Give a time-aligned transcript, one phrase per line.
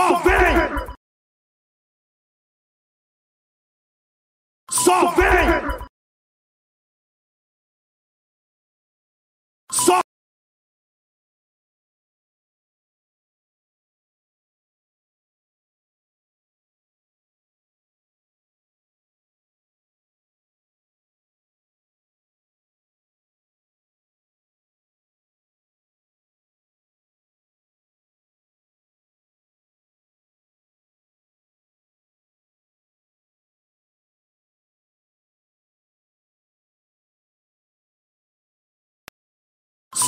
[0.00, 0.96] Só vem!
[4.70, 5.79] Só vem!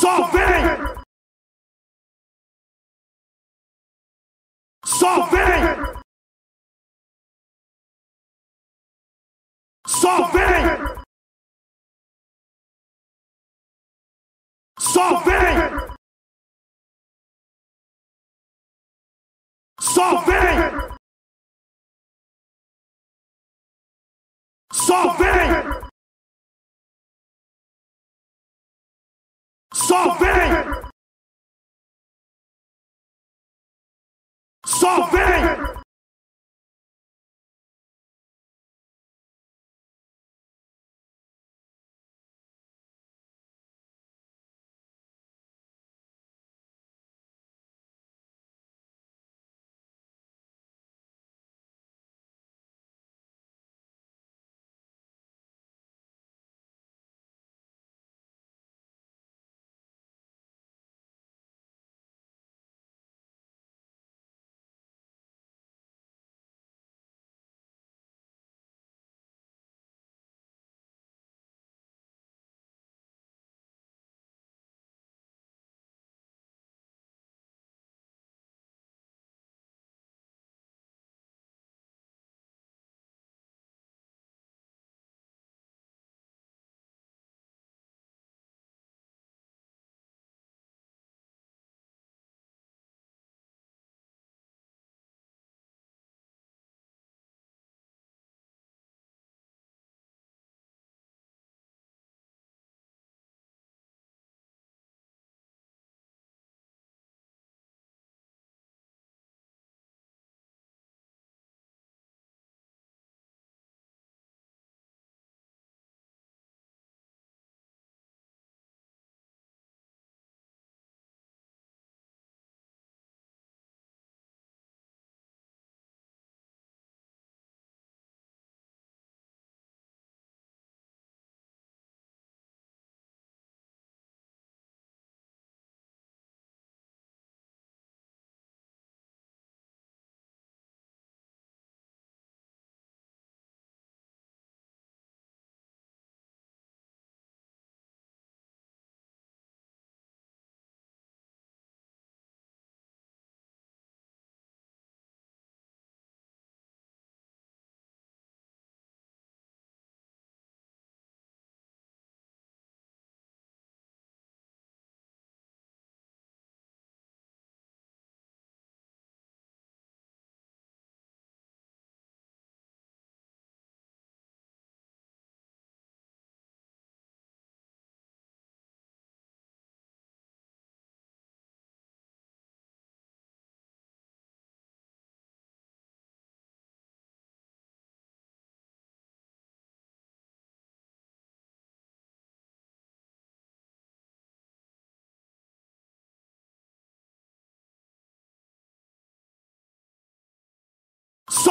[0.02, 0.88] Solving!
[4.84, 5.86] Solving!
[9.86, 10.88] Solving!
[14.80, 15.80] Solving!
[19.80, 20.80] Solving!
[24.72, 25.21] Solving!
[29.92, 30.90] Só vem!
[34.64, 35.31] Só vem!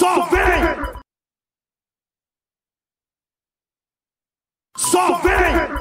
[0.00, 1.02] Só vem!
[4.78, 5.79] Só vem!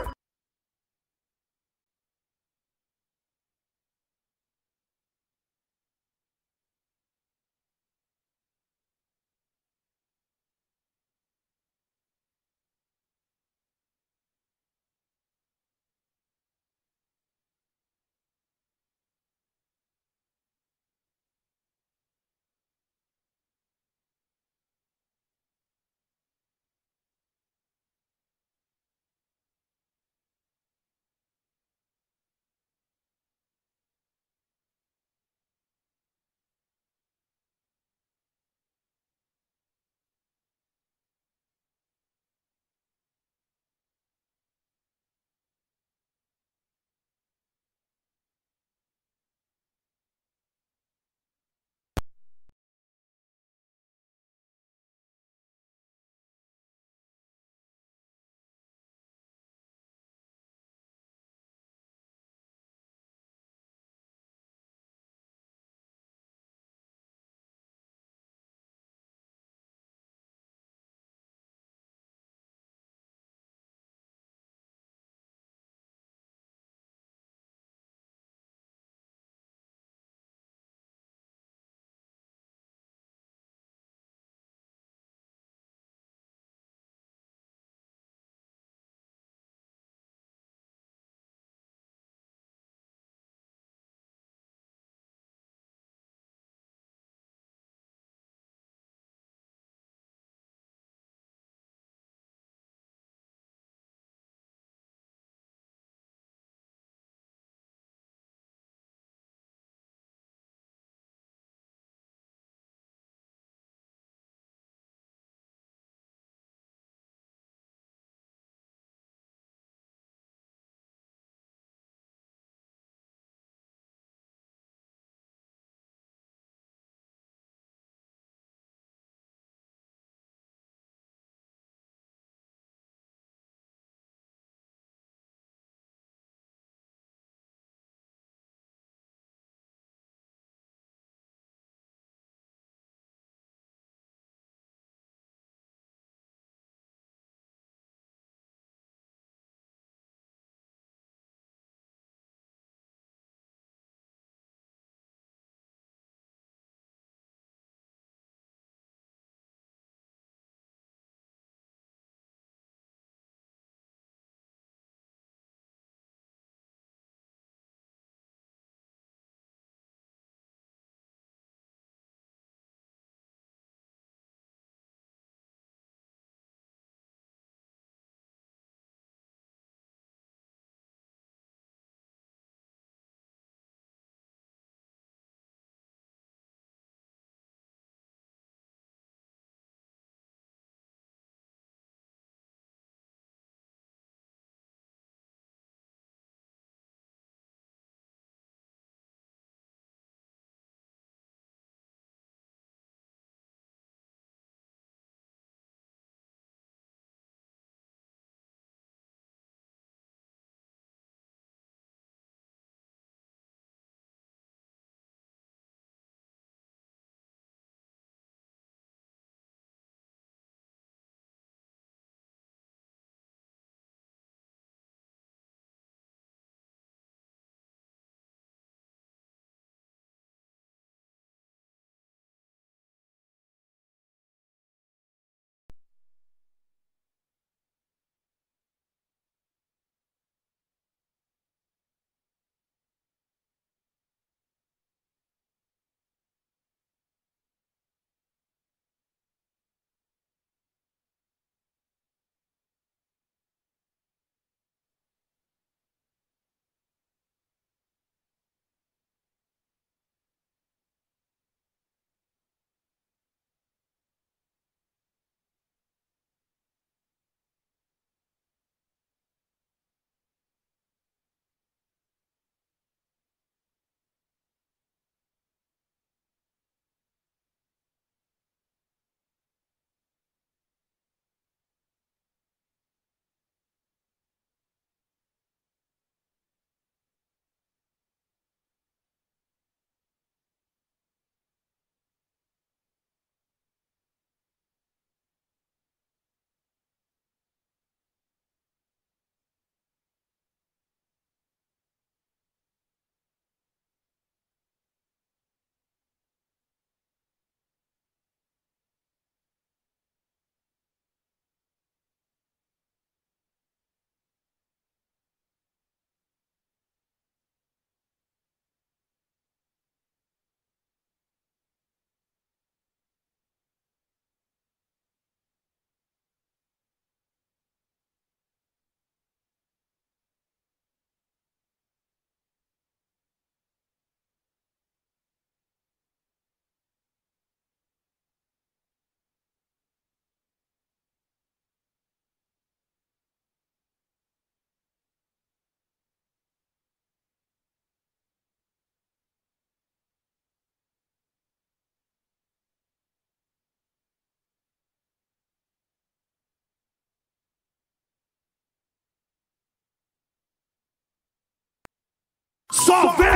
[362.89, 363.29] Sauvé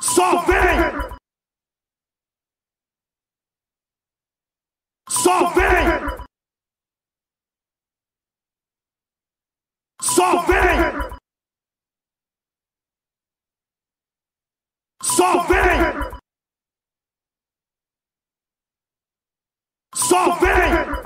[0.00, 0.60] Sauvé
[5.10, 5.66] Sauvé
[10.00, 10.62] Sauvé
[15.02, 15.66] Sauvé
[19.92, 21.05] Sauvé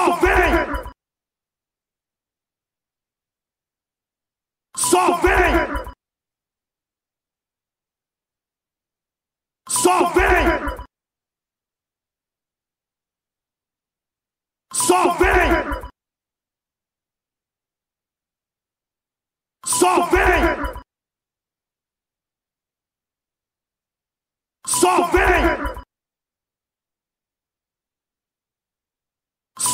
[0.00, 0.76] Solving!
[4.74, 5.76] Solving!
[9.68, 10.68] Solving!
[14.72, 15.74] Solving!
[19.66, 20.66] Solving!
[24.66, 25.69] Solving!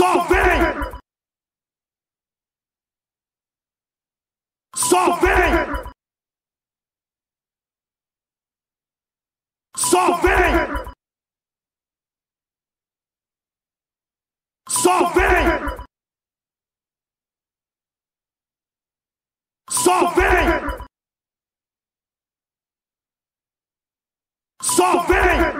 [0.00, 0.82] Solving!
[4.74, 5.76] Solving!
[9.76, 10.76] Solving!
[14.70, 15.68] Solving!
[19.68, 20.70] Solving!
[24.62, 25.59] Solving!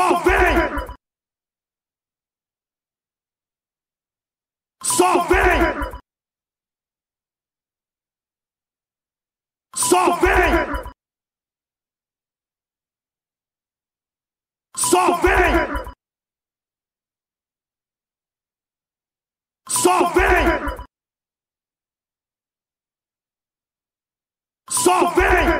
[0.00, 0.56] Salvei!
[4.82, 5.60] Salvei!
[9.76, 10.84] Salvei!
[14.74, 15.84] Salvei!
[19.68, 20.86] Salvei!
[24.70, 25.59] Salvei!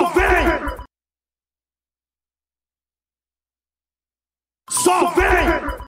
[0.00, 0.26] Só vem!
[4.70, 5.86] Só vem!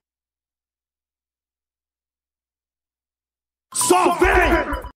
[3.74, 4.92] Só vem!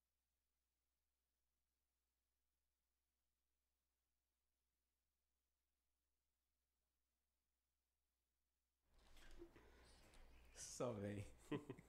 [10.56, 11.26] Só vem.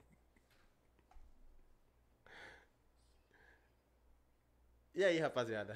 [4.95, 5.75] E aí, rapaziada?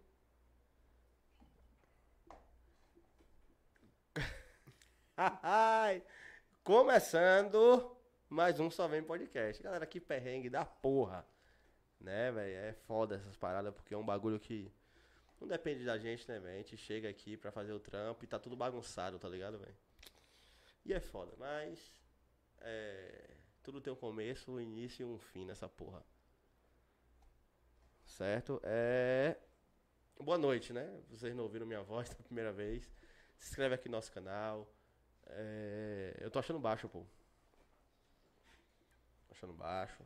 [6.63, 7.95] Começando
[8.27, 9.61] mais um Só Vem Podcast.
[9.61, 11.25] Galera, que perrengue da porra.
[11.99, 12.55] Né, velho?
[12.55, 14.71] É foda essas paradas, porque é um bagulho que
[15.39, 16.55] não depende da gente, né, velho?
[16.55, 19.75] A gente chega aqui pra fazer o trampo e tá tudo bagunçado, tá ligado, velho?
[20.85, 21.79] E é foda, mas.
[22.61, 23.29] É,
[23.61, 26.03] tudo tem um começo, um início e um fim nessa porra.
[28.05, 28.59] Certo?
[28.63, 29.37] É.
[30.19, 30.99] Boa noite, né?
[31.09, 32.91] Vocês não ouviram minha voz pela primeira vez.
[33.37, 34.67] Se inscreve aqui no nosso canal.
[35.27, 37.05] É, Eu tô achando baixo, pô.
[39.31, 40.03] Achando baixo.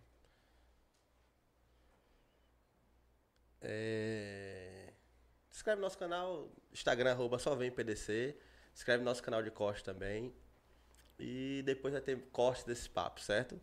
[3.62, 4.93] É...
[5.49, 8.38] Se inscreve no nosso canal, Instagram, arroba só vem PDC.
[8.73, 10.34] Se inscreve no nosso canal de corte também.
[11.17, 13.60] E depois vai ter corte desse papo, certo?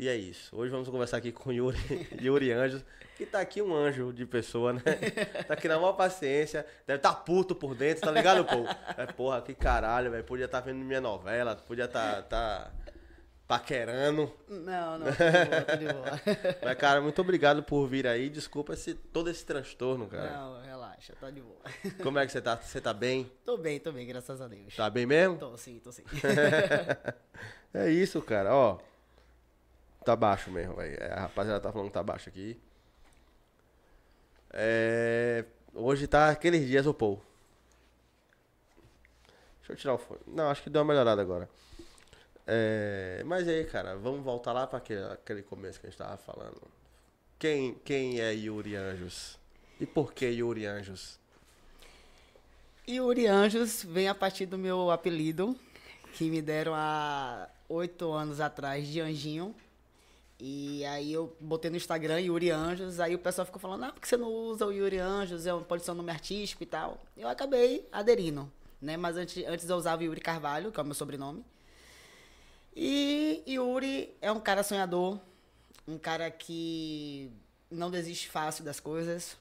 [0.00, 0.54] E é isso.
[0.54, 1.76] Hoje vamos conversar aqui com o Yuri,
[2.22, 2.84] Yuri Anjos,
[3.16, 4.80] que tá aqui um anjo de pessoa, né?
[5.44, 6.64] Tá aqui na maior paciência.
[6.86, 8.64] Deve tá puto por dentro, tá ligado, pô?
[8.96, 10.22] É, porra, que caralho, velho.
[10.22, 12.70] Podia estar tá vendo minha novela, podia tá, tá
[13.48, 14.32] paquerando.
[14.48, 16.56] Não, não, tô de boa, tô de boa.
[16.62, 18.30] Mas, cara, muito obrigado por vir aí.
[18.30, 20.30] Desculpa esse, todo esse transtorno, cara.
[20.30, 21.58] Não, relaxa, tá de boa.
[22.04, 22.56] Como é que você tá?
[22.56, 23.28] Você tá bem?
[23.44, 24.76] Tô bem, tô bem, graças a Deus.
[24.76, 25.38] Tá bem mesmo?
[25.38, 26.04] Tô sim, tô sim.
[27.74, 28.78] É isso, cara, ó.
[30.04, 30.96] Tá baixo mesmo, velho.
[31.00, 32.58] É, A rapaziada tá falando que tá baixo aqui.
[34.50, 35.44] É...
[35.74, 37.18] Hoje tá aqueles dias, ô pô.
[39.58, 40.20] Deixa eu tirar o fone.
[40.26, 41.48] Não, acho que deu uma melhorada agora.
[42.46, 43.22] É...
[43.26, 46.60] Mas aí, cara, vamos voltar lá pra aquele, aquele começo que a gente tava falando.
[47.38, 49.38] Quem, quem é Yuri Anjos?
[49.78, 51.20] E por que Yuri Anjos?
[52.88, 55.54] Yuri Anjos vem a partir do meu apelido,
[56.14, 59.54] que me deram há oito anos atrás de Anjinho.
[60.40, 64.00] E aí eu botei no Instagram Yuri Anjos, aí o pessoal ficou falando, ah, por
[64.00, 65.46] que você não usa o Yuri Anjos?
[65.46, 67.00] É um, pode ser um nome artístico e tal.
[67.16, 68.96] Eu acabei aderindo, né?
[68.96, 71.44] Mas antes, antes eu usava Yuri Carvalho, que é o meu sobrenome.
[72.74, 75.18] E Yuri é um cara sonhador,
[75.88, 77.32] um cara que
[77.68, 79.36] não desiste fácil das coisas,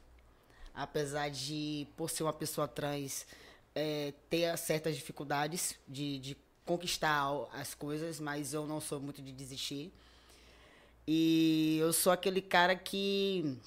[0.73, 3.27] apesar de, por ser uma pessoa trans,
[3.75, 9.31] é, ter certas dificuldades de, de conquistar as coisas, mas eu não sou muito de
[9.31, 9.93] desistir.
[11.07, 13.57] E eu sou aquele cara que.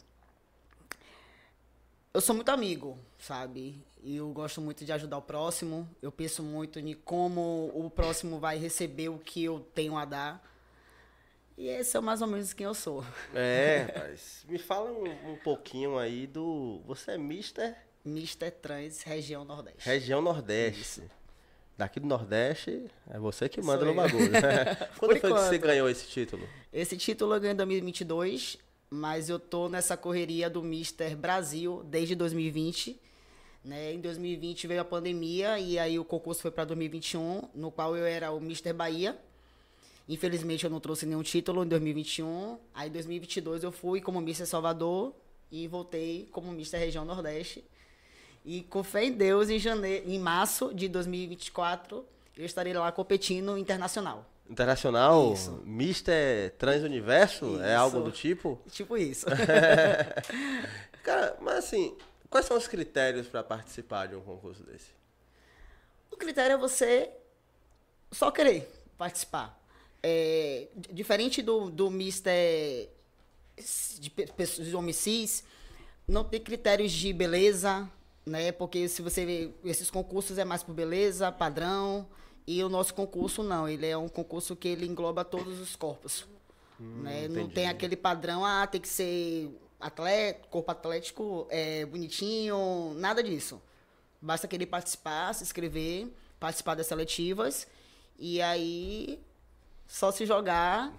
[2.13, 3.83] Eu sou muito amigo, sabe?
[4.03, 5.89] E eu gosto muito de ajudar o próximo.
[6.03, 10.51] Eu penso muito em como o próximo vai receber o que eu tenho a dar.
[11.57, 13.05] E esse é mais ou menos quem eu sou.
[13.35, 14.45] É, rapaz.
[14.49, 16.81] Me fala um, um pouquinho aí do.
[16.87, 19.89] Você é Mister Mister Trans Região Nordeste.
[19.89, 21.03] Região Nordeste.
[21.81, 24.31] Daqui do Nordeste, é você que manda no bagulho.
[25.01, 25.61] Quando foi que você enquanto.
[25.63, 26.47] ganhou esse título?
[26.71, 28.59] Esse título eu ganhei em 2022,
[28.91, 33.01] mas eu tô nessa correria do Mister Brasil desde 2020.
[33.65, 33.95] Né?
[33.95, 38.05] Em 2020 veio a pandemia e aí o concurso foi para 2021, no qual eu
[38.05, 39.19] era o Mister Bahia.
[40.07, 42.59] Infelizmente eu não trouxe nenhum título em 2021.
[42.75, 45.15] Aí em 2022 eu fui como Mister Salvador
[45.51, 47.65] e voltei como Mister Região Nordeste.
[48.45, 52.05] E com fé em Deus, em, janeiro, em março de 2024,
[52.37, 54.25] eu estarei lá competindo internacional.
[54.49, 55.33] Internacional?
[55.35, 55.63] Isso.
[55.65, 57.61] Mister Transuniverso?
[57.63, 58.05] É algo Isso.
[58.07, 58.59] do tipo?
[58.71, 59.27] Tipo isso.
[61.05, 61.97] Cara, mas assim,
[62.29, 64.89] quais são os critérios pra participar de um concurso desse?
[66.11, 67.11] O critério é você
[68.11, 69.57] só querer participar.
[70.03, 72.89] É, diferente do, do Mister
[73.99, 75.45] de pe- pessoas de homem cis,
[76.09, 77.89] não tem critérios de beleza,
[78.31, 78.53] né?
[78.53, 82.07] Porque se você vê, esses concursos é mais por beleza, padrão,
[82.47, 86.27] e o nosso concurso não, ele é um concurso que ele engloba todos os corpos.
[86.79, 87.29] né?
[87.29, 93.61] Não tem aquele padrão, ah, tem que ser atleta, corpo atlético, é, bonitinho, nada disso.
[94.23, 97.67] Basta querer participar, se inscrever, participar das seletivas,
[98.19, 99.21] e aí
[99.89, 100.93] só se jogar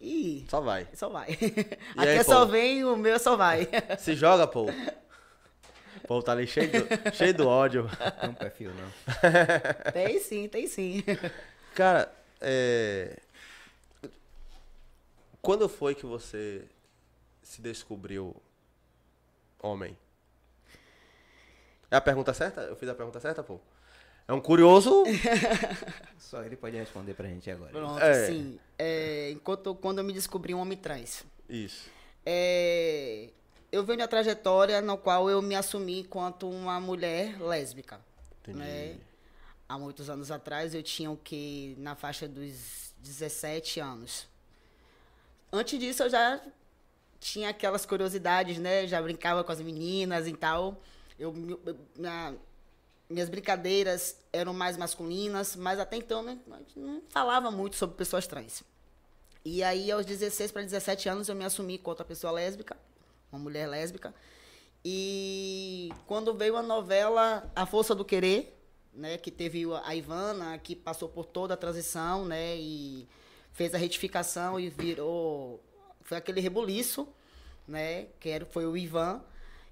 [0.00, 0.46] e ir.
[0.48, 0.86] Só vai.
[0.94, 1.30] Só vai.
[1.30, 1.34] E
[1.96, 3.68] Aqui aí, é só vem, o meu só vai.
[3.98, 4.66] Se joga, pô.
[6.06, 7.88] Pô, tá ali cheio do, cheio do ódio.
[8.20, 8.92] Tem um perfil, não.
[9.92, 11.02] tem sim, tem sim.
[11.74, 13.18] Cara, é...
[15.42, 16.64] Quando foi que você
[17.42, 18.34] se descobriu
[19.62, 19.96] homem?
[21.90, 22.62] É a pergunta certa?
[22.62, 23.60] Eu fiz a pergunta certa, pô?
[24.28, 25.04] É um curioso.
[26.18, 27.70] Só ele pode responder pra gente agora.
[27.70, 28.26] Pronto, É.
[28.26, 28.58] sim.
[28.76, 31.24] É, enquanto quando eu me descobri um homem trans.
[31.48, 31.88] Isso.
[32.24, 33.28] É,
[33.76, 38.00] eu venho uma trajetória na qual eu me assumi enquanto uma mulher lésbica.
[38.42, 38.58] Entendi.
[38.58, 38.96] né?
[39.68, 44.26] Há muitos anos atrás eu tinha o que na faixa dos 17 anos.
[45.52, 46.40] Antes disso eu já
[47.18, 48.86] tinha aquelas curiosidades, né?
[48.86, 50.80] Já brincava com as meninas e tal.
[51.18, 51.34] Eu,
[51.96, 52.34] na-
[53.08, 58.26] minhas brincadeiras eram mais masculinas, mas até então né, a não falava muito sobre pessoas
[58.26, 58.62] trans.
[59.44, 62.76] E aí, aos 16 para 17 anos, eu me assumi enquanto uma pessoa lésbica,
[63.36, 64.14] uma mulher lésbica.
[64.84, 68.56] E quando veio a novela A Força do Querer,
[68.92, 73.06] né, que teve a Ivana, que passou por toda a transição, né, e
[73.52, 75.60] fez a retificação e virou
[76.02, 77.08] foi aquele rebuliço,
[77.66, 79.20] né, que era, foi o Ivan.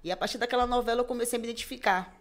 [0.03, 2.13] E a partir daquela novela eu comecei a me identificar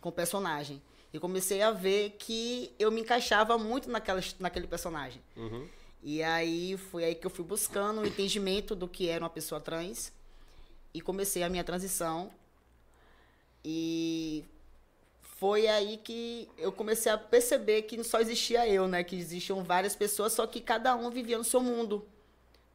[0.00, 0.82] com o personagem.
[1.12, 5.22] E comecei a ver que eu me encaixava muito naquela, naquele personagem.
[5.36, 5.68] Uhum.
[6.02, 9.60] E aí foi aí que eu fui buscando o entendimento do que era uma pessoa
[9.60, 10.12] trans
[10.94, 12.30] e comecei a minha transição.
[13.64, 14.44] E
[15.22, 19.62] foi aí que eu comecei a perceber que não só existia eu, né, que existiam
[19.62, 22.06] várias pessoas, só que cada um vivia no seu mundo,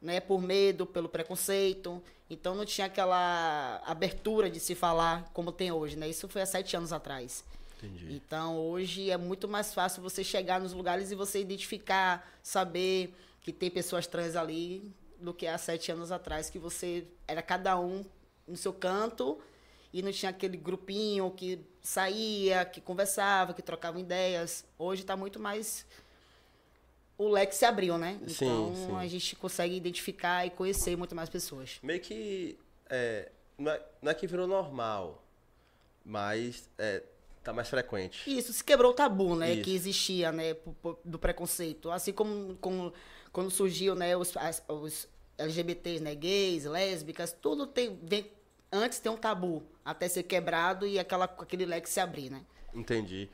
[0.00, 2.02] né, por medo, pelo preconceito.
[2.30, 6.08] Então não tinha aquela abertura de se falar como tem hoje, né?
[6.08, 7.42] Isso foi há sete anos atrás.
[7.78, 8.12] Entendi.
[8.12, 13.52] Então, hoje é muito mais fácil você chegar nos lugares e você identificar, saber que
[13.52, 18.04] tem pessoas trans ali do que há sete anos atrás, que você era cada um
[18.46, 19.38] no seu canto
[19.92, 24.64] e não tinha aquele grupinho que saía, que conversava, que trocava ideias.
[24.78, 25.86] Hoje está muito mais.
[27.16, 28.18] O leque se abriu, né?
[28.28, 28.96] Sim, Então sim.
[28.96, 31.78] a gente consegue identificar e conhecer muito mais pessoas.
[31.82, 32.58] Meio que.
[32.88, 35.22] É, não, é, não é que virou normal,
[36.04, 37.02] mas é,
[37.42, 38.30] tá mais frequente.
[38.30, 39.62] Isso, se quebrou o tabu, né, Isso.
[39.62, 40.56] que existia, né,
[41.04, 41.90] do preconceito.
[41.90, 42.92] Assim como, como
[43.32, 48.30] quando surgiu, né, os, as- os LGBTs, né, gays, lésbicas, tudo tem, vem,
[48.72, 52.44] antes tem um tabu, até ser quebrado e aquela, aquele leque se abrir, né.
[52.74, 53.28] Entendi.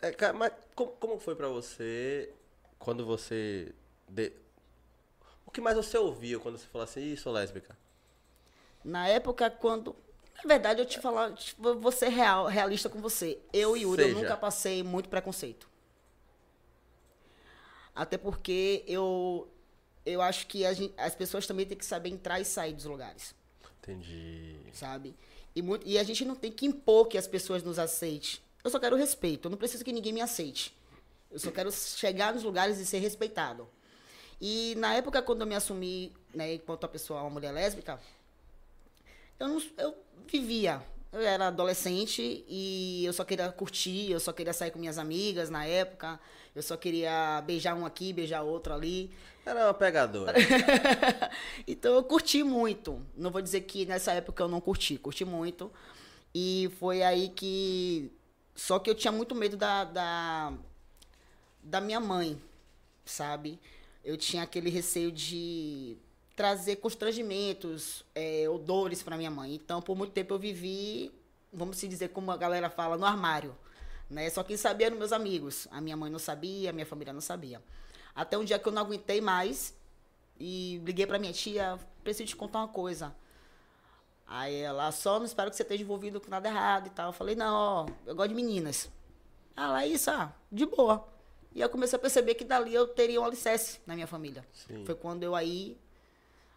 [0.00, 2.32] É, cara, mas como, como foi pra você
[2.78, 3.74] quando você.
[4.08, 4.32] de-
[5.46, 7.76] O que mais você ouviu quando você falou assim, Ih, sou lésbica?
[8.84, 9.94] Na época, quando...
[10.36, 13.38] Na verdade, eu te falar, vou ser real, realista com você.
[13.52, 14.20] Eu e Yuri, eu Seja.
[14.20, 15.68] nunca passei muito preconceito.
[17.98, 19.48] Até porque eu,
[20.06, 22.84] eu acho que a gen- as pessoas também têm que saber entrar e sair dos
[22.84, 23.34] lugares.
[23.82, 24.56] Entendi.
[24.72, 25.16] sabe?
[25.56, 28.38] E, muito, e a gente não tem que impor que as pessoas nos aceitem.
[28.62, 30.72] Eu só quero respeito, eu não preciso que ninguém me aceite.
[31.30, 33.68] Eu só quero chegar nos lugares e ser respeitado.
[34.40, 37.98] E na época, quando eu me assumi, né, enquanto uma pessoa, uma mulher lésbica,
[39.40, 39.94] eu, não, eu
[40.30, 40.80] vivia.
[41.10, 45.48] Eu era adolescente e eu só queria curtir, eu só queria sair com minhas amigas
[45.48, 46.20] na época,
[46.58, 49.12] eu só queria beijar um aqui, beijar outro ali.
[49.46, 50.36] Era uma pegadora.
[51.68, 53.00] então eu curti muito.
[53.16, 55.70] Não vou dizer que nessa época eu não curti, curti muito.
[56.34, 58.10] E foi aí que.
[58.56, 60.52] Só que eu tinha muito medo da, da,
[61.62, 62.42] da minha mãe,
[63.04, 63.60] sabe?
[64.04, 65.96] Eu tinha aquele receio de
[66.34, 69.54] trazer constrangimentos, é, odores para minha mãe.
[69.54, 71.12] Então, por muito tempo eu vivi,
[71.52, 73.54] vamos se dizer como a galera fala, no armário.
[74.08, 74.30] Né?
[74.30, 75.68] Só quem sabia eram meus amigos.
[75.70, 77.62] A minha mãe não sabia, a minha família não sabia.
[78.14, 79.74] Até um dia que eu não aguentei mais
[80.40, 83.14] e liguei pra minha tia, preciso te contar uma coisa.
[84.26, 87.08] Aí ela, só não espero que você esteja envolvido com nada errado e tal.
[87.08, 88.90] Eu falei, não, ó, eu gosto de meninas.
[89.56, 91.06] Ela, isso, ah, de boa.
[91.54, 94.46] E eu comecei a perceber que dali eu teria um alicerce na minha família.
[94.52, 94.84] Sim.
[94.84, 95.76] Foi quando eu aí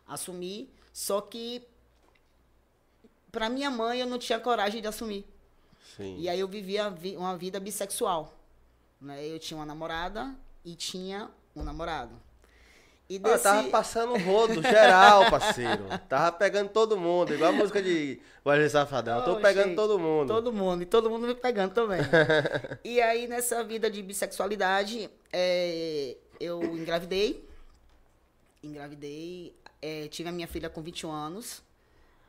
[0.07, 1.65] assumi, só que
[3.31, 5.25] pra minha mãe eu não tinha coragem de assumir.
[5.97, 6.17] Sim.
[6.19, 8.33] E aí eu vivia vi- uma vida bissexual.
[8.99, 9.25] Né?
[9.27, 12.13] Eu tinha uma namorada e tinha um namorado.
[13.09, 13.43] E Ah, desse...
[13.43, 15.83] tava passando rodo geral, parceiro.
[16.07, 19.21] Tava pegando todo mundo, igual a música de Wesley Safadão.
[19.25, 20.27] Tô Oh, pegando gente, todo mundo.
[20.29, 21.99] Todo mundo, e todo mundo me pegando também.
[22.85, 27.45] e aí, nessa vida de bissexualidade, é, eu engravidei.
[28.63, 29.55] Engravidei.
[29.81, 31.61] é, tive a minha filha com 21 anos.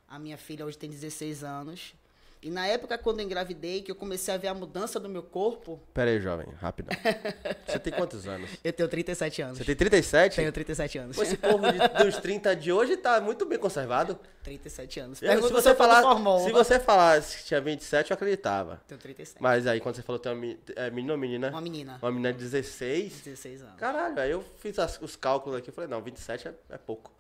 [0.09, 1.95] A minha filha hoje tem 16 anos.
[2.43, 5.23] E na época, quando eu engravidei, que eu comecei a ver a mudança do meu
[5.23, 6.91] corpo, Pera aí, jovem, rapidão.
[7.65, 8.51] Você tem quantos anos?
[8.65, 9.59] eu tenho 37 anos.
[9.59, 10.37] Você tem 37?
[10.37, 11.17] Tenho 37 anos.
[11.17, 14.19] Pô, esse povo de- dos 30 de hoje tá muito bem conservado.
[14.43, 15.21] 37 anos.
[15.21, 16.41] Pergunta se você falar, formal.
[16.41, 18.83] se você falasse que tinha 27, eu acreditava.
[18.89, 19.41] Tenho 37.
[19.41, 21.49] Mas aí quando você falou que tem uma é, menino ou menina?
[21.51, 21.99] Uma menina.
[22.03, 23.21] Uma menina de 16.
[23.25, 23.77] 16 anos.
[23.77, 27.13] Caralho, aí eu fiz as- os cálculos aqui e falei, não, 27 é, é pouco.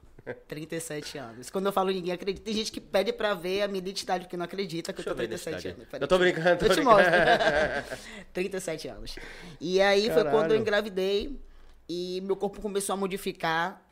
[0.47, 1.51] 37 anos.
[1.51, 4.37] Quando eu falo ninguém acredita, tem gente que pede pra ver a minha identidade porque
[4.37, 5.89] não acredita que Deixa eu tô ver a 37 identidade.
[5.93, 6.03] anos.
[6.03, 7.01] Eu tô brincando, tô eu te brincando.
[7.91, 7.99] mostro.
[8.33, 9.17] 37 anos.
[9.61, 10.55] E aí foi quando Caralho.
[10.55, 11.41] eu engravidei
[11.89, 13.83] e meu corpo começou a modificar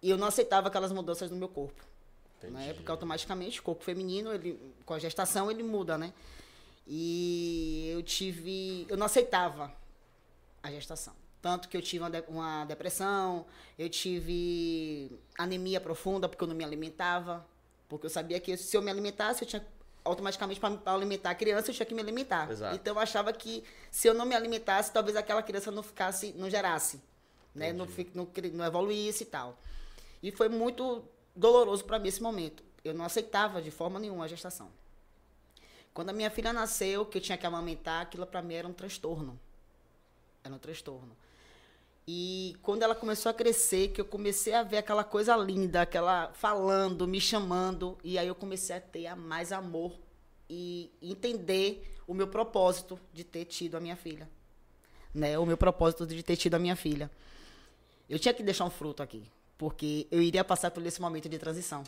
[0.00, 1.82] e eu não aceitava aquelas mudanças no meu corpo.
[2.50, 6.12] Na época, automaticamente, o corpo feminino, ele, com a gestação, ele muda, né?
[6.86, 8.84] E eu tive.
[8.88, 9.72] Eu não aceitava
[10.60, 11.14] a gestação.
[11.42, 13.44] Tanto que eu tive uma, de- uma depressão,
[13.78, 17.44] eu tive anemia profunda porque eu não me alimentava.
[17.88, 19.66] Porque eu sabia que se eu me alimentasse, eu tinha
[20.04, 22.50] automaticamente para alimentar a criança, eu tinha que me alimentar.
[22.50, 22.74] Exato.
[22.76, 26.48] Então eu achava que se eu não me alimentasse, talvez aquela criança não ficasse, não
[26.48, 27.00] gerasse,
[27.54, 27.72] né?
[27.72, 29.58] Não, não, não evoluísse e tal.
[30.22, 32.62] E foi muito doloroso para mim esse momento.
[32.84, 34.70] Eu não aceitava de forma nenhuma a gestação.
[35.92, 38.72] Quando a minha filha nasceu, que eu tinha que amamentar, aquilo para mim era um
[38.72, 39.38] transtorno.
[40.42, 41.16] Era um transtorno.
[42.06, 46.32] E quando ela começou a crescer, que eu comecei a ver aquela coisa linda, aquela
[46.34, 49.92] falando, me chamando, e aí eu comecei a ter mais amor
[50.50, 54.28] e entender o meu propósito de ter tido a minha filha.
[55.14, 55.38] Né?
[55.38, 57.10] O meu propósito de ter tido a minha filha.
[58.10, 59.22] Eu tinha que deixar um fruto aqui,
[59.56, 61.84] porque eu iria passar por esse momento de transição.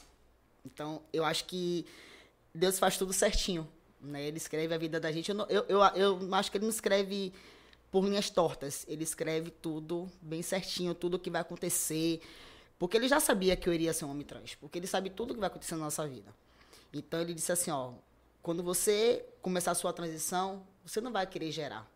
[0.65, 1.85] Então, eu acho que
[2.55, 3.69] Deus faz tudo certinho,
[4.01, 4.25] né?
[4.27, 5.29] Ele escreve a vida da gente.
[5.31, 7.33] Eu, não- eu, eu, eu acho que ele não escreve
[7.95, 8.85] por linhas tortas.
[8.89, 12.21] Ele escreve tudo bem certinho, tudo o que vai acontecer.
[12.77, 14.57] Porque ele já sabia que eu iria ser um homem trans.
[14.57, 16.35] Porque ele sabe tudo o que vai acontecer na nossa vida.
[16.93, 17.93] Então, ele disse assim, ó...
[18.43, 21.89] Quando você começar a sua transição, você não vai querer gerar.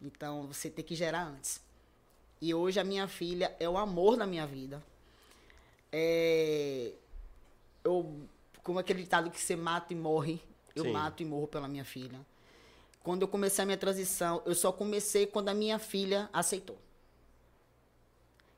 [0.00, 1.60] Então, você tem que gerar antes.
[2.40, 4.82] E hoje a minha filha é o amor da minha vida.
[5.92, 6.92] É,
[7.84, 8.26] eu,
[8.62, 10.40] como aquele ditado que você mata e morre,
[10.74, 10.92] eu Sim.
[10.92, 12.18] mato e morro pela minha filha.
[13.02, 16.78] Quando eu comecei a minha transição, eu só comecei quando a minha filha aceitou.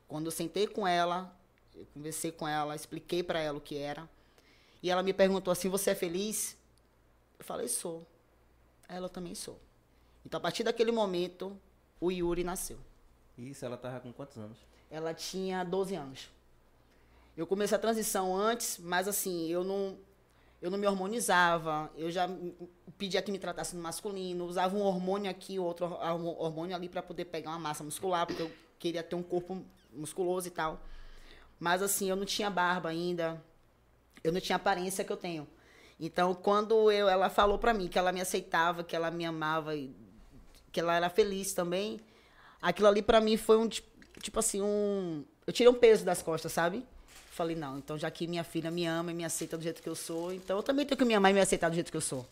[0.07, 1.33] Quando eu sentei com ela,
[1.73, 4.09] eu conversei com ela, expliquei para ela o que era.
[4.83, 6.57] E ela me perguntou assim: Você é feliz?
[7.39, 8.05] Eu falei: Sou.
[8.89, 9.57] Ela também sou.
[10.25, 11.57] Então, a partir daquele momento,
[11.99, 12.77] o Yuri nasceu.
[13.37, 14.57] Isso, ela tava com quantos anos?
[14.89, 16.29] Ela tinha 12 anos.
[17.35, 19.97] Eu comecei a transição antes, mas assim, eu não,
[20.61, 21.91] eu não me hormonizava.
[21.95, 22.29] Eu já
[22.97, 24.45] pedia que me tratasse no masculino.
[24.45, 28.51] Usava um hormônio aqui, outro hormônio ali para poder pegar uma massa muscular, porque eu
[28.77, 30.79] queria ter um corpo musculoso e tal.
[31.59, 33.43] Mas assim, eu não tinha barba ainda.
[34.23, 35.47] Eu não tinha a aparência que eu tenho.
[35.99, 39.71] Então, quando eu, ela falou pra mim que ela me aceitava, que ela me amava,
[40.71, 41.99] que ela era feliz também,
[42.61, 43.87] aquilo ali pra mim foi um tipo,
[44.19, 45.23] tipo assim, um.
[45.45, 46.85] Eu tirei um peso das costas, sabe?
[47.31, 49.87] Falei, não, então já que minha filha me ama e me aceita do jeito que
[49.87, 51.95] eu sou, então eu também tenho que me amar e me aceitar do jeito que
[51.95, 52.27] eu sou.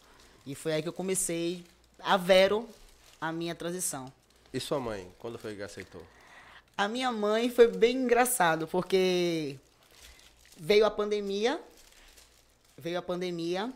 [0.46, 1.64] E foi aí que eu comecei
[2.00, 2.68] a vero
[3.20, 4.12] a minha transição.
[4.54, 6.06] E sua mãe, quando foi que aceitou?
[6.78, 9.56] A minha mãe foi bem engraçado, porque
[10.58, 11.62] veio a pandemia,
[12.78, 13.72] veio a pandemia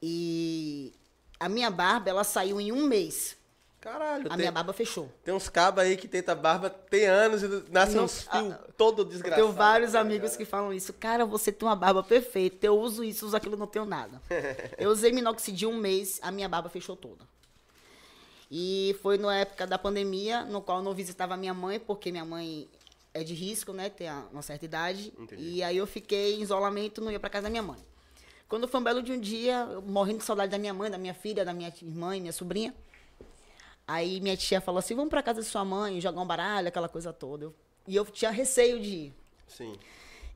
[0.00, 0.92] e
[1.40, 3.36] a minha barba, ela saiu em um mês.
[3.80, 5.10] Caralho, A tem, minha barba fechou.
[5.24, 9.04] tem uns cabos aí que tenta barba, tem anos e nasce Não- uns fios todo
[9.06, 9.40] desgraçado.
[9.42, 10.36] tenho vários tá amigos ligado?
[10.38, 10.92] que falam isso.
[10.92, 12.66] Cara, você tem uma barba perfeita.
[12.66, 14.20] Eu uso isso, uso aquilo, não tenho nada.
[14.76, 17.24] Eu usei minoxidil um mês, a minha barba fechou toda.
[18.50, 22.24] E foi na época da pandemia, no qual eu não visitava minha mãe, porque minha
[22.24, 22.68] mãe
[23.14, 23.88] é de risco, né?
[23.88, 25.12] Tem uma certa idade.
[25.18, 25.42] Entendi.
[25.42, 27.78] E aí eu fiquei em isolamento, não ia pra casa da minha mãe.
[28.48, 30.98] Quando foi um belo de um dia, eu morrendo de saudade da minha mãe, da
[30.98, 32.74] minha filha, da minha irmã e minha sobrinha.
[33.92, 36.88] Aí minha tia falou assim: vamos pra casa de sua mãe, jogar um baralho, aquela
[36.88, 37.46] coisa toda.
[37.46, 37.54] Eu-
[37.88, 39.14] e eu tinha receio de ir.
[39.48, 39.76] Sim.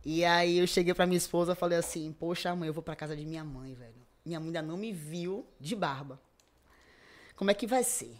[0.05, 2.97] E aí eu cheguei pra minha esposa e falei assim, poxa, mãe, eu vou pra
[2.97, 3.95] casa de minha mãe, velho.
[4.25, 6.21] Minha mãe ainda não me viu de barba.
[7.37, 8.17] Como é que vai ser?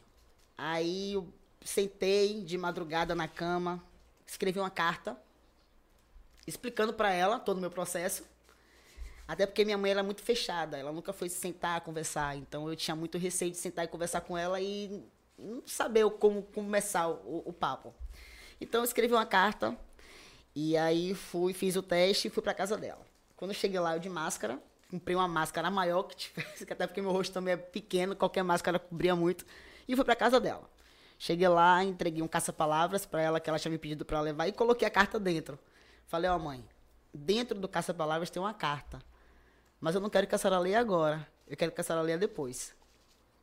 [0.57, 1.29] Aí eu
[1.65, 3.83] sentei de madrugada na cama,
[4.27, 5.19] escrevi uma carta
[6.47, 8.23] explicando pra ela todo o meu processo.
[9.27, 12.37] Até porque minha mãe era muito fechada, ela nunca foi sentar, conversar.
[12.37, 15.03] Então eu tinha muito receio de sentar e conversar com ela e
[15.39, 17.95] não saber como começar o, o papo.
[18.61, 19.77] Então eu escrevi uma carta
[20.55, 23.05] e aí fui, fiz o teste e fui pra casa dela.
[23.37, 27.03] Quando eu cheguei lá, eu de máscara, comprei uma máscara maior que tivesse, até porque
[27.03, 29.45] meu rosto também é pequeno, qualquer máscara cobria muito,
[29.89, 30.71] e fui pra casa dela.
[31.19, 34.53] Cheguei lá, entreguei um caça-palavras pra ela que ela tinha me pedido pra levar e
[34.53, 35.59] coloquei a carta dentro.
[36.07, 36.65] Falei, ó mãe,
[37.13, 39.01] dentro do caça-palavras tem uma carta.
[39.81, 41.27] Mas eu não quero que a senhora leia agora.
[41.47, 42.75] Eu quero que a senhora leia depois.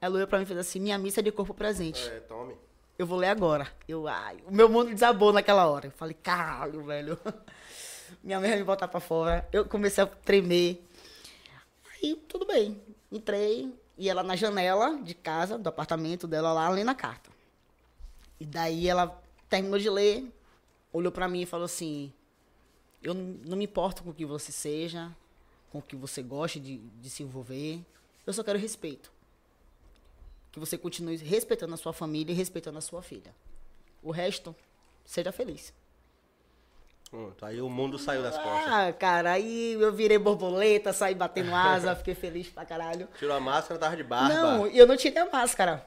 [0.01, 2.09] Ela olhou pra mim e fez assim, minha missa é de corpo presente.
[2.09, 2.55] É, tome.
[2.97, 3.71] Eu vou ler agora.
[3.87, 5.87] Eu, ai, o meu mundo desabou naquela hora.
[5.87, 7.19] Eu falei, caralho, velho.
[8.23, 9.47] Minha mãe vai me botar pra fora.
[9.53, 10.83] Eu comecei a tremer.
[11.93, 12.81] Aí, tudo bem.
[13.11, 17.29] Entrei, e ela na janela de casa, do apartamento dela lá, lendo a carta.
[18.39, 20.25] E daí ela terminou de ler,
[20.91, 22.11] olhou pra mim e falou assim:
[23.03, 25.15] Eu não não me importo com o que você seja,
[25.71, 27.79] com o que você goste de, de se envolver.
[28.25, 29.11] Eu só quero respeito.
[30.51, 33.33] Que você continue respeitando a sua família e respeitando a sua filha.
[34.03, 34.55] O resto,
[35.05, 35.73] seja feliz.
[37.09, 38.71] Pronto, aí o mundo saiu das costas.
[38.73, 43.07] Ah, cara, aí eu virei borboleta, saí batendo asa, fiquei feliz pra caralho.
[43.19, 44.33] Tirou a máscara, tava de barba.
[44.33, 45.85] Não, eu não tinha máscara.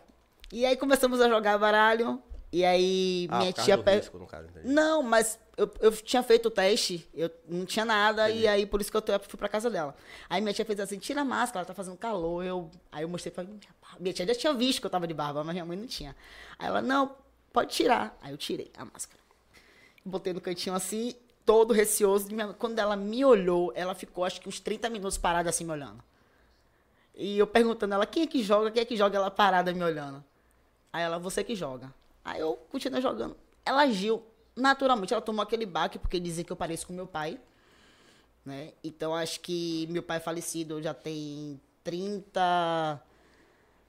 [0.52, 2.22] E aí começamos a jogar baralho.
[2.52, 3.76] E aí ah, minha tia.
[3.76, 4.46] do pe- risco, caso.
[4.62, 8.44] Não, mas eu, eu tinha feito o teste, eu não tinha nada, Entendi.
[8.44, 9.96] e aí por isso que eu fui pra casa dela.
[10.30, 12.44] Aí minha tia fez assim: tira a máscara, ela tá fazendo calor.
[12.44, 13.58] Eu, aí eu mostrei pra minha,
[13.98, 16.14] minha tia já tinha visto que eu tava de barba, mas minha mãe não tinha.
[16.58, 17.16] Aí ela: não,
[17.52, 18.16] pode tirar.
[18.20, 19.22] Aí eu tirei a máscara.
[20.04, 21.14] Botei no cantinho assim,
[21.44, 22.28] todo receoso.
[22.58, 26.02] Quando ela me olhou, ela ficou acho que uns 30 minutos parada assim me olhando.
[27.14, 29.82] E eu perguntando ela, quem é que joga, quem é que joga, ela parada me
[29.82, 30.22] olhando.
[30.92, 31.92] Aí ela, você que joga.
[32.24, 33.36] Aí eu continuei jogando.
[33.64, 34.22] Ela agiu
[34.56, 37.38] naturalmente, ela tomou aquele baque, porque dizem que eu pareço com meu pai.
[38.44, 38.72] Né?
[38.82, 43.00] Então acho que meu pai falecido já tem 30,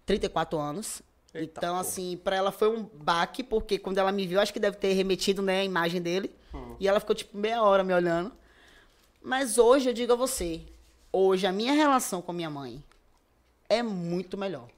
[0.05, 1.01] 34 anos.
[1.33, 1.81] Eita então, porra.
[1.81, 4.93] assim, pra ela foi um baque, porque quando ela me viu, acho que deve ter
[4.93, 6.31] remetido né, a imagem dele.
[6.79, 8.31] E ela ficou tipo meia hora me olhando.
[9.21, 10.61] Mas hoje eu digo a você,
[11.11, 12.81] hoje a minha relação com a minha mãe
[13.67, 14.69] é muito melhor.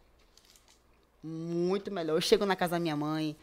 [1.21, 2.15] Muito melhor.
[2.15, 3.35] Eu chego na casa da minha mãe,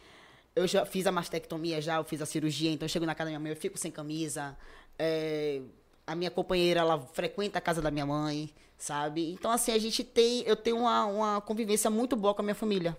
[0.55, 3.27] eu já fiz a mastectomia já, eu fiz a cirurgia, então eu chego na casa
[3.27, 4.57] da minha mãe, eu fico sem camisa.
[4.97, 5.61] é,
[6.07, 8.49] a minha companheira, ela frequenta a casa da minha mãe,
[8.85, 9.31] sabe?
[9.31, 12.53] Então, assim, a gente tem, eu tenho uma, uma convivência muito boa com a minha
[12.53, 12.95] família.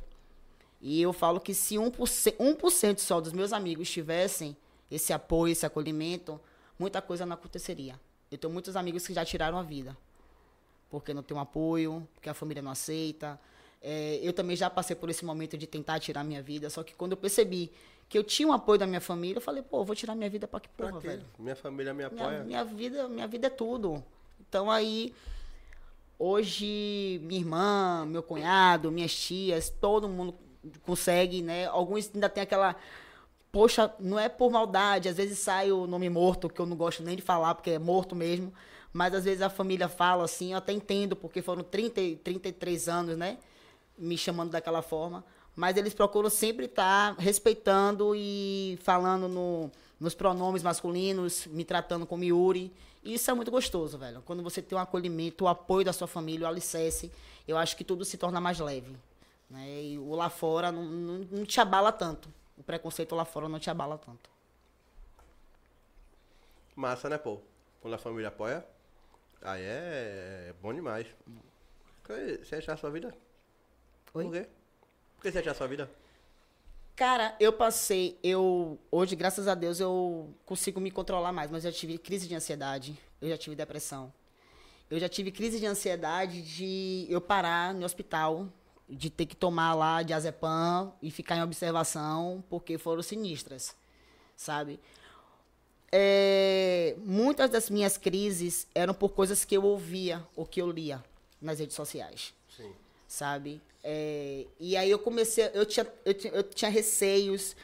[0.80, 4.56] E eu falo que se 1%, 1% só dos meus amigos tivessem
[4.90, 6.40] esse apoio, esse acolhimento,
[6.76, 8.00] muita coisa não aconteceria.
[8.32, 9.96] Eu tenho muitos amigos que já tiraram a vida.
[10.90, 13.38] Porque não tem um apoio, porque a família não aceita.
[13.80, 16.94] É, eu também já passei por esse momento de tentar tirar minha vida, só que
[16.94, 17.70] quando eu percebi
[18.08, 20.30] que eu tinha um apoio da minha família, eu falei, pô, eu vou tirar minha
[20.30, 21.08] vida pra que Pra porra, quê?
[21.08, 21.24] velho?
[21.38, 22.42] Minha família me Minha, apoia.
[22.42, 24.02] minha vida, minha vida é tudo.
[24.40, 25.14] Então aí
[26.18, 30.34] hoje minha irmã, meu cunhado, minhas tias, todo mundo
[30.82, 31.66] consegue, né?
[31.66, 32.76] Alguns ainda tem aquela
[33.56, 37.02] poxa, não é por maldade, às vezes sai o nome morto, que eu não gosto
[37.02, 38.52] nem de falar, porque é morto mesmo,
[38.92, 42.86] mas às vezes a família fala assim, eu até entendo, porque foram 30, e 33
[42.86, 43.38] anos, né?
[43.96, 45.24] Me chamando daquela forma.
[45.54, 52.24] Mas eles procuram sempre estar respeitando e falando no, nos pronomes masculinos, me tratando como
[52.24, 52.70] Yuri.
[53.06, 54.20] E isso é muito gostoso, velho.
[54.22, 57.12] Quando você tem um acolhimento, o apoio da sua família, o alicerce,
[57.46, 58.96] eu acho que tudo se torna mais leve.
[59.48, 59.82] Né?
[59.84, 62.28] E o lá fora não, não, não te abala tanto.
[62.58, 64.28] O preconceito lá fora não te abala tanto.
[66.74, 67.38] Massa, né, pô?
[67.80, 68.66] Quando a família apoia,
[69.40, 71.06] aí é, é bom demais.
[72.42, 73.14] Você achar a sua vida?
[74.14, 74.24] Oi?
[74.24, 74.48] Por quê?
[75.14, 75.88] Por que você achar a sua vida?
[76.96, 81.70] Cara, eu passei, eu hoje, graças a Deus, eu consigo me controlar mais, mas eu
[81.70, 84.10] já tive crise de ansiedade, eu já tive depressão.
[84.90, 88.48] Eu já tive crise de ansiedade de eu parar no hospital,
[88.88, 93.76] de ter que tomar lá diazepam e ficar em observação, porque foram sinistras,
[94.34, 94.80] sabe?
[95.92, 101.04] É, muitas das minhas crises eram por coisas que eu ouvia ou que eu lia
[101.42, 102.32] nas redes sociais.
[103.06, 103.60] Sabe?
[103.82, 107.54] É, e aí eu comecei, eu tinha, eu tinha, eu tinha receios.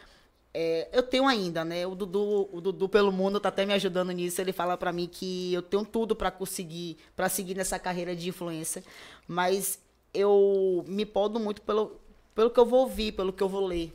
[0.55, 1.87] é, eu tenho ainda, né?
[1.87, 4.41] O Dudu, o Dudu pelo mundo tá até me ajudando nisso.
[4.41, 8.29] Ele fala pra mim que eu tenho tudo pra conseguir, para seguir nessa carreira de
[8.29, 8.85] influência,
[9.27, 9.81] mas
[10.15, 11.99] eu me podo muito pelo,
[12.35, 13.93] pelo que eu vou ouvir, pelo que eu vou ler,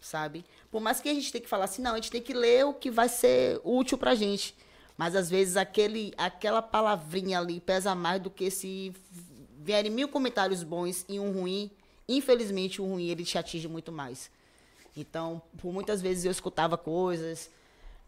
[0.00, 0.44] sabe?
[0.70, 2.66] Por mais que a gente tenha que falar assim, não, a gente tem que ler
[2.66, 4.54] o que vai ser útil pra gente.
[4.96, 8.92] Mas às vezes aquele, aquela palavrinha ali pesa mais do que se
[9.64, 11.70] vierem mil comentários bons e um ruim.
[12.06, 14.30] Infelizmente, o ruim ele te atinge muito mais.
[14.94, 17.50] Então, por muitas vezes eu escutava coisas,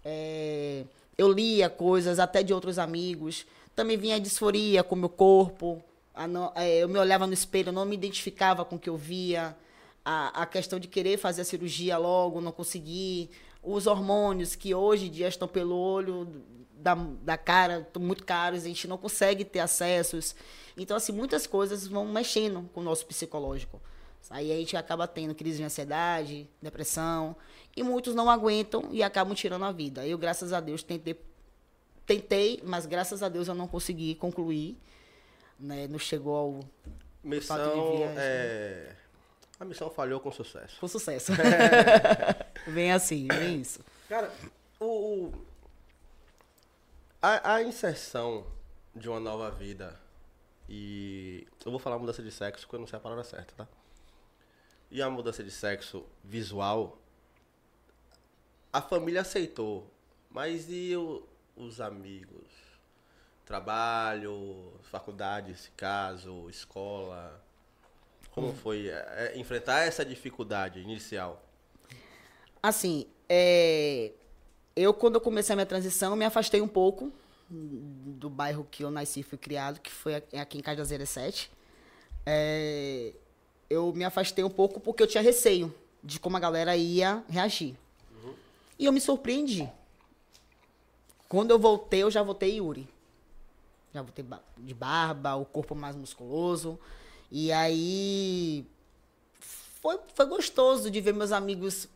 [0.05, 0.85] é,
[1.17, 3.47] eu lia coisas até de outros amigos.
[3.75, 5.83] Também vinha a disforia com o meu corpo.
[6.29, 9.57] não- é, eu me olhava no espelho, não me identificava com o que eu via.
[10.05, 13.29] A, a questão de querer fazer a cirurgia logo, não conseguir.
[13.69, 16.29] Os hormônios que hoje em dia estão pelo olho
[16.73, 20.37] da, da cara, estão muito caros, a gente não consegue ter acessos.
[20.77, 23.81] Então, assim, muitas coisas vão mexendo com o nosso psicológico.
[24.31, 27.35] Aí a gente acaba tendo crise de ansiedade, depressão,
[27.77, 30.07] e muitos não aguentam e acabam tirando a vida.
[30.07, 31.21] Eu, graças a Deus, tentei,
[32.05, 34.79] tentei, mas graças a Deus eu não consegui concluir.
[35.59, 35.89] Né?
[35.89, 36.61] Não chegou ao
[37.23, 37.57] Missão.
[37.57, 38.17] Fato de viagem.
[38.19, 38.97] É...
[39.59, 40.79] A missão falhou com sucesso.
[40.81, 41.33] com sucesso.
[42.69, 43.81] vem assim, vem isso.
[44.09, 44.31] Cara,
[44.79, 44.85] o,
[45.29, 45.47] o-
[47.23, 48.47] a, a inserção
[48.95, 49.99] de uma nova vida
[50.69, 53.69] e eu vou falar mudança de sexo porque eu não sei a palavra certa, tá?
[54.91, 56.99] E a mudança de sexo visual,
[58.73, 59.91] a família aceitou,
[60.31, 61.27] mas e o-
[61.57, 62.47] os amigos?
[63.45, 67.43] Trabalho, faculdade, se caso, escola.
[68.37, 71.43] Como foi é, é, enfrentar essa dificuldade inicial?
[72.63, 74.13] Assim, é,
[74.77, 77.11] eu quando eu comecei a minha transição, me afastei um pouco
[77.49, 81.51] do bairro que eu nasci e fui criado, que foi aqui aqui em Cajazeira 7.
[82.27, 83.15] É,
[83.71, 85.75] eu me afastei um pouco porque eu tinha receio
[86.05, 87.75] de como a galera ia reagir.
[88.79, 89.67] E eu me surpreendi.
[91.27, 92.87] Quando eu voltei, eu já voltei Yuri.
[93.95, 94.23] Já voltei
[94.59, 96.79] de barba, o corpo mais musculoso.
[97.31, 98.67] E aí
[99.41, 101.89] foi, foi gostoso de ver meus amigos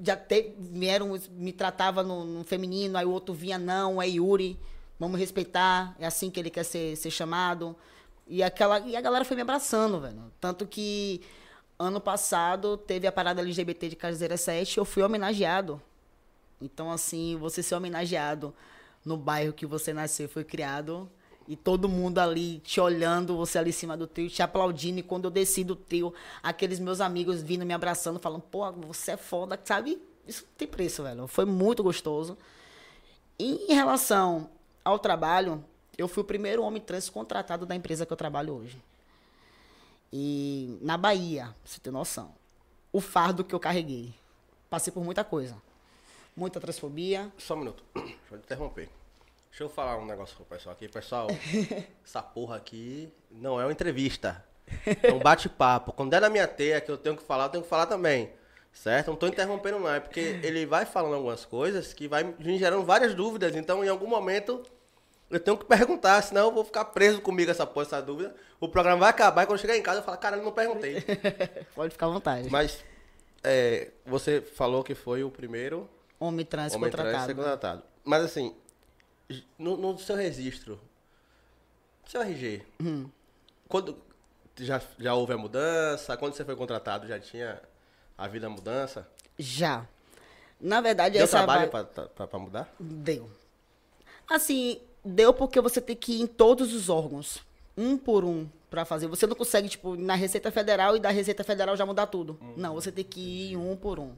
[0.00, 4.58] já te, vieram, me tratava no, no feminino, aí o outro vinha, não, é Yuri,
[4.98, 7.76] vamos respeitar, é assim que ele quer ser, ser chamado.
[8.26, 10.32] E, aquela, e a galera foi me abraçando, velho.
[10.40, 11.20] Tanto que
[11.78, 15.80] ano passado teve a parada LGBT de Caseira 7, eu fui homenageado.
[16.60, 18.54] Então, assim, você ser homenageado
[19.04, 21.10] no bairro que você nasceu, foi criado,
[21.46, 25.02] e todo mundo ali te olhando, você ali em cima do trio, te aplaudindo, e
[25.02, 29.16] quando eu desci do trio, aqueles meus amigos vindo me abraçando, falando, pô, você é
[29.16, 30.00] foda, sabe?
[30.26, 31.26] Isso tem preço, velho.
[31.26, 32.36] Foi muito gostoso.
[33.38, 34.48] E em relação
[34.84, 35.62] ao trabalho,
[35.98, 38.82] eu fui o primeiro homem trans contratado da empresa que eu trabalho hoje.
[40.12, 42.32] E na Bahia, pra você ter noção,
[42.92, 44.14] o fardo que eu carreguei.
[44.70, 45.56] Passei por muita coisa.
[46.36, 47.32] Muita transfobia.
[47.36, 47.82] Só um minuto.
[47.94, 48.88] Deixa eu interromper.
[49.54, 50.88] Deixa eu falar um negócio pro pessoal aqui.
[50.88, 51.28] Pessoal,
[52.04, 54.44] essa porra aqui não é uma entrevista.
[55.00, 55.92] É um bate-papo.
[55.92, 58.32] Quando der na minha teia que eu tenho que falar, eu tenho que falar também.
[58.72, 59.12] Certo?
[59.12, 59.88] Não tô interrompendo não.
[59.88, 63.54] É porque ele vai falando algumas coisas que vai me gerando várias dúvidas.
[63.54, 64.60] Então, em algum momento,
[65.30, 66.20] eu tenho que perguntar.
[66.22, 68.34] Senão eu vou ficar preso comigo essa porra, essa dúvida.
[68.58, 70.96] O programa vai acabar e quando chegar em casa eu falo, cara, eu não perguntei.
[71.76, 72.50] Pode ficar à vontade.
[72.50, 72.84] Mas
[73.44, 75.88] é, você falou que foi o primeiro
[76.18, 77.26] Homem trans Homem trans contratado.
[77.26, 77.82] ser contratado.
[78.04, 78.52] Mas assim,
[79.58, 80.80] no, no seu registro,
[82.06, 83.08] seu RG, Hum.
[83.68, 83.96] quando
[84.58, 86.16] já, já houve a mudança?
[86.16, 87.60] Quando você foi contratado já tinha
[88.16, 89.08] havido a mudança?
[89.38, 89.86] Já.
[90.60, 92.72] Na verdade, Deu essa trabalho va- pra, pra, pra mudar?
[92.78, 93.28] Deu.
[94.30, 97.40] Assim, deu porque você tem que ir em todos os órgãos,
[97.76, 99.06] um por um, pra fazer.
[99.08, 102.38] Você não consegue, tipo, ir na Receita Federal e da Receita Federal já mudar tudo.
[102.56, 104.14] Não, você tem que ir um por um.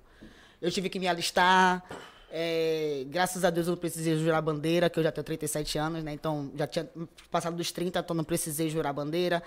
[0.61, 1.83] Eu tive que me alistar.
[2.31, 6.03] É, graças a Deus eu não precisei jurar bandeira, que eu já tenho 37 anos,
[6.05, 6.13] né?
[6.13, 6.89] Então já tinha
[7.31, 9.43] passado dos 30, então não precisei jurar bandeira.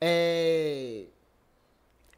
[0.00, 1.04] É,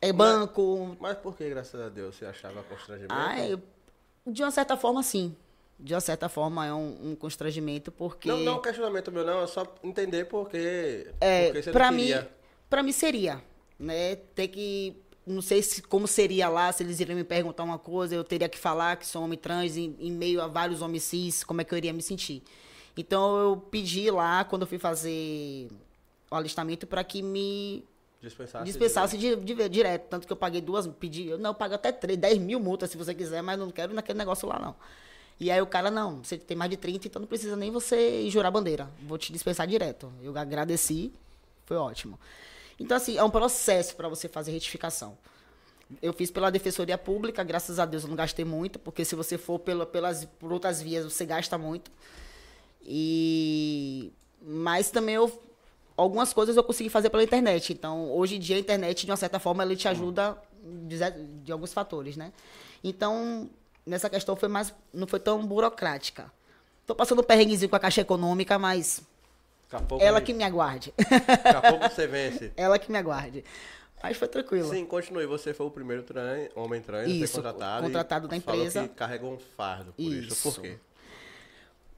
[0.00, 3.14] é banco, Mas por que, graças a Deus, você achava constrangimento?
[3.14, 3.60] ah, eu-
[4.26, 5.34] de uma certa forma, sim.
[5.78, 8.28] De uma certa forma, é um, um constrangimento, porque...
[8.28, 9.42] Não, não é um questionamento meu, não.
[9.42, 11.08] É só entender por quê.
[11.20, 12.10] é, porque você pra mim,
[12.70, 13.42] pra mim seria,
[13.78, 14.14] né?
[14.14, 15.01] Ter que...
[15.26, 18.48] Não sei se, como seria lá, se eles iriam me perguntar uma coisa, eu teria
[18.48, 21.64] que falar que sou homem trans em, em meio a vários homens cis, como é
[21.64, 22.42] que eu iria me sentir.
[22.96, 25.68] Então, eu pedi lá, quando eu fui fazer
[26.30, 27.84] o alistamento, para que me
[28.20, 28.64] Dispensasse.
[28.64, 30.08] dispensasse de, de- direto.
[30.08, 32.90] Tanto que eu paguei duas, pedi, eu, não, eu pago até três, 10 mil multas
[32.90, 34.74] se você quiser, mas não quero naquele negócio lá, não.
[35.40, 38.28] E aí o cara, não, você tem mais de 30, então não precisa nem você
[38.28, 38.90] jurar bandeira.
[39.06, 40.12] Vou te dispensar direto.
[40.22, 41.12] Eu agradeci,
[41.64, 42.18] foi ótimo.
[42.82, 45.16] Então, assim, é um processo para você fazer retificação.
[46.02, 49.38] Eu fiz pela Defensoria Pública, graças a Deus eu não gastei muito, porque se você
[49.38, 51.90] for pela, pelas, por outras vias, você gasta muito.
[52.84, 54.12] E
[54.44, 55.40] mas também eu
[55.96, 57.72] algumas coisas eu consegui fazer pela internet.
[57.72, 60.98] Então, hoje em dia a internet de uma certa forma ele te ajuda de,
[61.44, 62.32] de alguns fatores, né?
[62.82, 63.48] Então,
[63.86, 66.32] nessa questão foi mais não foi tão burocrática.
[66.84, 69.02] Tô passando um perrenguezinho com a Caixa Econômica, mas
[70.00, 70.92] ela que me aguarde.
[70.98, 72.52] daqui a pouco você vence.
[72.56, 73.44] ela que me aguarde.
[74.02, 74.68] Mas foi tranquilo.
[74.68, 75.24] Sim, continue.
[75.26, 76.48] Você foi o primeiro tran...
[76.56, 77.86] homem trans a ser contratado.
[77.86, 78.88] contratado da falou empresa.
[78.88, 80.32] que carregou um fardo por isso.
[80.32, 80.42] Isso.
[80.42, 80.76] Por quê?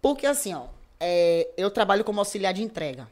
[0.02, 0.66] Porque assim, ó,
[1.00, 3.10] é, eu trabalho como auxiliar de entrega.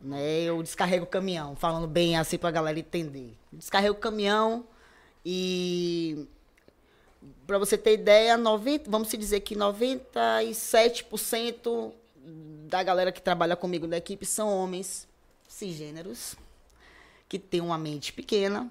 [0.00, 0.42] Né?
[0.42, 3.34] Eu descarrego o caminhão, falando bem assim pra galera entender.
[3.52, 4.64] Descarrego o caminhão
[5.24, 6.28] e.
[7.46, 11.92] Pra você ter ideia, 90, vamos dizer que 97%
[12.68, 15.08] da galera que trabalha comigo da equipe são homens
[15.48, 16.34] cisgêneros,
[17.28, 18.70] que têm uma mente pequena.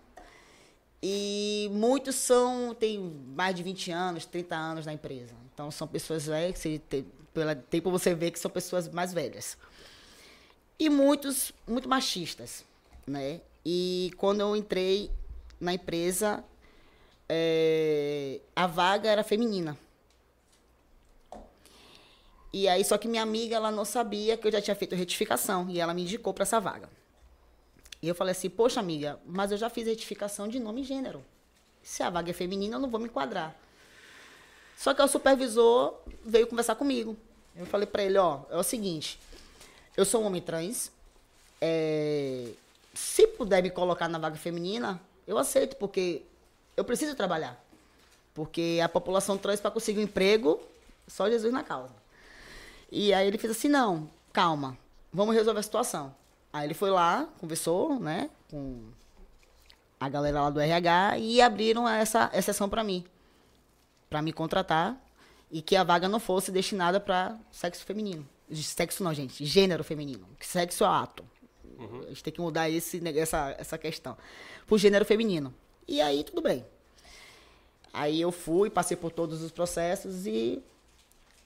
[1.02, 3.00] E muitos são, têm
[3.36, 5.34] mais de 20 anos, 30 anos na empresa.
[5.54, 9.58] Então são pessoas velhas, que você pelo tempo você vê que são pessoas mais velhas.
[10.80, 12.64] E muitos, muito machistas,
[13.06, 13.42] né?
[13.66, 15.12] E quando eu entrei
[15.60, 16.44] na empresa,
[17.30, 19.78] é, a vaga era feminina.
[22.52, 25.70] E aí, só que minha amiga, ela não sabia que eu já tinha feito retificação.
[25.70, 26.90] E ela me indicou para essa vaga.
[28.02, 31.24] E eu falei assim, poxa, amiga, mas eu já fiz retificação de nome e gênero.
[31.84, 33.56] Se a vaga é feminina, eu não vou me enquadrar.
[34.78, 37.18] Só que o supervisor veio conversar comigo.
[37.56, 39.20] Eu falei para ele, ó, é o seguinte,
[39.96, 40.92] eu sou um homem trans,
[41.60, 42.50] é,
[42.94, 46.22] se puder me colocar na vaga feminina, eu aceito, porque
[46.76, 47.60] eu preciso trabalhar.
[48.36, 50.62] Porque a população trans, para conseguir um emprego,
[51.08, 51.96] só Jesus na causa.
[52.92, 54.78] E aí ele fez assim, não, calma,
[55.12, 56.16] vamos resolver a situação.
[56.52, 58.90] Aí ele foi lá, conversou, né, com
[60.00, 63.04] a galera lá do RH e abriram essa exceção para mim,
[64.10, 64.98] para me contratar
[65.52, 68.28] e que a vaga não fosse destinada para sexo feminino.
[68.52, 70.28] Sexo não, gente, gênero feminino.
[70.40, 71.26] Sexo é ato.
[72.06, 74.18] A gente tem que mudar esse, essa, essa questão.
[74.66, 75.54] Pro gênero feminino.
[75.88, 76.66] E aí, tudo bem.
[77.94, 80.62] Aí eu fui, passei por todos os processos e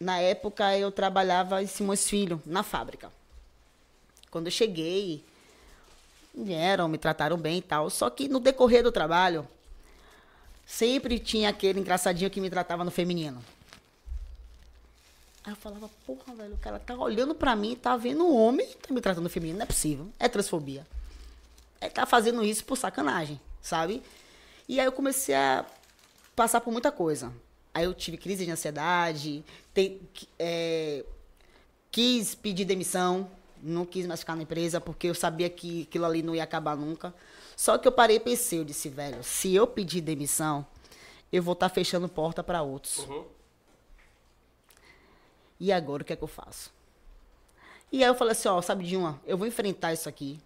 [0.02, 3.12] na época eu trabalhava em Simões Filho, na fábrica.
[4.32, 5.24] Quando eu cheguei,
[6.34, 7.88] vieram, me trataram bem e tal.
[7.88, 9.48] Só que no decorrer do trabalho,
[10.66, 13.44] sempre tinha aquele engraçadinho que me tratava no feminino.
[15.44, 18.68] Aí eu falava, porra, velho, o cara tá olhando pra mim, tá vendo um homem,
[18.82, 20.10] tá me tratando feminino, não é possível.
[20.18, 20.86] É transfobia.
[21.80, 24.02] É tá fazendo isso por sacanagem, sabe?
[24.68, 25.64] E aí eu comecei a
[26.36, 27.32] passar por muita coisa.
[27.74, 29.44] Aí eu tive crise de ansiedade,
[29.74, 30.02] te-
[30.38, 31.06] é,
[31.92, 33.30] quis pedir demissão,
[33.64, 36.76] não quis mais ficar na empresa, porque eu sabia que aquilo ali não ia acabar
[36.76, 37.14] nunca.
[37.56, 40.66] Só que eu parei e pensei, eu disse, velho, se eu pedir demissão,
[41.32, 43.06] eu vou estar fechando porta para outros.
[45.60, 46.72] E agora o que é que eu faço?
[47.92, 50.40] E aí eu falei assim, ó, sabe de uma, eu vou enfrentar isso aqui.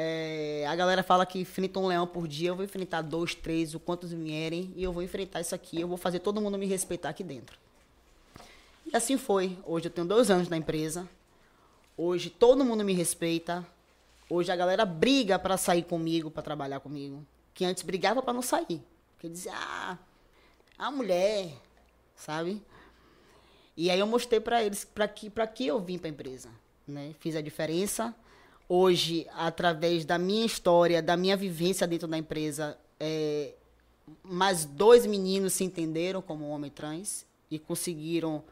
[0.00, 3.74] É, a galera fala que enfrenta um leão por dia, eu vou enfrentar dois, três,
[3.74, 6.66] o quantos vierem, e eu vou enfrentar isso aqui, eu vou fazer todo mundo me
[6.66, 7.58] respeitar aqui dentro.
[8.86, 9.58] E assim foi.
[9.66, 11.08] Hoje eu tenho dois anos na empresa.
[11.96, 13.66] Hoje todo mundo me respeita.
[14.30, 17.26] Hoje a galera briga para sair comigo, para trabalhar comigo.
[17.52, 18.80] Que antes brigava para não sair.
[19.14, 19.98] Porque dizia, ah,
[20.78, 21.50] a mulher,
[22.14, 22.62] sabe?
[23.76, 26.50] E aí eu mostrei para eles para que que eu vim para a empresa,
[26.86, 27.16] né?
[27.18, 28.14] Fiz a diferença.
[28.68, 33.54] Hoje, através da minha história, da minha vivência dentro da empresa, é,
[34.22, 38.44] mais dois meninos se entenderam como homem trans e conseguiram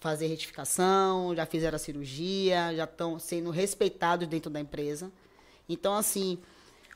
[0.00, 5.10] fazer retificação, já fizeram a cirurgia, já estão sendo respeitados dentro da empresa.
[5.66, 6.38] Então, assim,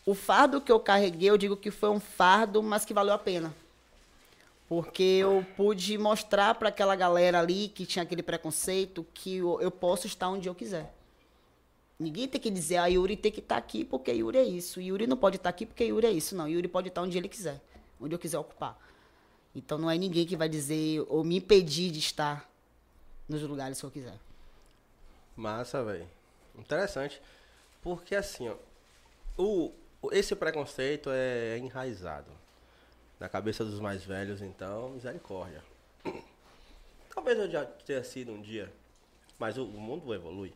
[0.05, 3.19] o fardo que eu carreguei, eu digo que foi um fardo, mas que valeu a
[3.19, 3.55] pena.
[4.69, 9.71] Porque eu pude mostrar para aquela galera ali que tinha aquele preconceito que eu, eu
[9.71, 11.00] posso estar onde eu quiser.
[12.01, 14.81] Ninguém tem que dizer, a Yuri tem que estar aqui porque Yuri é isso.
[14.81, 16.35] Yuri não pode estar aqui porque Yuri é isso.
[16.35, 17.61] Não, Yuri pode estar onde ele quiser,
[18.01, 18.79] onde eu quiser ocupar.
[19.55, 22.49] Então não é ninguém que vai dizer ou me impedir de estar
[23.29, 24.19] nos lugares que eu quiser.
[25.37, 26.09] Massa, velho.
[26.57, 27.21] Interessante.
[27.83, 28.57] Porque assim, ó,
[29.37, 29.73] o-
[30.11, 32.31] esse preconceito é enraizado
[33.19, 35.63] na cabeça dos mais velhos, então, misericórdia.
[37.15, 38.73] Talvez eu já tenha sido um dia,
[39.39, 40.55] mas o, o mundo evolui.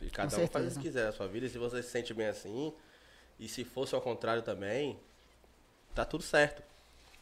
[0.00, 0.80] E cada um faz o certeza.
[0.80, 1.46] que quiser na sua vida.
[1.46, 2.72] E se você se sente bem assim,
[3.38, 4.98] e se fosse ao contrário também,
[5.94, 6.62] tá tudo certo.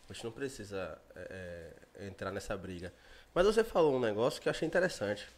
[0.08, 2.92] A gente não precisa é, é, entrar nessa briga.
[3.34, 5.28] Mas você falou um negócio que eu achei interessante.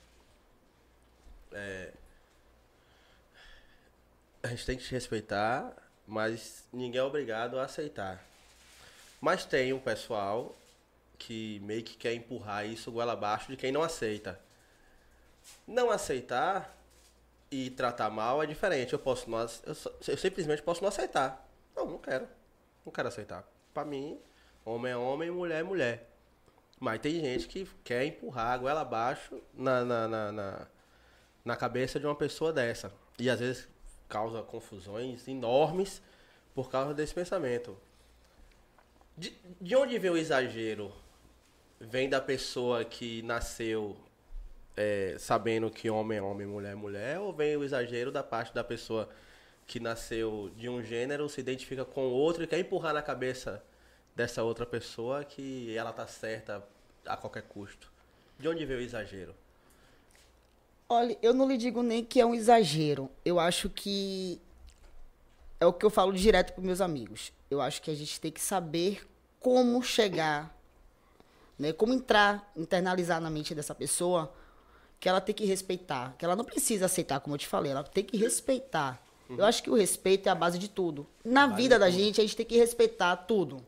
[1.53, 1.93] É,
[4.43, 5.74] a gente tem que te respeitar,
[6.07, 8.22] mas ninguém é obrigado a aceitar.
[9.20, 10.57] Mas tem um pessoal
[11.18, 14.39] que meio que quer empurrar isso goela abaixo de quem não aceita.
[15.66, 16.77] Não aceitar
[17.51, 18.92] e tratar mal é diferente.
[18.92, 19.76] Eu posso não, eu,
[20.07, 21.49] eu simplesmente posso não aceitar.
[21.74, 22.28] Não, não quero.
[22.84, 23.44] Não quero aceitar.
[23.72, 24.20] Pra mim,
[24.64, 26.11] homem é homem, mulher é mulher.
[26.80, 30.66] Mas tem gente que quer empurrar a goela abaixo na, na, na, na,
[31.44, 32.92] na cabeça de uma pessoa dessa.
[33.18, 33.68] E às vezes
[34.09, 36.01] causa confusões enormes
[36.55, 37.76] por causa desse pensamento.
[39.16, 40.92] De, de onde vem o exagero?
[41.80, 43.96] Vem da pessoa que nasceu
[44.80, 48.54] é, sabendo que homem é homem, mulher é mulher, ou vem o exagero da parte
[48.54, 49.08] da pessoa
[49.66, 53.60] que nasceu de um gênero, se identifica com outro e quer empurrar na cabeça
[54.14, 56.64] dessa outra pessoa que ela tá certa
[57.04, 57.90] a qualquer custo?
[58.38, 59.34] De onde veio o exagero?
[60.88, 63.10] Olha, eu não lhe digo nem que é um exagero.
[63.24, 64.40] Eu acho que
[65.58, 67.32] é o que eu falo direto para meus amigos.
[67.50, 69.04] Eu acho que a gente tem que saber
[69.40, 70.56] como chegar,
[71.58, 71.72] né?
[71.72, 74.32] Como entrar, internalizar na mente dessa pessoa
[75.01, 77.84] que ela tem que respeitar, que ela não precisa aceitar, como eu te falei, ela
[77.84, 79.01] tem que respeitar.
[79.36, 81.07] Eu acho que o respeito é a base de tudo.
[81.22, 83.61] Na vida da gente, a gente tem que respeitar tudo.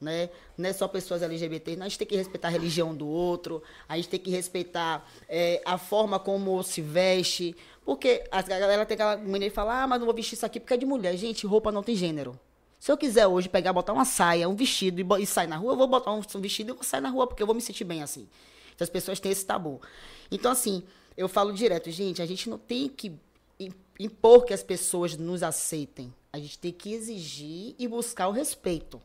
[0.00, 0.30] Né?
[0.56, 3.96] Não é só pessoas LGBT, a gente tem que respeitar a religião do outro, a
[3.96, 7.56] gente tem que respeitar é, a forma como se veste.
[7.84, 10.60] Porque a galera tem aquela maneira de falar, ah, mas não vou vestir isso aqui
[10.60, 11.16] porque é de mulher.
[11.16, 12.38] Gente, roupa não tem gênero.
[12.78, 15.72] Se eu quiser hoje pegar, botar uma saia, um vestido e, e sair na rua,
[15.72, 17.60] eu vou botar um, um vestido e vou sair na rua, porque eu vou me
[17.60, 18.26] sentir bem assim.
[18.74, 19.82] Então as pessoas têm esse tabu.
[20.30, 20.82] Então, assim,
[21.16, 23.12] eu falo direto, gente, a gente não tem que
[23.58, 26.12] im- impor que as pessoas nos aceitem.
[26.32, 29.00] A gente tem que exigir e buscar o respeito.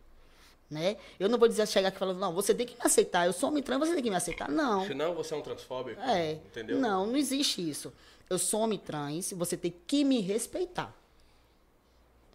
[0.69, 0.97] Né?
[1.19, 3.49] Eu não vou dizer chegar aqui falando, não, você tem que me aceitar, eu sou
[3.49, 4.49] homem trans, você tem que me aceitar.
[4.49, 4.85] Não.
[4.85, 6.01] Senão você é um transfóbico.
[6.01, 6.33] É.
[6.33, 6.79] Entendeu?
[6.79, 7.93] Não, não existe isso.
[8.29, 10.91] Eu sou homem trans, você tem que me respeitar.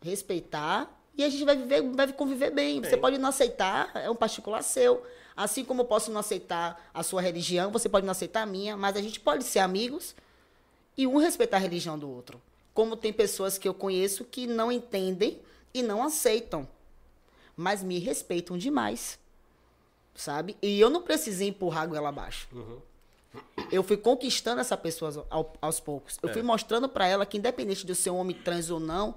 [0.03, 2.81] Respeitar e a gente vai viver, vai conviver bem.
[2.83, 3.01] Você Bem.
[3.01, 5.05] pode não aceitar, é um particular seu.
[5.43, 8.77] Assim como eu posso não aceitar a sua religião, você pode não aceitar a minha,
[8.77, 10.15] mas a gente pode ser amigos
[10.99, 12.39] e um respeitar a religião do outro.
[12.75, 15.41] Como tem pessoas que eu conheço que não entendem
[15.73, 16.69] e não aceitam,
[17.57, 19.19] mas me respeitam demais.
[20.15, 20.57] Sabe?
[20.61, 22.47] E eu não precisei empurrar a goela abaixo.
[23.73, 26.19] Eu fui conquistando essa pessoa ao- aos poucos.
[26.23, 29.15] Eu fui mostrando pra ela que, independente de eu ser um homem trans ou não,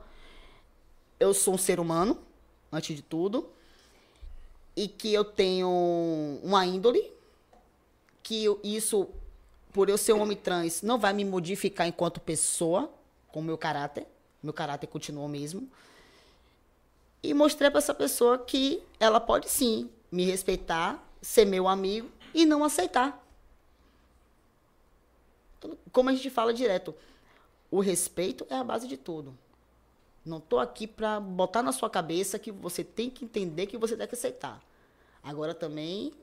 [1.19, 2.17] eu sou um ser humano,
[2.71, 3.49] antes de tudo.
[4.75, 5.69] E que eu tenho
[6.43, 7.11] uma índole.
[8.21, 9.07] Que eu- isso,
[9.71, 12.91] por eu ser um homem trans, não vai me modificar enquanto pessoa,
[13.31, 14.07] com o meu caráter.
[14.41, 15.69] Meu caráter continua o mesmo.
[17.21, 22.45] E mostrei pra essa pessoa que ela pode sim me respeitar, ser meu amigo e
[22.45, 23.21] não aceitar.
[25.91, 26.93] Como a gente fala direto,
[27.71, 29.37] o respeito é a base de tudo.
[30.25, 33.95] Não tô aqui pra botar na sua cabeça que você tem que entender que você
[33.97, 34.61] tem que aceitar.
[35.21, 36.13] Agora também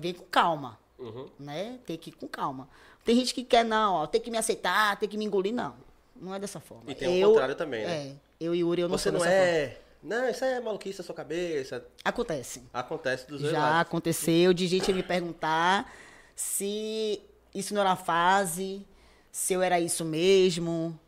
[0.00, 1.28] vir com calma, Uhum.
[1.38, 1.78] né?
[1.84, 2.68] Tem que ir com calma.
[3.04, 5.74] Tem gente que quer não, ó, tem que me aceitar, tem que me engolir, não.
[6.14, 6.90] Não é dessa forma.
[6.90, 8.06] E tem o contrário também, né?
[8.08, 9.44] É, eu e Yuri eu não Você não dessa forma.
[9.46, 9.78] é.
[10.02, 11.84] Não, isso é maluquice da sua cabeça.
[12.04, 12.62] Acontece.
[12.72, 13.80] Acontece dos dois Já lados.
[13.82, 15.92] aconteceu de gente me perguntar
[16.34, 17.20] se
[17.54, 18.84] isso não era fase,
[19.30, 20.98] se eu era isso mesmo,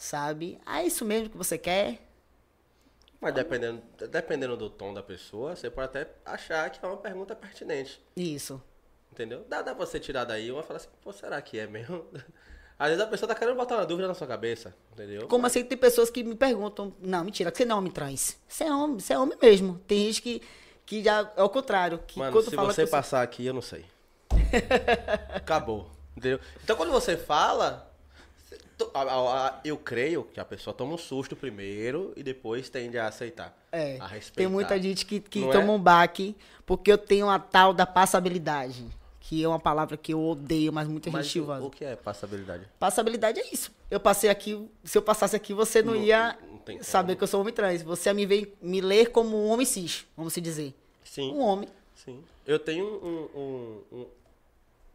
[0.00, 0.58] sabe?
[0.64, 2.00] Ah, é isso mesmo que você quer?
[3.20, 7.36] Mas dependendo, dependendo do tom da pessoa, você pode até achar que é uma pergunta
[7.36, 8.00] pertinente.
[8.16, 8.60] Isso.
[9.12, 9.44] Entendeu?
[9.46, 12.06] Dá, dá pra você tirar daí uma e falar assim, pô, será que é mesmo?
[12.78, 15.28] Às vezes a pessoa tá querendo botar uma dúvida na sua cabeça, entendeu?
[15.28, 18.38] Como assim tem pessoas que me perguntam, não, mentira, que você não é homem trans.
[18.48, 19.78] Você é homem, você é homem mesmo.
[19.86, 20.42] Tem gente que,
[20.86, 21.98] que já é o contrário.
[22.06, 23.84] Que Mano, quando se fala você que passar aqui, eu não sei.
[25.34, 25.90] Acabou.
[26.16, 26.40] Entendeu?
[26.64, 27.92] Então quando você fala,
[28.48, 28.69] você- to- a- a- a-
[29.64, 33.56] eu creio que a pessoa toma um susto primeiro e depois tende a aceitar.
[33.72, 34.36] É, a respeitar.
[34.36, 35.76] tem muita gente que, que Não toma é?
[35.76, 38.84] um baque porque eu tenho a tal da passabilidade.
[39.22, 41.62] Que é uma palavra que eu odeio, mas muita Mas gente o, usa.
[41.62, 42.66] o que é passabilidade?
[42.80, 43.70] Passabilidade é isso.
[43.88, 47.28] Eu passei aqui, se eu passasse aqui, você não, Não- ia não saber que eu
[47.28, 47.82] sou homem trans.
[47.82, 50.74] Você ia me, ver, me ler como um homem cis, vamos se dizer.
[51.04, 51.32] Sim.
[51.32, 51.68] Um homem.
[51.94, 52.24] Sim.
[52.44, 54.06] Eu tenho um, um, um,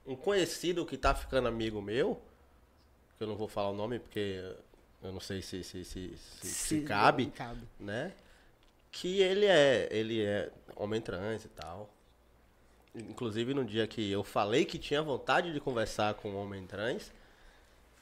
[0.07, 2.19] um conhecido que tá ficando amigo meu,
[3.17, 4.43] que eu não vou falar o nome porque
[5.03, 7.61] eu não sei se, se, se, se, se cabe, cabe.
[7.79, 8.11] né?
[8.91, 11.89] Que ele é, ele é homem trans e tal.
[12.95, 17.11] Inclusive no dia que eu falei que tinha vontade de conversar com um homem trans,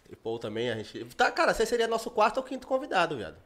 [0.09, 1.03] e pô, também a gente.
[1.15, 3.37] Tá, cara, você seria nosso quarto ou quinto convidado, viado.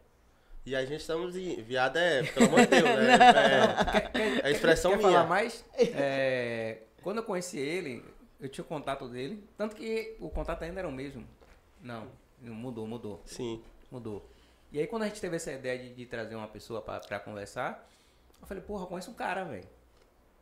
[0.65, 1.61] E a gente estamos em.
[1.61, 3.17] Viado é, pelo amor de Deus, né?
[4.13, 5.11] É, é a expressão Quer minha.
[5.11, 5.63] falar mais?
[5.77, 8.03] É, quando eu conheci ele,
[8.39, 9.41] eu tinha o contato dele.
[9.57, 11.25] Tanto que o contato ainda era o mesmo.
[11.87, 12.05] Não,
[12.41, 13.21] mudou, mudou.
[13.25, 13.63] Sim.
[13.89, 14.29] Mudou.
[14.73, 17.17] E aí quando a gente teve essa ideia de, de trazer uma pessoa pra, pra
[17.17, 17.89] conversar,
[18.41, 19.63] eu falei, porra, eu conheço um cara, velho.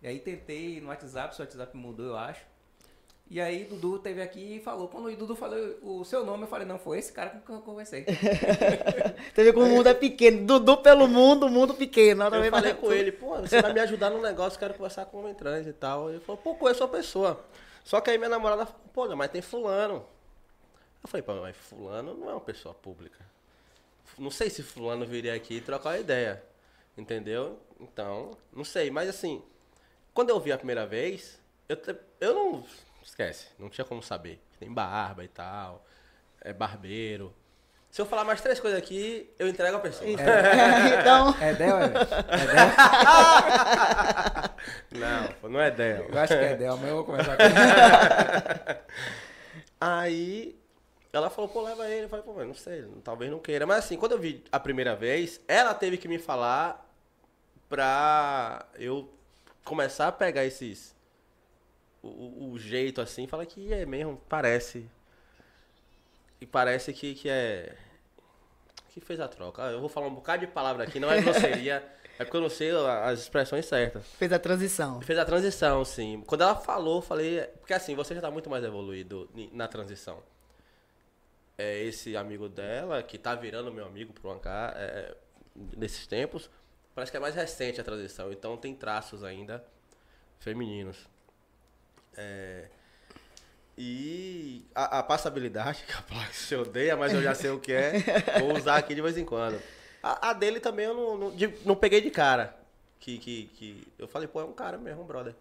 [0.02, 2.42] E aí tentei no WhatsApp, seu WhatsApp mudou, eu acho.
[3.30, 4.88] E aí Dudu teve aqui e falou.
[4.88, 7.56] Quando o Dudu falou o seu nome, eu falei, não, foi esse cara com quem
[7.56, 8.06] eu conversei.
[9.34, 10.46] Vê como o mundo é pequeno.
[10.46, 12.24] Dudu pelo mundo, o mundo pequeno.
[12.24, 15.18] Eu ver, falei com ele, pô, você vai me ajudar num negócio, quero conversar com
[15.18, 16.10] um homem trans e tal.
[16.10, 17.44] Ele falou, pô, conheço a pessoa.
[17.84, 20.06] Só que aí minha namorada falou, pô, mas tem fulano.
[21.06, 23.24] Eu falei, pô, mas fulano não é uma pessoa pública.
[24.18, 26.42] não sei se fulano viria aqui trocar uma ideia.
[26.98, 27.60] Entendeu?
[27.80, 28.90] Então, não sei.
[28.90, 29.44] Mas assim,
[30.16, 31.40] quando eu vi a primeira vez,
[31.70, 31.78] eu,
[32.20, 32.66] eu não.
[33.04, 34.42] Esquece, não tinha como saber.
[34.60, 35.86] Tem barba e tal.
[36.42, 37.32] É barbeiro.
[37.92, 40.10] Se eu falar mais três coisas aqui, eu entrego a pessoa.
[41.00, 41.86] então, É Del, é?
[41.86, 41.90] É
[42.48, 42.56] Del?
[45.00, 46.10] Não, não é Del.
[46.10, 47.44] Eu acho que é Del, amanhã eu vou conversar com.
[49.80, 50.65] Aí
[51.18, 52.06] ela falou, pô, leva ele.
[52.06, 53.66] Eu falei, pô, mas não sei, talvez não queira.
[53.66, 56.90] Mas assim, quando eu vi a primeira vez, ela teve que me falar
[57.70, 59.10] pra eu
[59.64, 60.96] começar a pegar esses.
[62.02, 64.88] O, o- jeito assim, fala que é mesmo, parece.
[66.40, 67.76] E parece que, que é.
[68.90, 69.64] Que fez a troca.
[69.64, 71.84] Eu vou falar um bocado de palavra aqui, não é grosseria,
[72.20, 74.06] é porque eu não sei as expressões certas.
[74.18, 75.02] fez a transição.
[75.02, 76.24] Fez a transição, sim.
[76.28, 77.42] Quando ela falou, eu falei.
[77.60, 80.22] Porque assim, você já tá muito mais evoluído na transição.
[81.58, 85.16] É esse amigo dela, que tá virando meu amigo por uma ca- é,
[85.78, 86.50] nesses tempos,
[86.94, 88.32] parece que é mais recente a transição.
[88.32, 89.64] Então tem traços ainda
[90.40, 90.98] femininos.
[92.18, 92.66] É,
[93.78, 97.94] e a, a passabilidade, placa se odeia, mas eu já sei o que é,
[98.40, 99.62] vou usar aqui de vez em quando.
[100.02, 102.56] A, a dele também eu não, não, de- não peguei de cara.
[103.00, 105.36] Que, que, que eu falei, pô, é um cara mesmo, um brother.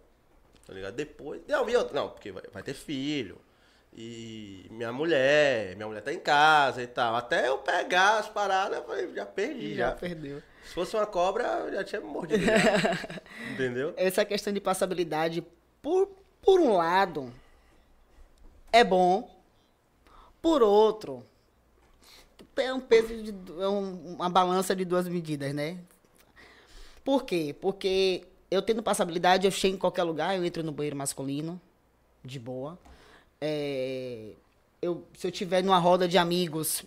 [0.67, 0.95] Tá ligado?
[0.95, 1.41] Depois.
[1.47, 3.39] Não, e não, porque vai, vai ter filho.
[3.97, 7.15] E minha mulher, minha mulher tá em casa e tal.
[7.15, 9.97] Até eu pegar as paradas, eu falei, já perdi, Já já.
[9.97, 10.43] perdeu.
[10.65, 12.45] Se fosse uma cobra, eu já tinha mordido.
[12.45, 12.55] já.
[13.53, 13.95] Entendeu?
[13.97, 15.45] Essa questão de passabilidade,
[15.81, 16.09] por,
[16.43, 17.33] por um lado,
[18.73, 19.31] é bom.
[20.43, 21.25] Por outro,
[22.57, 23.31] é um peso de
[23.63, 25.79] é um- uma balança de duas medidas, né?
[27.05, 27.55] Por quê?
[27.61, 31.61] Porque eu tendo passabilidade, eu chego em qualquer lugar, eu entro no banheiro masculino,
[32.25, 32.79] de boa.
[33.41, 34.33] É,
[34.81, 36.85] eu, se eu tiver numa roda de amigos,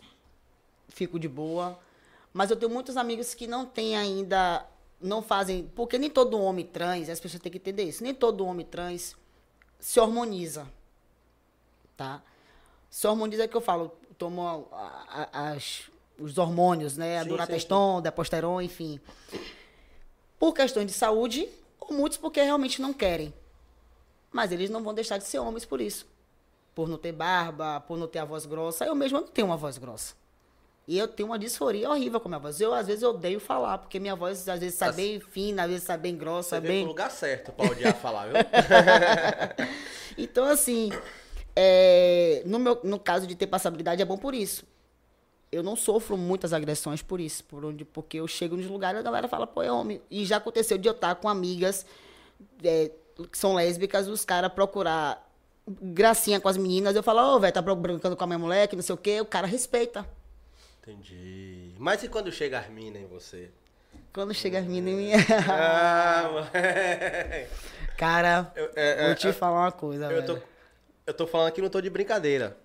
[0.90, 1.78] fico de boa.
[2.34, 4.66] Mas eu tenho muitos amigos que não têm ainda,
[5.02, 8.46] não fazem, porque nem todo homem trans, as pessoas têm que entender isso, nem todo
[8.46, 9.16] homem trans
[9.80, 10.68] se hormoniza,
[11.96, 12.22] tá?
[12.90, 15.84] Se hormoniza é que eu falo, tomo a- a- as,
[16.20, 17.20] os hormônios, né?
[17.20, 19.00] A Sim, Durateston, Deposteron, enfim.
[20.40, 23.34] Por questões de saúde, ou muitos porque realmente não querem.
[24.32, 26.06] Mas eles não vão deixar de ser homens por isso.
[26.78, 28.86] Por não ter barba, por não ter a voz grossa.
[28.86, 30.14] Eu mesmo não tenho uma voz grossa.
[30.88, 32.62] E eu tenho uma disforia horrível com a minha voz.
[32.62, 35.70] Eu, às vezes, eu odeio falar, porque minha voz, às vezes, Assim, bem fina, às
[35.72, 36.82] vezes, sai bem grossa, Você veio bem...
[36.84, 38.36] pro lugar certo pra odiar falar, viu?
[40.20, 40.92] Então, assim,
[41.56, 44.64] é, no, meu, no caso de ter passabilidade, é bom por isso.
[45.52, 49.02] Eu não sofro muitas agressões por isso, por onde, porque eu chego nos lugares e
[49.02, 50.00] a galera fala, pô, é homem.
[50.12, 51.88] E já aconteceu de eu estar com amigas
[52.64, 52.92] é,
[53.32, 55.27] que são lésbicas, os caras procurar
[55.68, 58.76] gracinha com as meninas, eu falo, ô, velho, tá brincando com a minha mulher, que
[58.76, 60.06] não sei o quê, o cara respeita.
[60.82, 61.74] Entendi.
[61.78, 63.50] Mas e quando chega as minas em você?
[64.14, 67.48] Quando chega as meninas, Ah, mãe.
[67.98, 70.46] cara, Eu- é, vou é, te é, falar uma coisa, Eu tô, velho.
[71.08, 72.58] eu tô falando aqui, não tô de brincadeira.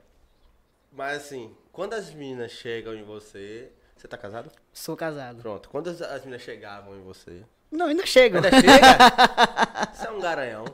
[0.93, 3.71] Mas assim, quando as meninas chegam em você.
[3.97, 4.51] Você tá casado?
[4.73, 5.41] Sou casado.
[5.43, 5.69] Pronto.
[5.69, 7.43] Quando as, as meninas chegavam em você.
[7.71, 8.37] Não, ainda chego.
[8.37, 8.99] Ainda chega?
[9.95, 10.65] Você é um garanhão.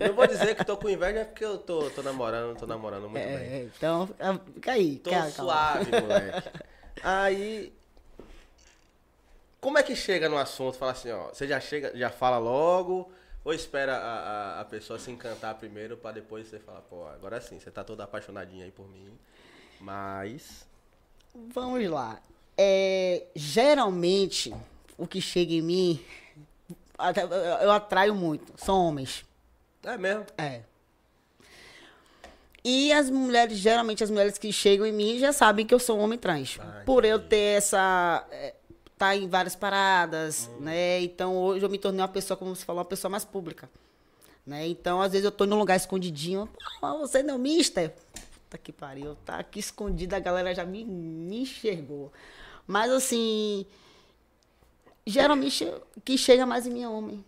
[0.00, 3.08] Não vou dizer que tô com inveja, é porque eu tô, tô namorando, tô namorando
[3.08, 3.24] muito bem.
[3.24, 4.98] É, então, ah, fica aí.
[4.98, 5.52] Tô calma, calma.
[5.52, 6.48] suave, moleque.
[7.02, 7.72] Aí.
[9.60, 10.78] Como é que chega no assunto?
[10.78, 11.28] Fala assim, ó.
[11.28, 13.10] Você já chega, já fala logo?
[13.44, 17.40] Ou espera a, a, a pessoa se encantar primeiro pra depois você falar, pô, agora
[17.40, 19.16] sim, você tá toda apaixonadinha aí por mim.
[19.80, 20.66] Mas.
[21.32, 22.20] Vamos lá.
[22.58, 24.52] É, geralmente,
[24.96, 26.04] o que chega em mim,
[27.62, 28.52] eu atraio muito.
[28.56, 29.24] São homens.
[29.86, 30.26] É mesmo?
[30.36, 30.60] É.
[32.64, 35.98] E as mulheres, geralmente as mulheres que chegam em mim já sabem que eu sou
[35.98, 36.58] um homem trans.
[36.60, 38.26] Ah, Por eu ter essa.
[38.30, 38.54] é,
[38.98, 40.62] tá em várias paradas, Hum.
[40.62, 41.00] né?
[41.00, 43.70] Então hoje eu me tornei uma pessoa, como você falou, uma pessoa mais pública.
[44.44, 44.66] Né?
[44.68, 46.48] Então, às vezes, eu tô num lugar escondidinho.
[46.80, 47.90] Pô, você não é mister?
[48.44, 49.16] Puta que pariu.
[49.24, 52.12] Tá aqui escondida, a galera já me, me enxergou.
[52.66, 53.66] Mas assim.
[55.04, 55.64] Geralmente,
[55.96, 57.24] o que chega mais em mim é homem.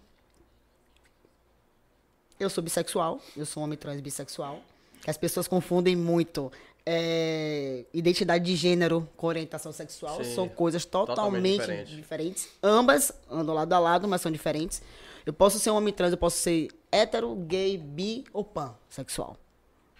[2.38, 4.60] Eu sou bissexual, eu sou um homem trans bissexual.
[5.02, 6.50] Que as pessoas confundem muito
[6.84, 10.22] é, identidade de gênero com orientação sexual.
[10.24, 11.96] Sim, são coisas totalmente totalmente, diferente.
[11.96, 12.48] diferentes.
[12.62, 14.82] Ambas andam lado a lado, mas são diferentes.
[15.24, 19.36] Eu posso ser um homem trans, eu posso ser hétero, gay, bi ou pansexual.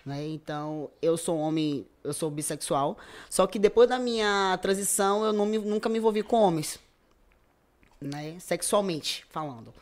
[0.05, 0.27] Né?
[0.29, 2.97] Então, eu sou homem, eu sou bissexual.
[3.29, 6.79] Só que depois da minha transição, eu me- nunca me envolvi com homens.
[8.01, 8.37] Né?
[8.41, 9.73] Sexualmente falando.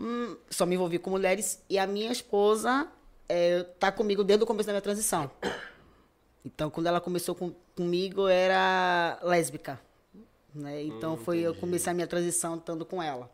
[0.00, 2.88] Hum, só me envolvi com mulheres e a minha esposa
[3.28, 5.30] é, tá comigo desde o começo da minha transição.
[6.42, 9.78] Então, quando ela começou com, comigo, era lésbica.
[10.54, 10.84] Né?
[10.84, 11.48] Então, hum, foi entendi.
[11.48, 13.30] eu comecei a minha transição estando com ela.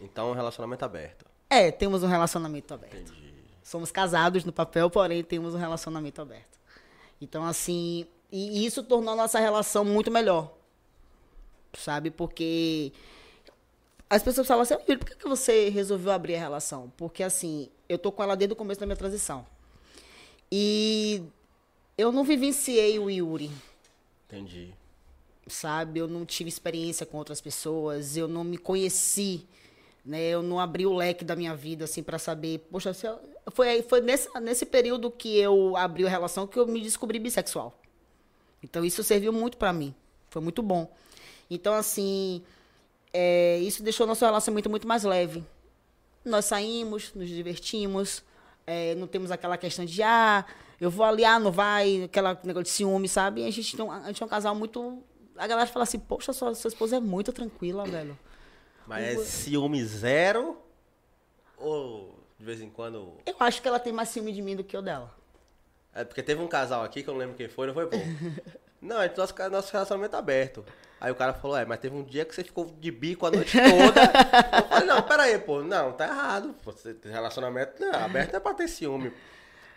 [0.00, 1.26] Então, um relacionamento aberto.
[1.50, 2.96] É, temos um relacionamento aberto.
[2.96, 3.34] Entendi.
[3.62, 6.58] Somos casados no papel, porém, temos um relacionamento aberto.
[7.20, 10.50] Então, assim, e isso tornou a nossa relação muito melhor.
[11.76, 12.10] Sabe?
[12.10, 12.90] Porque
[14.08, 16.92] as pessoas falam assim, "Yuri, por que, que você resolveu abrir a relação?
[16.96, 19.46] Porque, assim, eu tô com ela desde o começo da minha transição.
[20.50, 21.22] E
[21.98, 23.50] eu não vivenciei o Yuri
[24.26, 24.72] Entendi.
[25.48, 25.98] sabe?
[26.00, 29.44] Eu não tive experiência com outras pessoas, eu não me conheci,
[30.04, 30.20] né?
[30.22, 32.92] Eu não abri o leque da minha vida assim para saber, poxa,
[33.50, 37.76] foi foi nesse nesse período que eu abri a relação que eu me descobri bissexual.
[38.62, 39.94] Então isso serviu muito para mim,
[40.30, 40.92] foi muito bom.
[41.50, 42.42] Então assim,
[43.12, 45.44] é, isso deixou nosso relacionamento muito mais leve.
[46.24, 48.22] Nós saímos, nos divertimos,
[48.66, 50.44] é, não temos aquela questão de ah,
[50.80, 53.42] eu vou ali, ah, não vai, aquela negócio de ciúme, sabe?
[53.42, 55.02] E a gente, a gente é um casal muito.
[55.36, 58.18] A galera fala assim, poxa, sua, sua esposa é muito tranquila, velho.
[58.86, 60.58] Mas é ciúme zero?
[61.58, 63.14] Ou de vez em quando.
[63.24, 65.14] Eu acho que ela tem mais ciúme de mim do que eu dela.
[65.94, 67.96] É porque teve um casal aqui que eu não lembro quem foi, não foi, pô?
[68.78, 70.64] Não, é nosso, nosso relacionamento aberto.
[71.00, 73.30] Aí o cara falou, é, mas teve um dia que você ficou de bico a
[73.30, 74.00] noite toda.
[74.58, 76.54] eu falei, não, pera aí, pô, não, tá errado.
[76.64, 79.12] Você tem relacionamento não, aberto é pra ter ciúme,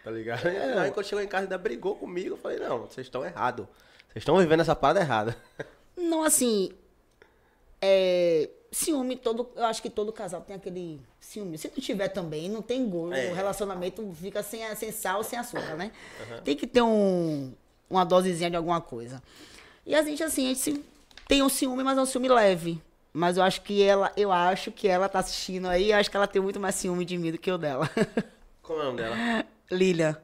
[0.04, 0.48] tá ligado?
[0.48, 3.66] Aí quando chegou em casa ainda brigou comigo, eu falei, não, vocês estão errados.
[4.08, 5.36] Vocês estão vivendo essa parada errada.
[5.98, 6.72] Não, assim.
[7.82, 11.58] É, ciúme, todo, eu acho que todo casal tem aquele ciúme.
[11.58, 13.16] Se não tiver também, não tem gosto.
[13.16, 13.32] É.
[13.32, 15.92] O relacionamento fica sem, sem sal, sem açúcar, né?
[16.44, 17.54] Tem que ter um,
[17.90, 19.22] uma dosezinha de alguma coisa.
[19.86, 20.86] E a gente, assim, a gente se-
[21.30, 22.82] tem um ciúme, mas é um ciúme leve.
[23.14, 26.18] Mas eu acho que ela, eu acho que ela tá assistindo aí, eu acho que
[26.18, 27.88] ela tem muito mais ciúme de mim do que eu dela.
[28.64, 29.46] Como é o nome dela?
[29.70, 30.18] Lilian.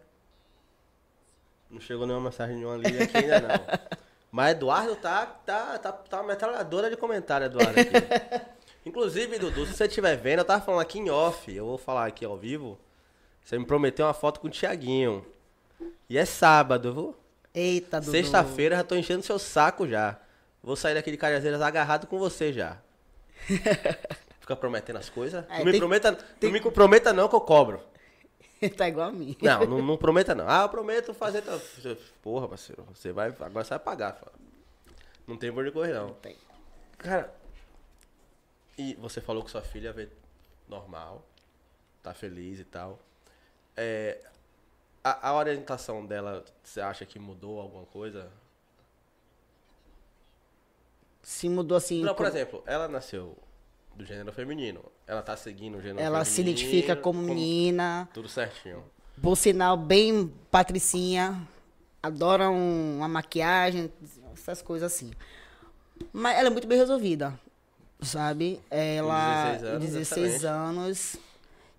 [1.70, 3.97] Não chegou nenhuma mensagem nenhuma ali aqui ainda não.
[4.32, 7.80] Mas Eduardo tá, tá, tá, tá uma metralhadora de comentário, Eduardo.
[7.80, 7.91] Aqui.
[8.84, 12.08] Inclusive, Dudu, se você estiver vendo, eu tava falando aqui em off, eu vou falar
[12.08, 12.80] aqui ao vivo.
[13.43, 15.24] Você me prometeu uma foto com o Thiaguinho.
[16.10, 17.16] E é sábado, viu?
[17.53, 18.12] Eita, Dudu.
[18.12, 20.20] Sexta-feira já tô enchendo seu saco já.
[20.66, 22.80] Vou sair daqui de Cajazeiras agarrado com você já.
[24.41, 25.45] Fica prometendo as coisas.
[25.47, 27.80] É, não me prometa, não me prometa não que eu cobro.
[28.76, 29.38] tá igual a mim.
[29.39, 30.49] Não, não, não prometa não.
[30.49, 31.43] Ah, eu prometo fazer.
[32.24, 33.28] Porra, parceiro, você vai.
[33.28, 34.13] Agora você vai pagar.
[34.13, 34.34] fala.
[35.28, 36.13] Não tem por onde correr, não.
[36.16, 36.36] Tem.
[36.97, 37.32] Cara,
[38.76, 40.09] e você falou que sua filha vê
[40.68, 41.24] normal,
[42.01, 42.99] tá feliz e tal.
[43.78, 44.20] É,
[45.03, 48.32] a, a orientação dela, você acha que mudou alguma coisa?
[51.26, 52.01] Se mudou assim.
[52.03, 53.36] Não, por como- exemplo, ela nasceu
[53.95, 54.80] do gênero feminino.
[55.07, 56.36] Ela tá seguindo o gênero ela feminino.
[56.36, 58.07] se identifica como menina.
[58.13, 58.84] Tudo certinho.
[59.19, 61.41] Por sinal, bem patricinha.
[62.03, 63.91] Adora um- uma maquiagem,
[64.36, 65.09] essas coisas assim.
[66.13, 67.34] Mas ela é muito bem resolvida,
[68.01, 68.61] sabe?
[68.69, 69.53] Ela...
[69.53, 70.45] 16 anos, 16 excelente.
[70.45, 71.15] anos.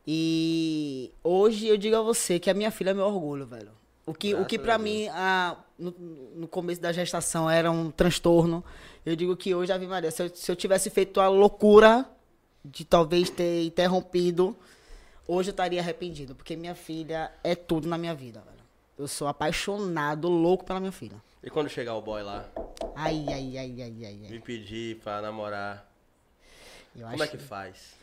[0.04, 3.70] E hoje eu digo a você que a minha filha é meu orgulho, velho.
[4.04, 5.90] O que, o que pra mim, a- no,
[6.34, 8.64] no começo da gestação, era um transtorno.
[9.04, 12.04] Eu digo que hoje, Ave Maria, se eu, se eu tivesse feito a loucura
[12.64, 14.56] de talvez ter interrompido,
[15.28, 16.34] hoje eu estaria arrependido.
[16.34, 18.56] Porque minha filha é tudo na minha vida, velho.
[18.98, 21.16] Eu sou apaixonado, louco pela minha filha.
[21.42, 22.44] E quando chegar o boy lá,
[22.94, 24.30] Ai, ai, ai, ai, ai, ai.
[24.30, 25.86] me pedir pra namorar,
[26.96, 27.94] Eu como é acho que faz?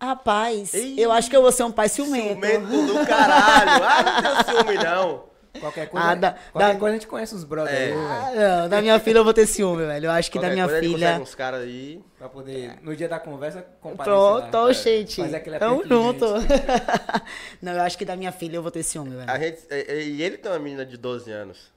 [0.00, 2.46] Rapaz, Ih, eu acho que eu vou ser um pai ciumento.
[2.46, 3.84] Ciumento do caralho.
[3.84, 5.24] Ah, não tenho ciúme, não.
[5.60, 7.84] Qualquer coisa, Ah, da- qualquer da- coisa a gente conhece os brothers É.
[7.84, 7.92] aí.
[7.92, 8.32] Ah,
[8.62, 10.06] não, da minha filha eu vou ter ciúme, velho.
[10.06, 11.18] Eu acho que Qualquer da minha filha.
[11.20, 12.02] uns caras aí.
[12.18, 14.64] Pra poder, no dia da conversa, comparecer Pronto, lá.
[14.64, 15.22] ô, É, gente.
[15.22, 16.24] Fazer aquele Tamo junto.
[17.62, 19.30] não, eu acho que da minha filha eu vou ter ciúme, velho.
[19.30, 21.70] A gente, e, e ele tem uma menina de 12 anos.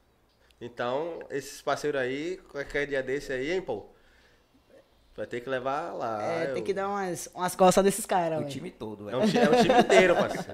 [0.59, 3.85] Então, esses parceiros aí, qualquer dia desse aí, hein, pô?
[5.15, 6.23] Vai ter que levar lá.
[6.23, 8.51] É, eu- tem que dar umas, umas costas desses caras, O velho.
[8.51, 9.19] time todo, É velho.
[9.19, 10.53] um, é um time inteiro, parceiro.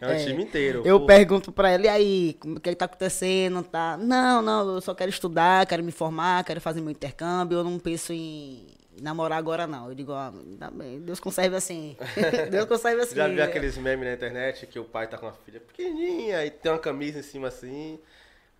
[0.00, 0.82] É um É, time inteiro.
[0.84, 3.62] Eu Pô, pergunto pra ela, e aí, como- o que, que tá acontecendo?
[3.62, 3.98] Tá?
[3.98, 7.78] Não, não, eu só quero estudar, quero me formar, quero fazer meu intercâmbio, eu não
[7.78, 8.66] penso em
[9.00, 9.88] namorar agora, não.
[9.90, 11.94] Eu digo, ó, tá bem, Deus conserve assim.
[12.50, 13.14] Deus conserve assim.
[13.14, 16.50] Já viu aqueles memes na internet que o pai tá com uma filha pequenininha e
[16.50, 17.98] tem uma camisa em cima assim,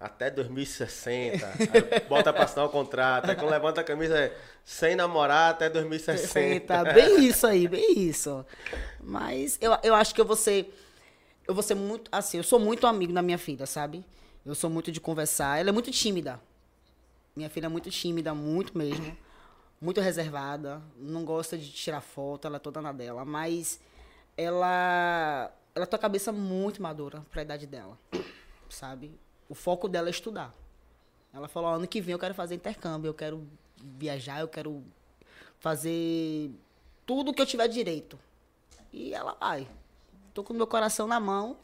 [0.03, 1.47] até 2060.
[1.47, 3.31] Aí bota pra assinar o contrato.
[3.31, 6.67] Aí quando levanta a camisa é sem namorar até 2060.
[6.67, 8.45] Tá bem isso aí, bem isso.
[9.01, 10.77] Mas eu, eu acho que eu vou ser.
[11.47, 12.09] Eu vou ser muito.
[12.11, 14.05] Assim, eu sou muito amigo da minha filha, sabe?
[14.45, 15.61] Eu sou muito de conversar.
[15.61, 16.41] Ela é muito tímida.
[17.37, 19.17] Minha filha é muito tímida, muito mesmo.
[19.81, 20.83] Muito reservada.
[20.97, 23.25] Não gosta de tirar foto, ela é toda na dela.
[23.25, 23.81] Mas
[24.37, 25.53] ela.
[25.75, 27.97] Ela tem a cabeça muito madura pra idade dela.
[28.69, 29.13] Sabe?
[29.49, 30.55] O foco dela é estudar.
[31.33, 33.47] Ela falou, "Ó, ano que vem eu quero fazer intercâmbio, eu quero
[33.99, 34.83] viajar, eu quero
[35.59, 36.51] fazer
[37.07, 38.19] tudo que eu tiver direito.
[38.93, 39.67] E ela vai.
[40.35, 41.57] Tô com meu coração na mão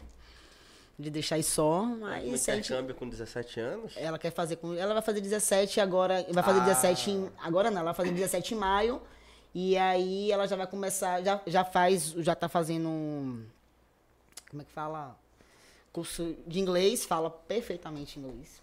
[0.98, 3.94] de deixar isso só, Um mas se a gente- intercâmbio com 17 anos.
[3.96, 4.74] ela quer fazer com.
[4.74, 6.26] Ela vai fazer 17 agora.
[6.32, 6.64] Vai fazer Ah.
[6.64, 7.30] 17 em.
[7.38, 9.00] Agora não, ela vai fazer 17 em maio.
[9.54, 11.22] E aí ela já vai começar.
[11.22, 12.10] Já, já faz.
[12.18, 12.88] Já tá fazendo.
[12.88, 13.44] um-
[14.50, 15.16] Como é que fala?
[15.92, 18.60] Curso de inglês, fala perfeitamente inglês.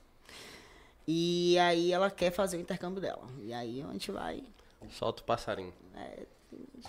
[1.07, 3.23] E aí ela quer fazer o intercâmbio dela.
[3.43, 4.43] E aí a gente vai.
[4.91, 5.73] Solta o passarinho.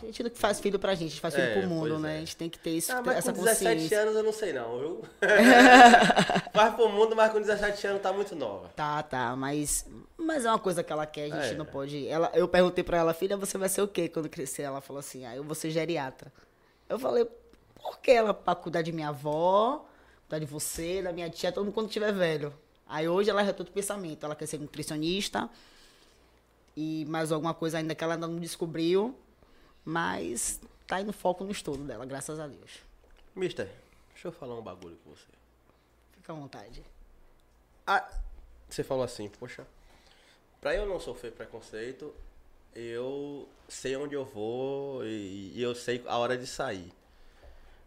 [0.00, 2.14] A gente não faz filho pra gente, a gente faz filho É, pro mundo, né?
[2.14, 2.16] é.
[2.16, 4.00] A gente tem que ter isso, Ah, mas essa com 17 consciência.
[4.02, 5.02] anos eu não sei não, viu?
[6.52, 8.68] Faz pro mundo, mas com 17 anos tá muito nova.
[8.76, 9.86] Tá, tá, mas,
[10.16, 11.56] mas é uma coisa que ela quer, a gente É.
[11.56, 12.06] não pode.
[12.06, 14.62] Ela, eu perguntei pra ela, filha, você vai ser o quê quando crescer?
[14.62, 16.32] Ela falou assim, ah, eu vou ser geriatra.
[16.88, 17.26] Eu falei,
[17.74, 18.32] por que ela?
[18.34, 19.84] Pra cuidar de minha avó,
[20.28, 22.52] cuidar de você, da minha tia, todo mundo quando tiver velho.
[22.86, 25.48] Aí hoje ela retou o pensamento, ela quer ser nutricionista
[26.76, 29.16] e mais alguma coisa ainda que ela ainda não descobriu,
[29.84, 32.78] mas tá indo foco no estudo dela, graças a Deus.
[33.34, 33.70] Mister,
[34.12, 35.26] deixa eu falar um bagulho com você.
[36.12, 36.82] Fica à vontade.
[37.86, 38.08] Ah,
[38.68, 39.66] você falou assim, poxa,
[40.60, 42.14] pra eu não sofrer preconceito,
[42.74, 46.92] eu sei onde eu vou e, e eu sei a hora de sair.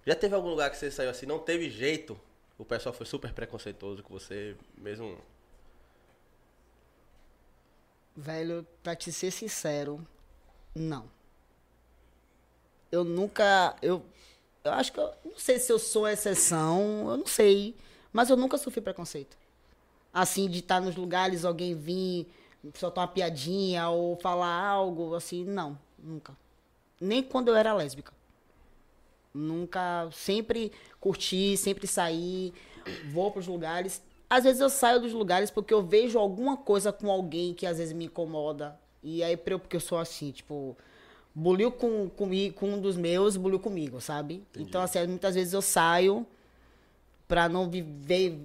[0.05, 2.19] Já teve algum lugar que você saiu assim, não teve jeito?
[2.59, 5.17] O pessoal foi super preconceituoso com você, mesmo.
[8.13, 10.05] Velho, pra te ser sincero,
[10.75, 11.09] não.
[12.91, 13.77] Eu nunca.
[13.81, 14.03] Eu,
[14.61, 17.77] eu acho que eu não sei se eu sou exceção, eu não sei.
[18.11, 19.37] Mas eu nunca sofri preconceito.
[20.13, 22.27] Assim, de estar nos lugares, alguém vir,
[22.73, 26.35] soltar uma piadinha ou falar algo, assim, não, nunca.
[26.99, 28.18] Nem quando eu era lésbica.
[29.33, 32.53] Nunca, sempre curti, sempre saí,
[33.11, 34.01] vou pros lugares.
[34.29, 37.77] Às vezes eu saio dos lugares porque eu vejo alguma coisa com alguém que às
[37.77, 38.79] vezes me incomoda.
[39.01, 40.77] E aí, porque eu sou assim, tipo,
[41.33, 44.43] buliu com, comigo, com um dos meus, buliu comigo, sabe?
[44.55, 46.25] Então, assim, muitas vezes eu saio
[47.27, 48.37] pra não viver,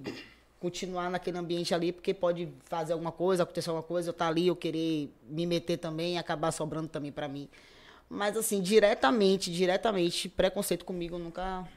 [0.59, 4.47] continuar naquele ambiente ali, porque pode fazer alguma coisa, acontecer alguma coisa, eu estar ali,
[4.47, 7.49] eu querer me meter também e acabar sobrando também pra mim.
[8.09, 11.67] Mas assim, diretamente, diretamente, preconceito comigo nunca.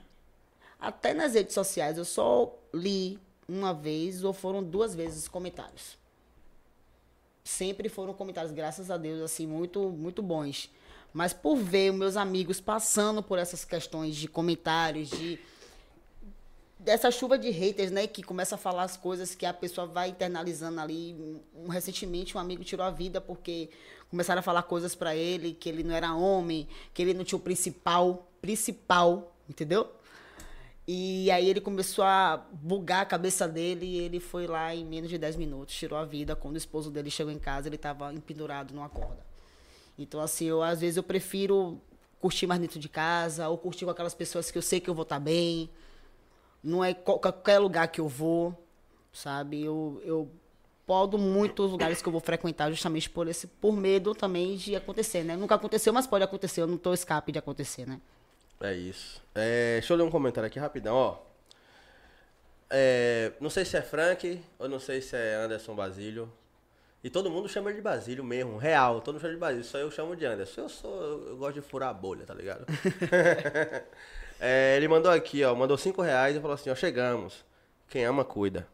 [0.79, 3.19] Até nas redes sociais, eu só li
[3.49, 5.97] uma vez ou foram duas vezes comentários.
[7.43, 10.71] Sempre foram comentários, graças a Deus, assim, muito, muito bons.
[11.13, 15.39] Mas por ver meus amigos passando por essas questões de comentários, de
[16.79, 20.11] dessa chuva de haters, né, que começa a falar as coisas que a pessoa vai
[20.11, 21.41] internalizando ali.
[21.69, 23.71] Recentemente um amigo tirou a vida porque
[24.11, 27.37] começaram a falar coisas pra ele que ele não era homem, que ele não tinha
[27.39, 29.91] o principal, principal, entendeu?
[30.87, 35.11] E aí ele começou a bugar a cabeça dele e ele foi lá em menos
[35.11, 36.35] de 10 minutos, tirou a vida.
[36.35, 39.25] Quando o esposo dele chegou em casa, ele estava empendurado numa corda.
[39.99, 41.79] Então, assim, eu às vezes eu prefiro
[42.21, 44.95] curtir mais dentro de casa ou curtir com aquelas pessoas que eu sei que eu
[44.95, 45.69] vou estar bem.
[46.65, 48.55] Não é qual- qualquer lugar que eu vou,
[49.13, 49.63] sabe?
[49.63, 50.31] Eu, eu
[50.89, 54.75] podo muito os lugares que eu vou frequentar justamente por esse por medo também de
[54.75, 55.37] acontecer, né?
[55.37, 56.63] Nunca aconteceu, mas pode acontecer.
[56.63, 58.01] Eu não tô escape de acontecer, né?
[58.59, 59.23] É isso.
[59.35, 61.19] É, deixa eu ler um comentário aqui rapidão, ó.
[62.71, 66.33] É, não sei se é Frank ou não sei se é Anderson Basílio.
[67.05, 69.03] E todo mundo chama ele de Basílio mesmo, real.
[69.03, 70.63] Todo mundo chama de Basílio, só eu chamo de Anderson.
[70.63, 72.65] Eu sou, eu, gosto de furar a bolha, tá ligado?
[74.41, 77.45] É, ele mandou aqui, ó, mandou 5 reais e falou assim, ó, chegamos.
[77.89, 78.69] Quem ama, cuida.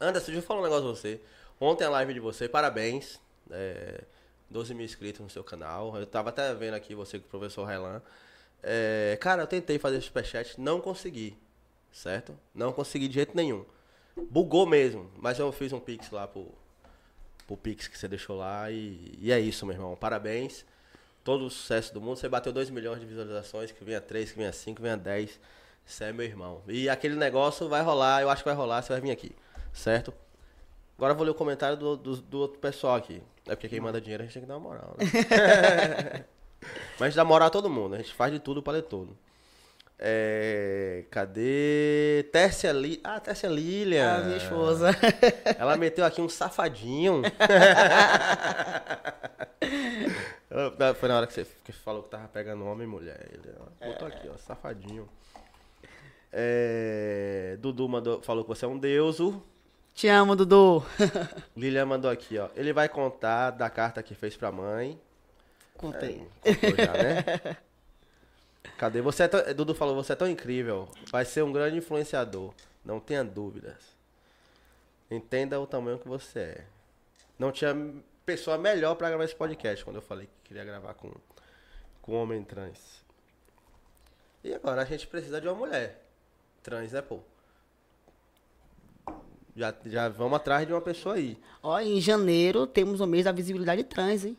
[0.00, 1.20] Anderson, deixa eu falar um negócio pra você.
[1.60, 3.20] Ontem a live de você, parabéns.
[3.50, 4.04] É,
[4.50, 5.96] 12 mil inscritos no seu canal.
[5.96, 8.00] Eu tava até vendo aqui você com o professor Railan.
[8.62, 11.36] É, cara, eu tentei fazer superchat, não consegui.
[11.92, 12.38] Certo?
[12.54, 13.64] Não consegui de jeito nenhum.
[14.30, 15.10] Bugou mesmo.
[15.16, 16.52] Mas eu fiz um pix lá pro,
[17.46, 18.70] pro pix que você deixou lá.
[18.70, 19.96] E, e é isso, meu irmão.
[19.96, 20.64] Parabéns.
[21.24, 22.16] Todo o sucesso do mundo.
[22.16, 23.72] Você bateu 2 milhões de visualizações.
[23.72, 25.40] Que venha 3, que venha 5, que venha 10.
[25.84, 26.62] Você é meu irmão.
[26.68, 28.22] E aquele negócio vai rolar.
[28.22, 28.82] Eu acho que vai rolar.
[28.82, 29.34] Você vai vir aqui.
[29.72, 30.12] Certo?
[30.96, 33.22] Agora eu vou ler o comentário do, do, do outro pessoal aqui.
[33.46, 35.04] É porque quem manda dinheiro a gente tem que dar uma moral, né?
[36.98, 37.94] Mas a gente dá moral a todo mundo.
[37.94, 39.16] A gente faz de tudo para ler tudo.
[40.00, 42.28] É, cadê?
[42.32, 43.00] Tércia Li...
[43.02, 44.16] Ah, Tércia Lilian.
[44.16, 44.90] A minha esposa.
[45.58, 47.22] Ela meteu aqui um safadinho.
[50.50, 53.28] Ela- Foi na hora que você que falou que tava pegando homem e mulher.
[53.32, 55.08] Ele ó, botou aqui, ó, safadinho.
[56.32, 59.42] É, Dudu mandou, falou que você é um deuso.
[59.98, 60.86] Te amo, Dudu.
[61.56, 62.48] Lilian mandou aqui, ó.
[62.54, 64.96] Ele vai contar da carta que fez pra mãe.
[65.76, 66.24] Contei.
[66.44, 67.56] É, contou já, né?
[68.78, 69.00] Cadê?
[69.00, 70.88] Você é tão- Dudu falou, você é tão incrível.
[71.10, 72.54] Vai ser um grande influenciador.
[72.84, 73.96] Não tenha dúvidas.
[75.10, 76.64] Entenda o tamanho que você é.
[77.36, 77.74] Não tinha
[78.24, 81.10] pessoa melhor pra gravar esse podcast quando eu falei que queria gravar com,
[82.02, 83.04] com um homem trans.
[84.44, 86.04] E agora a gente precisa de uma mulher
[86.62, 87.18] trans, né, pô?
[89.58, 91.36] Já, já vamos atrás de uma pessoa aí.
[91.60, 94.36] Ó, em janeiro temos o mês da visibilidade trans, hein?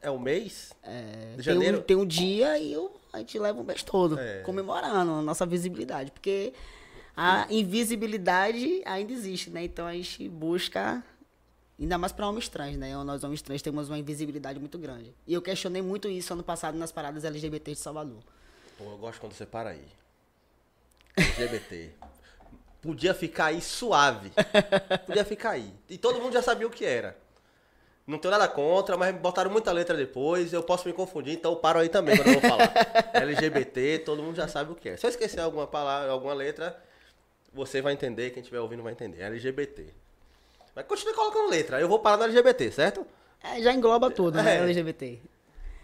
[0.00, 0.72] É o mês?
[0.84, 1.78] É, De tem, janeiro?
[1.78, 4.42] um, tem um dia e o- a gente leva o mês todo É.
[4.42, 6.12] comemorando a nossa visibilidade.
[6.12, 6.52] Porque
[7.16, 9.64] a invisibilidade ainda existe, né?
[9.64, 11.02] Então a gente busca,
[11.78, 12.96] ainda mais para homens trans, né?
[13.02, 15.12] Nós homens trans temos uma invisibilidade muito grande.
[15.26, 18.22] E eu questionei muito isso ano passado nas paradas LGBT de Salvador.
[18.78, 19.84] Pô, eu gosto quando você para aí.
[21.16, 21.90] LGBT.
[22.80, 24.32] Podia ficar aí suave.
[25.06, 25.72] Podia ficar aí.
[25.88, 27.16] E todo mundo já sabia o que era.
[28.06, 31.56] Não tenho nada contra, mas botaram muita letra depois, eu posso me confundir, então eu
[31.58, 32.72] paro aí também quando eu vou falar.
[33.14, 34.96] LGBT, todo mundo já sabe o que é.
[34.96, 36.76] Se eu esquecer alguma palavra, alguma letra,
[37.52, 39.22] você vai entender, quem estiver ouvindo vai entender.
[39.22, 39.86] LGBT.
[40.74, 43.06] Mas continue colocando letra, eu vou parar no LGBT, certo?
[43.42, 44.56] É, já engloba tudo, né?
[44.56, 44.60] É.
[44.60, 45.20] LGBT.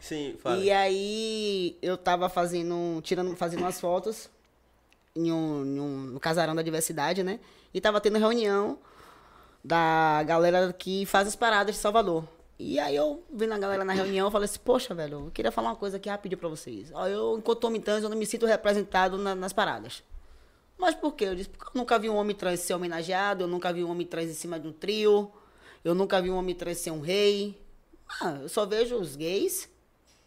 [0.00, 0.56] Sim, fala.
[0.56, 4.28] E aí eu tava fazendo, tirando, fazendo umas fotos
[5.16, 7.40] em um, em um- no casarão da diversidade, né?
[7.74, 8.78] E tava tendo reunião
[9.64, 12.24] da galera que faz as paradas de Salvador.
[12.58, 15.52] E aí eu vendo a galera na reunião, eu falei assim, poxa, velho, eu queria
[15.52, 16.90] falar uma coisa aqui rapidinho pra vocês.
[16.94, 20.02] Ó, eu, enquanto homem trans, eu não me sinto representado na- nas paradas.
[20.78, 21.24] Mas por quê?
[21.26, 23.90] Eu disse, porque eu nunca vi um homem trans ser homenageado, eu nunca vi um
[23.90, 25.30] homem trans em cima de um trio,
[25.84, 27.60] eu nunca vi um homem trans ser um rei.
[28.20, 29.68] Ah, eu só vejo os gays,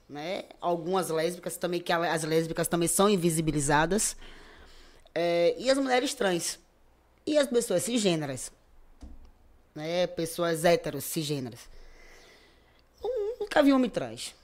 [0.08, 0.44] né?
[0.62, 4.16] Algumas lésbicas também, que as lésbicas também são invisibilizadas.
[5.14, 6.60] É, e as mulheres trans.
[7.26, 8.52] E as pessoas cisgêneras.
[9.76, 10.08] Né?
[10.08, 11.60] Pessoas héteros, cisgêneras.
[13.40, 14.36] Nunca vi homem trans.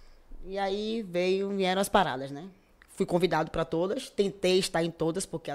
[0.46, 2.48] E aí veio, vieram as paradas, né?
[2.96, 5.52] Fui convidado para todas, tentei estar em todas, porque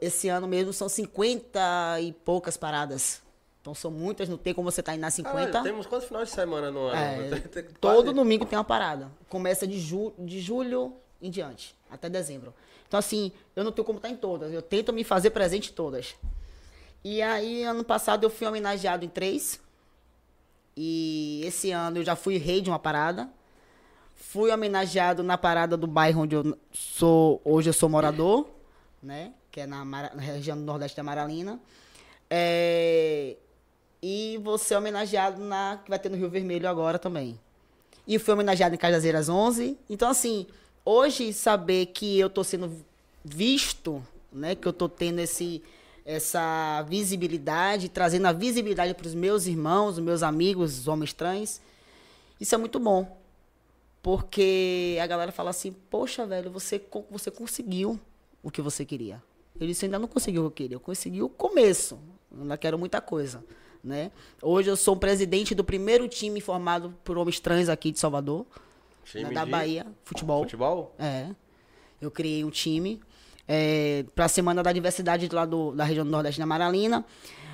[0.00, 3.20] esse ano mesmo são 50 e poucas paradas.
[3.60, 5.46] Então são muitas, não tem como você estar indo nas 50.
[5.46, 6.96] Caralho, temos quantos finais de semana no ano?
[6.96, 7.40] É,
[7.80, 9.10] todo domingo tem uma parada.
[9.28, 12.54] Começa de, ju de julho em diante, até dezembro.
[12.94, 14.52] Então, assim, eu não tenho como estar em todas.
[14.52, 16.14] Eu tento me fazer presente em todas.
[17.02, 19.60] E aí, ano passado, eu fui homenageado em três.
[20.76, 23.28] E esse ano eu já fui rei de uma parada.
[24.14, 27.42] Fui homenageado na parada do bairro onde eu sou.
[27.44, 28.48] Hoje eu sou morador,
[29.02, 29.32] né?
[29.50, 31.58] Que é na, na região do Nordeste da Maralina.
[32.30, 33.36] É,
[34.00, 35.80] e vou ser homenageado na.
[35.82, 37.40] que vai ter no Rio Vermelho agora também.
[38.06, 39.76] E fui homenageado em Cajazeiras 11.
[39.90, 40.46] Então, assim,
[40.84, 42.84] hoje saber que eu tô sendo
[43.24, 44.54] visto, né?
[44.54, 45.62] Que eu tô tendo esse,
[46.04, 51.60] essa visibilidade, trazendo a visibilidade para os meus irmãos, os meus amigos, os homens trans,
[52.40, 53.16] isso é muito bom.
[54.02, 57.98] Porque a galera fala assim, poxa, velho, você, você conseguiu
[58.42, 59.22] o que você queria.
[59.58, 61.98] Eu disse, ainda não consegui o que eu queria, eu consegui o começo.
[62.38, 63.42] Ainda quero muita coisa.
[63.82, 64.10] Né?
[64.42, 68.46] Hoje eu sou presidente do primeiro time formado por homens trans aqui de Salvador,
[69.04, 70.42] Time da de Bahia, futebol.
[70.42, 70.94] Futebol?
[70.98, 71.28] É.
[72.00, 73.00] Eu criei um time
[73.46, 77.04] é, para a Semana da Diversidade lá do, da região do Nordeste da Maralina.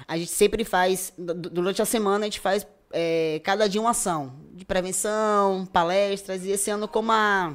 [0.08, 3.90] A gente sempre faz, du- durante a semana, a gente faz é, cada dia uma
[3.90, 6.44] ação de prevenção, palestras.
[6.44, 7.54] E esse ano, como a,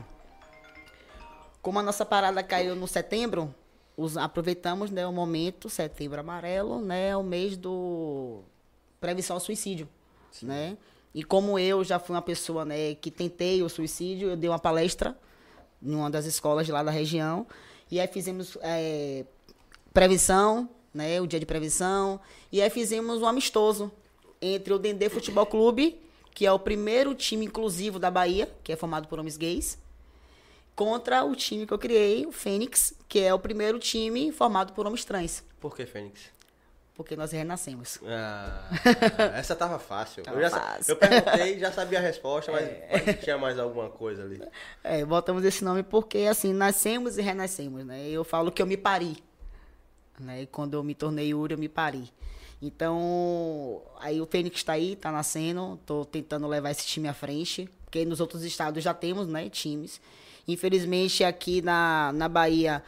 [1.61, 3.53] como a nossa parada caiu no setembro,
[3.97, 8.41] os- aproveitamos né, o momento, setembro amarelo, né, o mês do
[9.01, 9.87] prevenção ao suicídio,
[10.41, 10.77] né?
[11.15, 14.59] E como eu já fui uma pessoa, né, que tentei o suicídio, eu dei uma
[14.59, 15.17] palestra
[15.81, 17.47] em uma das escolas lá da região.
[17.89, 19.23] E aí fizemos é,
[19.93, 22.19] prevenção, né, o dia de prevenção.
[22.51, 23.89] E aí fizemos um amistoso
[24.41, 26.01] entre o Dendê Futebol Clube,
[26.33, 29.77] que é o primeiro time inclusivo da Bahia, que é formado por homens gays,
[30.75, 34.85] contra o time que eu criei, o Fênix, que é o primeiro time formado por
[34.85, 36.34] homens trans, Por que Fênix?
[36.95, 37.99] Porque nós renascemos.
[38.05, 38.69] Ah,
[39.35, 40.23] essa tava fácil.
[40.23, 40.91] Tava eu, já fácil.
[40.93, 44.41] eu perguntei, já sabia a resposta, mas mas tinha mais alguma coisa ali.
[44.83, 48.07] É, botamos esse nome porque, assim, nascemos e renascemos, né?
[48.07, 49.17] Eu falo que eu me pari,
[50.17, 50.43] né?
[50.43, 52.09] E quando eu me tornei Yuri, eu me pari.
[52.61, 57.69] Então, aí o Fênix tá aí, tá nascendo, tô tentando levar esse time à frente,
[57.83, 59.99] porque nos outros estados já temos, né, times.
[60.47, 62.81] Infelizmente, aqui na, na Bahia,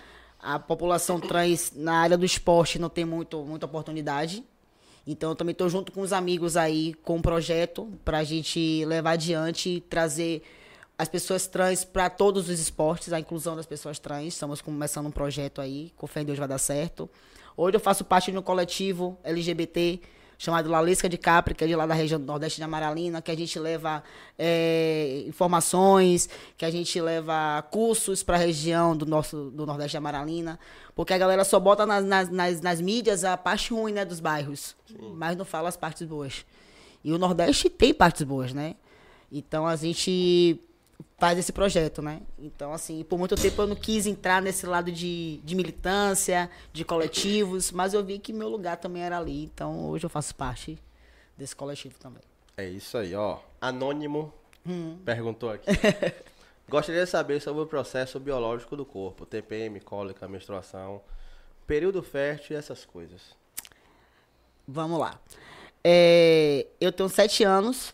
[0.47, 4.45] a população trans na área do esporte não tem muito, muita oportunidade.
[5.05, 8.85] Então, eu também estou junto com os amigos aí com um projeto para a gente
[8.85, 10.41] levar adiante e trazer
[10.97, 14.27] as pessoas trans para todos os esportes, a inclusão das pessoas trans.
[14.27, 17.09] Estamos começando um projeto aí, com fé em Deus vai dar certo.
[17.57, 19.99] Hoje eu faço parte de um coletivo LGBT
[20.37, 23.31] chamado Lalesca de Capri, que é de lá da região do Nordeste de Amaralina, que
[23.31, 24.03] a gente leva
[24.37, 29.97] é, informações, que a gente leva cursos para a região do nosso do Nordeste de
[29.97, 30.59] Amaralina,
[30.95, 34.19] porque a galera só bota nas, nas, nas, nas mídias a parte ruim né, dos
[34.19, 34.75] bairros,
[35.15, 36.45] mas não fala as partes boas.
[37.03, 38.75] E o Nordeste tem partes boas, né?
[39.31, 40.59] Então a gente
[41.17, 42.21] faz esse projeto, né?
[42.37, 46.85] Então, assim, por muito tempo eu não quis entrar nesse lado de, de militância, de
[46.85, 49.43] coletivos, mas eu vi que meu lugar também era ali.
[49.45, 50.77] Então, hoje eu faço parte
[51.35, 52.21] desse coletivo também.
[52.55, 53.39] É isso aí, ó.
[53.59, 54.31] Anônimo
[54.65, 54.97] Hum.
[55.05, 55.65] perguntou aqui.
[56.69, 61.01] Gostaria de saber sobre o processo biológico do corpo, TPM, cólica, menstruação,
[61.65, 63.21] período fértil e essas coisas.
[64.67, 65.17] Vamos lá.
[65.83, 67.93] É, eu tenho sete anos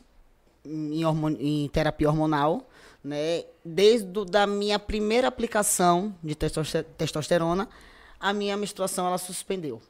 [0.65, 2.67] em, hormon- em terapia hormonal,
[3.03, 3.43] né?
[3.65, 7.67] Desde da minha primeira aplicação de testoste- testosterona,
[8.19, 9.81] a minha menstruação ela suspendeu.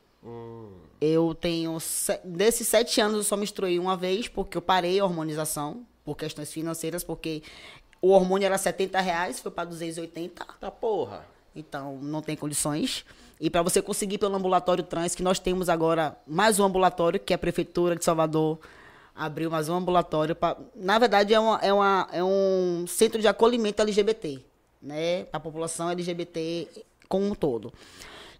[1.01, 5.05] Eu tenho se- desses sete anos eu só menstruei uma vez porque eu parei a
[5.05, 7.43] hormonização por questões financeiras, porque
[8.01, 10.45] o hormônio era 70 reais, foi para 280.
[10.59, 11.25] Tá porra.
[11.55, 13.05] Então, não tem condições.
[13.39, 17.33] E para você conseguir pelo ambulatório trans, que nós temos agora mais um ambulatório, que
[17.33, 18.59] é a Prefeitura de Salvador
[19.15, 20.35] abriu mais um ambulatório.
[20.35, 24.39] Pra, na verdade, é, uma, é, uma, é um centro de acolhimento LGBT,
[24.81, 25.23] né?
[25.25, 26.67] Para a população LGBT
[27.07, 27.71] como um todo.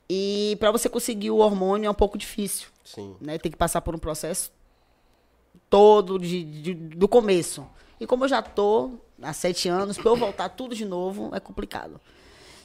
[0.10, 3.16] E para você conseguir o hormônio é um pouco difícil, Sim.
[3.22, 3.38] né?
[3.38, 4.52] Tem que passar por um processo
[5.70, 7.66] todo de, de- do começo.
[8.00, 8.92] E como eu já tô
[9.22, 12.00] há sete anos, para eu voltar tudo de novo é complicado.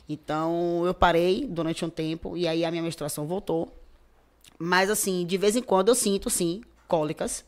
[0.09, 3.73] Então eu parei durante um tempo e aí a minha menstruação voltou.
[4.59, 7.45] Mas assim, de vez em quando eu sinto sim cólicas,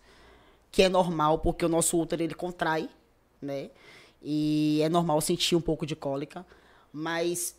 [0.70, 2.88] que é normal porque o nosso útero ele contrai,
[3.40, 3.70] né?
[4.22, 6.44] E é normal sentir um pouco de cólica,
[6.92, 7.54] mas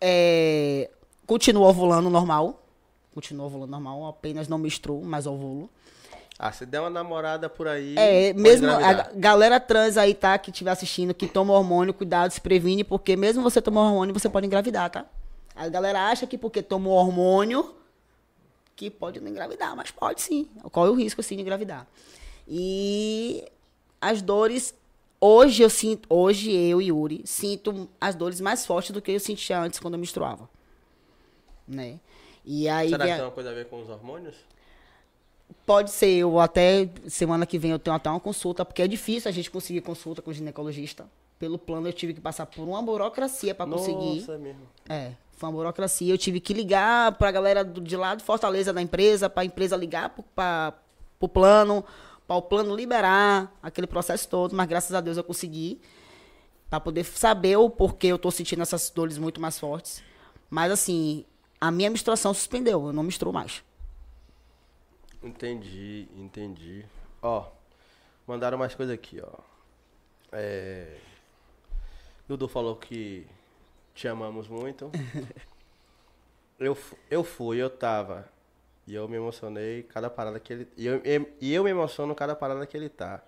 [0.00, 0.90] é,
[1.26, 2.62] continuo ovulando normal,
[3.14, 5.70] continuo ovulando normal, apenas não menstruo, mas ovulo.
[6.38, 7.94] Ah, se der uma namorada por aí.
[7.96, 9.12] É, mesmo a engravidar.
[9.14, 13.42] galera trans aí, tá, que estiver assistindo, que toma hormônio, cuidado, se previne, porque mesmo
[13.42, 15.06] você tomar hormônio, você pode engravidar, tá?
[15.54, 17.72] A galera acha que porque tomou hormônio,
[18.74, 20.48] que pode não engravidar, mas pode sim.
[20.72, 21.86] Qual é o risco, assim, de engravidar?
[22.46, 23.44] E
[24.00, 24.74] as dores,
[25.20, 29.20] hoje eu sinto, hoje eu e Yuri, sinto as dores mais fortes do que eu
[29.20, 30.48] sentia antes quando eu menstruava.
[31.66, 31.98] Né?
[32.44, 34.34] E aí Será que a- tem uma coisa a ver com os hormônios?
[35.66, 39.28] Pode ser, eu até semana que vem eu tenho até uma consulta, porque é difícil
[39.28, 41.06] a gente conseguir consulta com o ginecologista.
[41.38, 44.20] Pelo plano eu tive que passar por uma burocracia para conseguir.
[44.20, 44.60] Nossa, é mesmo.
[44.88, 46.12] É, foi uma burocracia.
[46.12, 49.76] Eu tive que ligar pra galera do- de lá de Fortaleza da empresa, pra empresa
[49.76, 50.74] ligar pra,
[51.18, 51.84] pro plano,
[52.26, 55.80] para o plano liberar aquele processo todo, mas graças a Deus eu consegui.
[56.70, 60.02] Pra poder saber o porquê eu tô sentindo essas dores muito mais fortes.
[60.50, 61.24] Mas assim,
[61.60, 63.62] a minha menstruação suspendeu, eu não menstruo mais.
[65.22, 66.84] Entendi, entendi.
[67.22, 67.46] Ó,
[68.26, 69.38] mandaram mais coisa aqui, ó.
[70.32, 70.98] É...
[72.26, 73.26] Dudu falou que
[73.94, 74.90] te amamos muito.
[76.58, 76.76] eu,
[77.10, 78.28] eu fui, eu tava.
[78.86, 80.68] E eu me emocionei cada parada que ele.
[80.76, 83.20] E eu, e- eu me emociono cada parada que ele tá.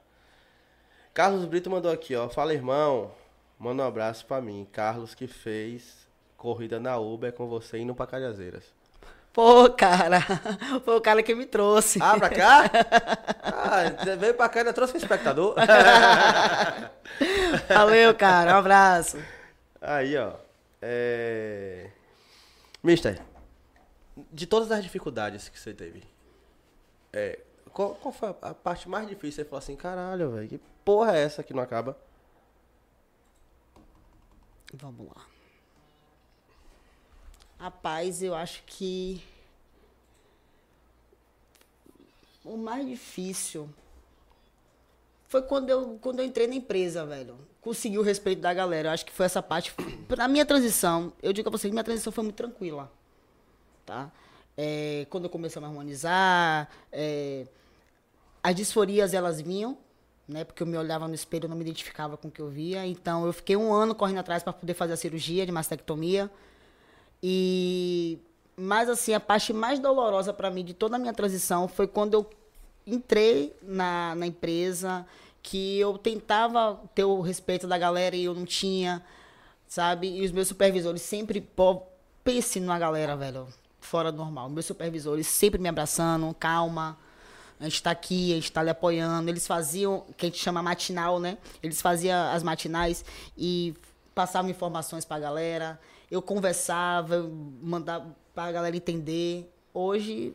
[1.15, 2.29] Carlos Brito mandou aqui, ó.
[2.29, 3.11] Fala, irmão.
[3.59, 4.69] Manda um abraço pra mim.
[4.71, 6.07] Carlos que fez
[6.37, 8.65] corrida na Uber com você indo pra Cajazeiras.
[9.33, 10.21] Pô, cara,
[10.85, 11.99] foi o cara que me trouxe.
[12.03, 12.65] Ah, pra cá?
[13.69, 15.57] Ah, veio pra cá e ainda trouxe um espectador?
[17.69, 19.19] Valeu, cara, um abraço.
[19.81, 20.33] Aí, ó.
[20.81, 21.89] É...
[22.83, 23.21] Mister,
[24.33, 26.03] de todas as dificuldades que você teve,
[27.13, 27.39] é,
[27.73, 29.43] qual, qual foi a parte mais difícil?
[29.43, 31.97] Você falou assim, caralho, velho, que porra é essa que não acaba?
[34.73, 35.27] Vamos lá.
[37.59, 39.23] Rapaz, eu acho que
[42.45, 43.69] o mais difícil
[45.29, 47.37] foi quando eu, quando eu entrei na empresa, velho.
[47.61, 48.89] Consegui o respeito da galera.
[48.89, 49.75] Eu acho que foi essa parte.
[50.07, 52.91] Pra minha transição, eu digo pra vocês minha transição foi muito tranquila.
[53.87, 54.11] Tá?
[54.57, 57.47] É, quando eu comecei a me harmonizar, é,
[58.43, 59.79] as disforias elas vinham,
[60.29, 60.45] né?
[60.45, 62.85] Porque eu me olhava no espelho não me identificava com o que eu via.
[62.87, 66.31] Então eu fiquei um ano correndo atrás para poder fazer a cirurgia de mastectomia.
[67.23, 68.19] E
[68.57, 72.15] mas assim, a parte mais dolorosa para mim de toda a minha transição foi quando
[72.15, 72.31] eu
[72.87, 75.07] entrei na, na empresa,
[75.43, 79.05] que eu tentava ter o respeito da galera e eu não tinha,
[79.69, 80.09] sabe?
[80.09, 81.83] E os meus supervisores sempre, pô,
[82.25, 83.47] pense numa galera, velho,
[83.87, 84.51] fora do normal.
[84.51, 86.99] Meus supervisores sempre me abraçando, calma,
[87.59, 89.31] a gente tá aqui, a gente tá lhe apoiando.
[89.31, 91.39] Eles faziam, que a gente chama matinal, né?
[91.63, 93.05] Eles faziam as matinais
[93.37, 93.75] e
[94.15, 95.81] passavam informações pra galera.
[96.11, 97.31] Eu conversava,
[97.63, 99.51] mandava pra galera entender.
[99.73, 100.35] Hoje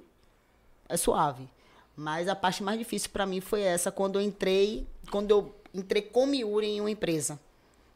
[0.89, 1.47] é suave.
[1.95, 6.01] Mas a parte mais difícil pra mim foi essa, quando eu entrei, quando eu entrei
[6.01, 7.39] como Yuri em uma empresa.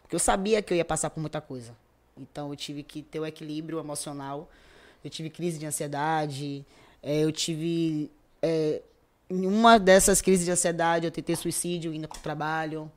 [0.02, 1.76] Porque eu sabia que eu ia passar por muita coisa.
[2.16, 4.48] Então eu tive que ter o equilíbrio emocional.
[5.06, 6.66] Eu tive crise de ansiedade.
[7.04, 8.12] eh, eu tive.
[8.42, 8.82] eh,
[9.30, 12.92] em uma dessas crises de ansiedade, eu tentei suicídio indo pro trabalho.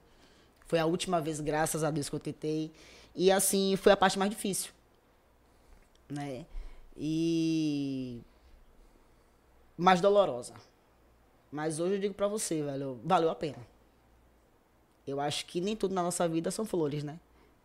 [0.67, 2.73] Foi a última vez, graças a Deus, que eu tentei.
[3.15, 4.71] E assim, foi a parte mais difícil.
[6.09, 6.47] Né?
[6.97, 8.21] E.
[9.77, 10.55] Mais dolorosa.
[11.53, 13.59] Mas hoje eu digo pra você, velho, valeu a pena.
[15.07, 17.19] Eu acho que nem tudo na nossa vida são flores, né?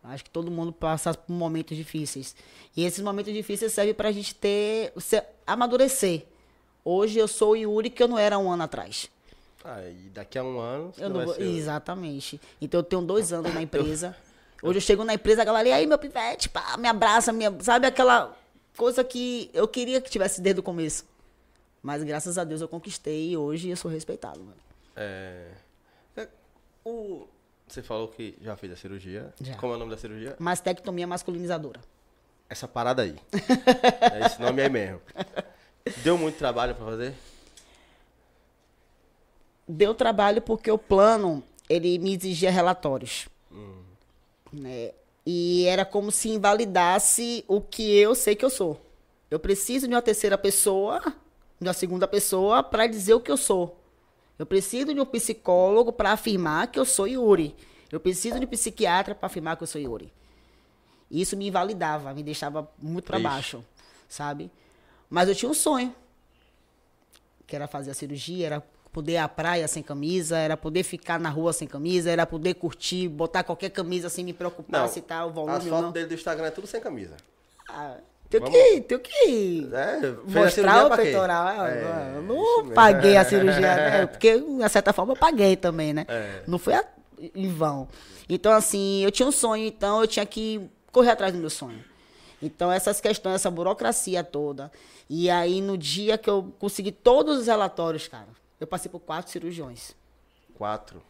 [0.04, 2.36] Acho que todo mundo passa por momentos difíceis.
[2.76, 4.92] E esses momentos difíceis servem pra gente ter.
[4.98, 6.24] se- amadurecer.
[6.84, 9.10] Hoje eu sou o Yuri que eu não era um ano atrás.
[9.64, 11.36] Ah, e daqui a um ano você Eu não vou-.
[11.40, 12.38] Exatamente.
[12.60, 14.14] Então eu tenho dois anos na empresa.
[14.62, 17.44] Hoje eu chego na empresa, a galera, e aí, meu pivete, pá, me abraça, me...
[17.62, 18.34] sabe aquela
[18.76, 21.04] coisa que eu queria que tivesse desde o começo.
[21.82, 24.56] Mas graças a Deus eu conquistei e hoje eu sou respeitado, mano.
[24.96, 25.48] É...
[26.16, 26.28] é,
[26.84, 27.26] O...
[27.74, 29.34] Você falou que já fez a cirurgia.
[29.40, 29.56] Já.
[29.56, 30.36] Como é o nome da cirurgia?
[30.38, 31.80] Mastectomia masculinizadora.
[32.48, 33.16] Essa parada aí.
[33.32, 35.00] é esse nome aí mesmo.
[36.04, 37.14] Deu muito trabalho pra fazer?
[39.66, 43.26] Deu trabalho porque o plano, ele me exigia relatórios.
[44.52, 44.92] Né?
[45.26, 48.80] E era como se invalidasse o que eu sei que eu sou.
[49.28, 51.00] Eu preciso de uma terceira pessoa,
[51.60, 53.83] de uma segunda pessoa, para dizer o que eu sou.
[54.38, 57.54] Eu preciso de um psicólogo para afirmar que eu sou Yuri.
[57.90, 60.12] Eu preciso de um psiquiatra para afirmar que eu sou Yuri.
[61.10, 63.64] E isso me invalidava, me deixava muito para baixo,
[64.08, 64.50] sabe?
[65.08, 65.94] Mas eu tinha um sonho
[67.46, 68.60] que era fazer a cirurgia, era
[68.92, 72.54] poder ir à praia sem camisa, era poder ficar na rua sem camisa, era poder
[72.54, 75.92] curtir, botar qualquer camisa sem me preocupar se tá o volume as fotos não.
[75.92, 77.16] dele do Instagram é tudo sem camisa.
[77.68, 77.98] Ah,
[78.30, 81.66] tenho Vamos- que, tenho que É, mostrar o peitoral.
[81.66, 84.06] É, eu não paguei a cirurgia, né?
[84.06, 86.04] Porque, de certa forma, eu paguei também, né?
[86.08, 86.42] É.
[86.46, 86.84] Não foi a-
[87.34, 87.88] em vão.
[88.28, 91.82] Então, assim, eu tinha um sonho, então eu tinha que correr atrás do meu sonho.
[92.42, 94.70] Então, essas questões, essa burocracia toda.
[95.08, 98.28] E aí, no dia que eu consegui todos os relatórios, cara,
[98.60, 99.94] eu passei por quatro cirurgiões.
[100.54, 101.02] Quatro.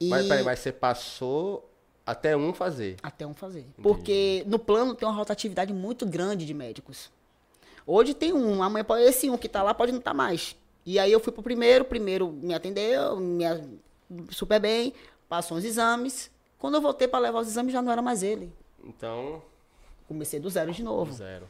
[0.00, 0.08] E...
[0.08, 1.68] Mas, peraí, mas você passou
[2.06, 2.96] até um fazer.
[3.02, 3.66] Até um fazer.
[3.82, 7.10] Porque no plano tem uma rotatividade muito grande de médicos.
[7.84, 10.56] Hoje tem um, amanhã pode esse um que tá lá pode não estar mais.
[10.84, 13.44] E aí eu fui pro primeiro, o primeiro me atendeu, me
[14.30, 14.92] super bem,
[15.28, 16.30] passou os exames.
[16.58, 18.52] Quando eu voltei para levar os exames já não era mais ele.
[18.84, 19.42] Então,
[20.06, 21.12] Comecei do zero de novo.
[21.12, 21.48] zero.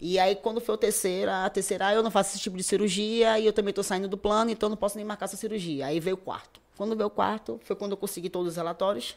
[0.00, 2.62] E aí, quando foi a terceira, a terceira, ah, eu não faço esse tipo de
[2.62, 5.86] cirurgia e eu também tô saindo do plano, então não posso nem marcar essa cirurgia.
[5.86, 6.60] Aí veio o quarto.
[6.76, 9.16] Quando veio o quarto, foi quando eu consegui todos os relatórios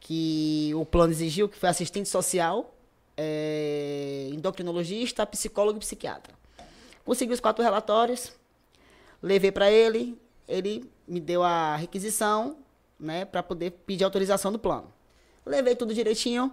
[0.00, 2.74] que o plano exigiu, que foi assistente social,
[3.16, 6.34] eh, endocrinologista, psicólogo e psiquiatra.
[7.04, 8.32] Consegui os quatro relatórios,
[9.22, 12.56] levei para ele, ele me deu a requisição,
[12.98, 14.92] né, para poder pedir autorização do plano.
[15.44, 16.52] Levei tudo direitinho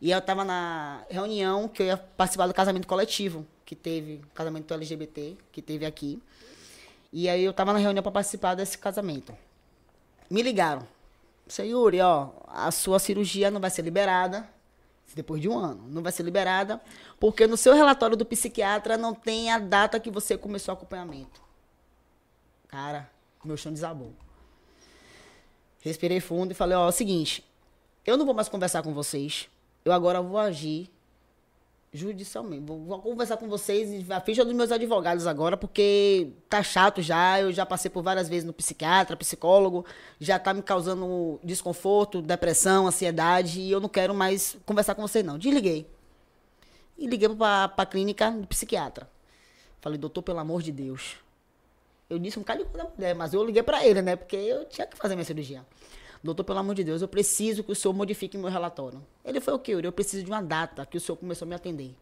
[0.00, 4.72] e eu tava na reunião que eu ia participar do casamento coletivo que teve, casamento
[4.72, 6.22] LGBT que teve aqui.
[7.12, 9.34] E aí eu tava na reunião para participar desse casamento.
[10.30, 10.86] Me ligaram.
[11.62, 14.48] Yuri, ó, a sua cirurgia não vai ser liberada
[15.14, 15.84] depois de um ano.
[15.88, 16.80] Não vai ser liberada
[17.18, 21.40] porque no seu relatório do psiquiatra não tem a data que você começou o acompanhamento.
[22.68, 23.10] Cara,
[23.44, 24.12] meu chão desabou.
[25.80, 27.44] Respirei fundo e falei, ó, é o seguinte,
[28.04, 29.48] eu não vou mais conversar com vocês.
[29.84, 30.90] Eu agora vou agir
[31.96, 32.64] judicialmente.
[32.64, 37.40] Vou, vou conversar com vocês a ficha dos meus advogados agora, porque tá chato já.
[37.40, 39.84] Eu já passei por várias vezes no psiquiatra, psicólogo,
[40.20, 45.24] já tá me causando desconforto, depressão, ansiedade, e eu não quero mais conversar com vocês,
[45.24, 45.38] não.
[45.38, 45.86] Desliguei.
[46.98, 49.08] E liguei pra, pra clínica do psiquiatra.
[49.80, 51.16] Falei, doutor, pelo amor de Deus.
[52.08, 54.14] Eu disse um bocado de coisa mas eu liguei pra ele, né?
[54.14, 55.64] Porque eu tinha que fazer minha cirurgia.
[56.26, 59.00] Doutor, pelo amor de Deus, eu preciso que o senhor modifique meu relatório.
[59.24, 59.72] Ele foi o quê?
[59.80, 61.94] Eu preciso de uma data que o senhor começou a me atender.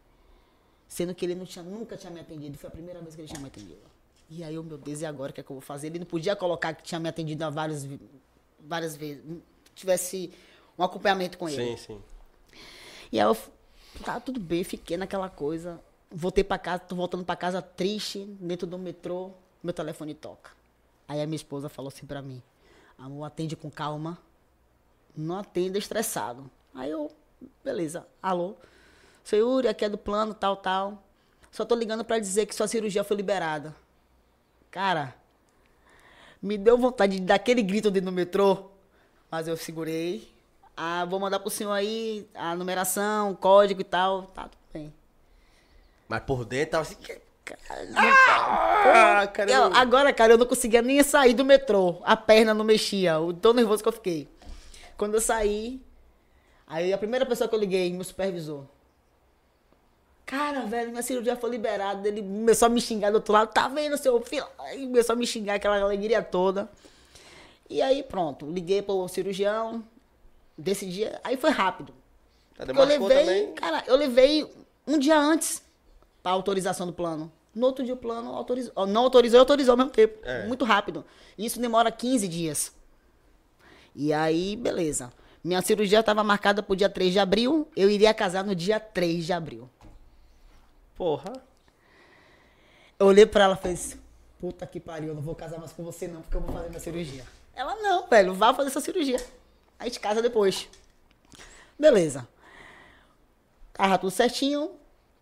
[0.87, 2.57] Sendo que ele não tinha, nunca tinha me atendido.
[2.57, 3.79] Foi a primeira vez que ele tinha me atendido.
[4.27, 5.87] E aí, eu, meu Deus, e agora o que é que eu vou fazer?
[5.87, 7.87] Ele não podia colocar que tinha me atendido há várias,
[8.59, 9.23] várias vezes.
[9.75, 10.31] Tivesse
[10.75, 11.77] um acompanhamento com ele.
[11.77, 12.01] Sim, sim.
[13.11, 13.37] E aí eu,
[14.03, 15.79] tá tudo bem, fiquei naquela coisa.
[16.09, 19.29] Voltei pra casa, tô voltando pra casa triste, dentro do metrô,
[19.61, 20.49] meu telefone toca.
[21.07, 22.41] Aí a minha esposa falou assim pra mim:
[22.97, 24.17] Amor, atende com calma,
[25.15, 26.49] não atenda estressado.
[26.73, 27.11] Aí eu,
[27.63, 28.55] beleza, alô,
[29.23, 31.03] seu Yuri, aqui é do plano, tal, tal.
[31.51, 33.75] Só tô ligando pra dizer que sua cirurgia foi liberada.
[34.69, 35.15] Cara,
[36.41, 38.69] me deu vontade de dar aquele grito dentro do metrô,
[39.31, 40.31] mas eu segurei.
[40.77, 44.23] Ah, vou mandar pro senhor aí a numeração, o código e tal.
[44.23, 44.93] Tá, tudo bem.
[46.07, 46.97] Mas por dentro tava assim.
[47.45, 47.55] "Que-
[47.95, 52.01] Ah, cara, Eu- eu- agora, cara, eu não conseguia nem sair do metrô.
[52.03, 53.19] A perna não mexia.
[53.19, 54.27] O tão nervoso que eu fiquei.
[54.97, 55.81] Quando eu saí,
[56.67, 58.65] aí a primeira pessoa que eu liguei, meu supervisor.
[60.25, 62.07] Cara, velho, minha cirurgia foi liberada.
[62.07, 63.53] Ele começou a me xingar do outro lado.
[63.53, 64.45] Tá vendo, seu filho?
[64.57, 66.67] Aí começou a me xingar, aquela alegria toda.
[67.69, 68.45] E aí, pronto.
[68.49, 69.83] Liguei pro cirurgião.
[70.57, 71.03] Decidi.
[71.23, 71.93] Aí foi rápido.
[72.57, 73.53] Tá, eu levei, também.
[73.53, 74.49] cara, eu levei
[74.87, 75.61] um dia antes
[76.25, 77.31] pra autorização do plano.
[77.53, 78.87] No outro dia o plano autorizou.
[78.87, 80.17] Não autorizou e autorizou ao mesmo tempo.
[80.23, 80.47] É.
[80.47, 81.05] Muito rápido.
[81.37, 82.73] Isso demora 15 dias.
[83.93, 85.13] E aí, beleza.
[85.43, 87.67] Minha cirurgia estava marcada pro dia 3 de abril.
[87.75, 89.69] Eu iria casar no dia 3 de abril.
[90.95, 91.31] Porra.
[92.97, 93.77] Eu olhei pra ela e falei,
[94.39, 96.69] puta que pariu, eu não vou casar mais com você não, porque eu vou fazer
[96.69, 97.23] minha cirurgia.
[97.53, 99.23] Ela, não, velho, vá fazer sua cirurgia.
[99.77, 100.67] A gente casa depois.
[101.77, 102.27] Beleza.
[103.73, 104.71] Tava tudo certinho,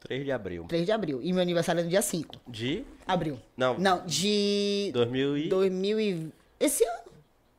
[0.03, 0.65] 3 de abril.
[0.67, 1.19] 3 de abril.
[1.21, 2.35] E meu aniversário é no dia 5.
[2.47, 3.39] De Abril.
[3.55, 3.77] Não.
[3.77, 5.49] Não, de 2000 e...
[5.49, 6.31] 2000 e...
[6.59, 7.03] Esse ano.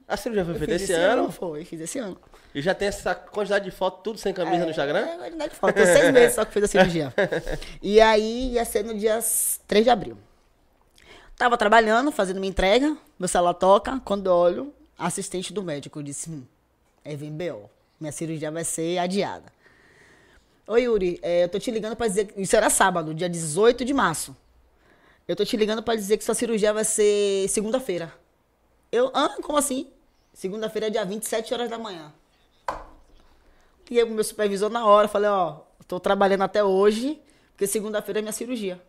[0.07, 1.33] A cirurgia foi feita esse ano.
[1.33, 2.19] Foi, fiz esse ano.
[2.55, 5.01] E já tem essa quantidade de fotos, tudo sem camisa no Instagram?
[5.01, 5.75] É, quantidade de foto.
[5.75, 7.13] Tem seis meses só que fiz a cirurgia.
[7.83, 9.19] E aí ia ser no dia
[9.67, 10.17] 3 de abril.
[11.37, 16.45] Tava trabalhando, fazendo minha entrega, meu celular toca, quando olho, assistente do médico disse, hum,
[17.05, 17.69] é VBO,
[17.99, 19.54] minha cirurgia vai ser adiada.
[20.67, 23.93] Oi, Yuri, é, eu tô te ligando pra dizer, isso era sábado, dia 18 de
[23.93, 24.35] março.
[25.29, 28.13] Eu tô te ligando pra dizer que sua cirurgia vai ser segunda-feira.
[28.91, 29.91] Eu, ah, como assim?
[30.33, 32.11] Segunda-feira, dia 27 horas da manhã.
[33.89, 37.21] Liguei pro meu supervisor na hora, falei, ó, tô trabalhando até hoje,
[37.53, 38.81] porque segunda-feira é minha cirurgia.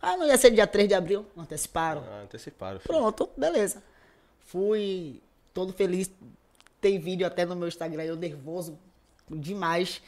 [0.00, 1.26] Ah, não ia ser dia 3 de abril?
[1.36, 2.04] Anteciparam.
[2.08, 2.78] Ah, anteciparam.
[2.78, 2.94] filho.
[2.94, 3.82] Pronto, beleza.
[4.46, 5.20] Fui
[5.52, 6.08] todo feliz.
[6.80, 8.78] Tem vídeo até no meu Instagram, eu nervoso
[9.28, 10.02] demais,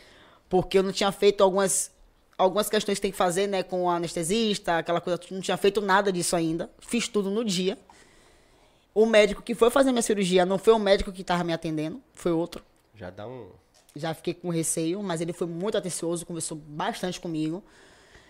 [0.54, 1.90] porque eu não tinha feito algumas
[2.38, 5.80] algumas questões que tem que fazer, né, com o anestesista, aquela coisa, não tinha feito
[5.80, 6.70] nada disso ainda.
[6.78, 7.76] Fiz tudo no dia.
[8.94, 12.00] O médico que foi fazer minha cirurgia não foi o médico que estava me atendendo,
[12.12, 12.64] foi outro.
[12.94, 13.48] Já dá um...
[13.96, 17.60] Já fiquei com receio, mas ele foi muito atencioso, conversou bastante comigo.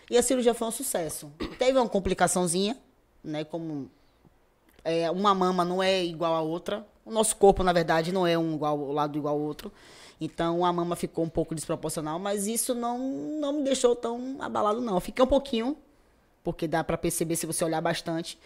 [0.09, 1.31] E a cirurgia foi um sucesso.
[1.59, 2.79] Teve uma complicaçãozinha,
[3.23, 3.45] né?
[3.45, 3.91] Como
[4.83, 6.87] é, uma mama não é igual a outra.
[7.05, 9.71] O nosso corpo, na verdade, não é um igual, o lado igual ao outro.
[10.25, 14.81] Então a mama ficou um pouco desproporcional, mas isso não, não me deixou tão abalado,
[14.81, 14.95] não.
[14.95, 15.77] Eu Fiquei um pouquinho,
[16.43, 18.39] porque dá pra perceber se você olhar bastante.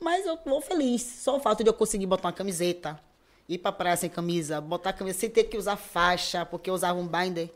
[0.00, 1.02] Mas eu vou feliz.
[1.02, 3.00] Só o fato de eu conseguir botar uma camiseta,
[3.48, 6.74] ir pra praia sem camisa, botar a camisa sem ter que usar faixa, porque eu
[6.74, 7.50] usava um binder.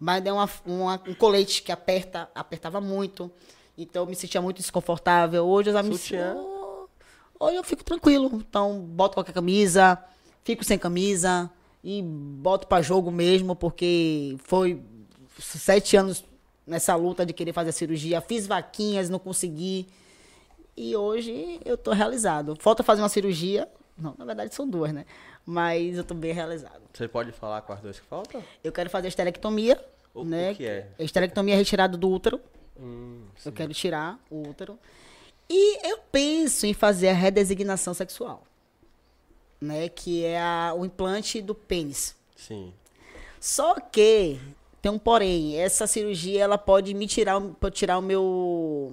[0.00, 3.30] Binder é uma, uma- um colete que aperta, apertava muito.
[3.78, 5.44] Então eu me sentia muito desconfortável.
[5.46, 5.90] Hoje eu já me
[6.34, 6.88] sinto.
[7.38, 8.30] Hoje eu fico tranquilo.
[8.34, 9.98] Então, boto qualquer camisa,
[10.44, 11.50] fico sem camisa
[11.84, 14.80] e boto pra jogo mesmo, porque foi
[15.38, 16.24] sete anos
[16.66, 18.20] nessa luta de querer fazer a cirurgia.
[18.20, 19.88] Fiz vaquinhas, não consegui.
[20.76, 22.56] E hoje eu tô realizado.
[22.60, 23.68] Falta fazer uma cirurgia.
[23.98, 25.04] Não, na verdade são duas, né?
[25.44, 26.80] Mas eu tô bem realizado.
[26.92, 28.42] Você pode falar com as duas que faltam?
[28.62, 29.82] Eu quero fazer a esterectomia.
[30.14, 30.52] O- né?
[30.52, 30.88] o que é?
[30.98, 32.40] A esterectomia é retirada do útero.
[32.78, 34.78] Hum, Eu quero tirar o útero.
[35.48, 38.44] E eu penso em fazer a redesignação sexual.
[39.62, 39.88] Né?
[39.88, 42.16] Que é a- o implante do pênis.
[42.36, 42.72] sim.
[43.40, 44.38] Só que
[44.80, 48.92] tem um porém, essa cirurgia ela pode me tirar, o- pode tirar o meu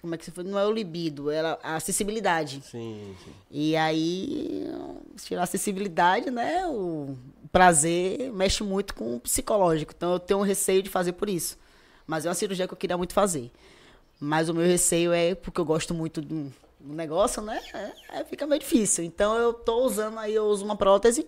[0.00, 0.42] como é que se foi?
[0.44, 2.60] Não é o libido, ela a acessibilidade.
[2.64, 3.30] Sim, sim.
[3.50, 4.66] E aí,
[5.16, 6.66] se tirar a acessibilidade, né?
[6.66, 7.16] O
[7.52, 9.92] prazer mexe muito com o psicológico.
[9.96, 11.56] Então eu tenho um receio de fazer por isso.
[12.06, 13.50] Mas é uma cirurgia que eu queria muito fazer.
[14.18, 16.52] Mas o meu receio é porque eu gosto muito do,
[16.82, 17.60] do negócio, né?
[17.72, 19.04] É, aí fica meio difícil.
[19.04, 21.26] Então eu tô usando aí, eu uso uma prótese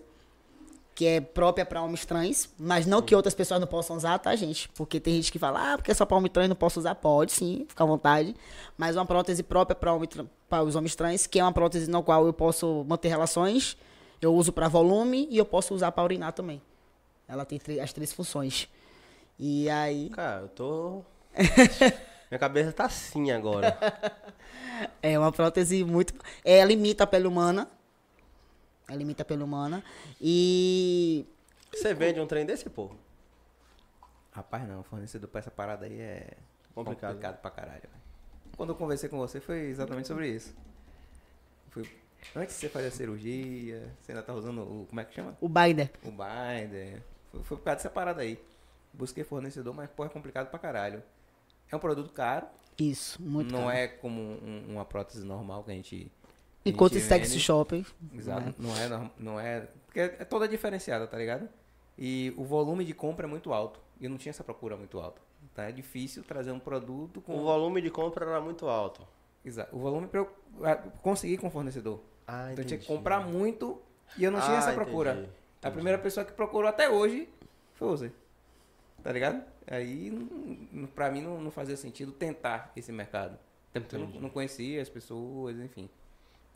[0.93, 4.33] que é própria para homens trans, mas não que outras pessoas não possam usar, tá,
[4.33, 4.69] gente?
[4.69, 6.95] Porque tem gente que fala, ah, porque é só para homem trans não posso usar.
[6.95, 8.33] Pode, sim, fica à vontade.
[8.77, 10.07] Mas uma prótese própria para homem,
[10.65, 13.77] os homens trans, que é uma prótese na qual eu posso manter relações,
[14.21, 16.61] eu uso para volume e eu posso usar para urinar também.
[17.27, 18.69] Ela tem as três funções.
[19.37, 21.03] E aí, Cara, eu tô...
[22.29, 23.77] Minha cabeça tá assim agora.
[25.01, 26.13] é uma prótese muito.
[26.43, 27.69] É, ela imita a pele humana.
[28.87, 29.83] Ela imita a pele humana.
[30.19, 31.25] E
[31.71, 32.91] Você vende um trem desse, pô?
[34.31, 36.33] Rapaz, não, fornecedor pra essa parada aí é
[36.73, 37.11] Complicado.
[37.13, 37.89] complicado, pra caralho.
[38.57, 40.53] Quando eu conversei com você foi exatamente sobre isso.
[41.69, 41.89] Foi
[42.35, 44.85] antes de você fazer a cirurgia, você ainda tá usando o.
[44.87, 45.37] Como é que chama?
[45.39, 45.91] o binder.
[46.03, 47.01] O binder.
[47.31, 48.41] Foi, foi por causa dessa parada aí.
[48.93, 51.01] Busquei fornecedor, mas pô, é complicado pra caralho.
[51.75, 52.47] É um produto caro.
[52.79, 53.71] Isso, muito não caro.
[53.77, 56.11] é como um- uma prótese normal que a gente.
[56.65, 57.85] a Enquanto em sex shopping.
[58.13, 58.55] Exato.
[58.57, 59.67] Não é, não é.
[59.85, 61.47] Porque é toda diferenciada, tá ligado?
[61.97, 63.79] E o volume de compra é muito alto.
[63.99, 65.21] E eu não tinha essa procura muito alta.
[65.53, 65.65] Tá?
[65.69, 67.37] É difícil trazer um produto com.
[67.39, 69.05] O volume de compra era muito alto.
[69.43, 69.75] Exato.
[69.75, 70.29] O volume para eu
[71.01, 71.99] conseguir com o fornecedor.
[72.27, 72.97] Ah, então eu tinha que entendi.
[72.97, 73.79] comprar muito
[74.17, 75.11] e eu não tinha Ah, essa entendi, procura.
[75.11, 75.15] A
[75.59, 75.73] entendi.
[75.75, 77.29] primeira pessoa que procurou até hoje
[77.75, 78.11] foi você.
[79.05, 79.43] Tá ligado?
[79.67, 80.09] Aí,
[80.71, 83.37] não- pra mim, não, não fazia sentido tentar esse mercado.
[83.71, 85.87] Porque eu não, não conhecia as pessoas, enfim.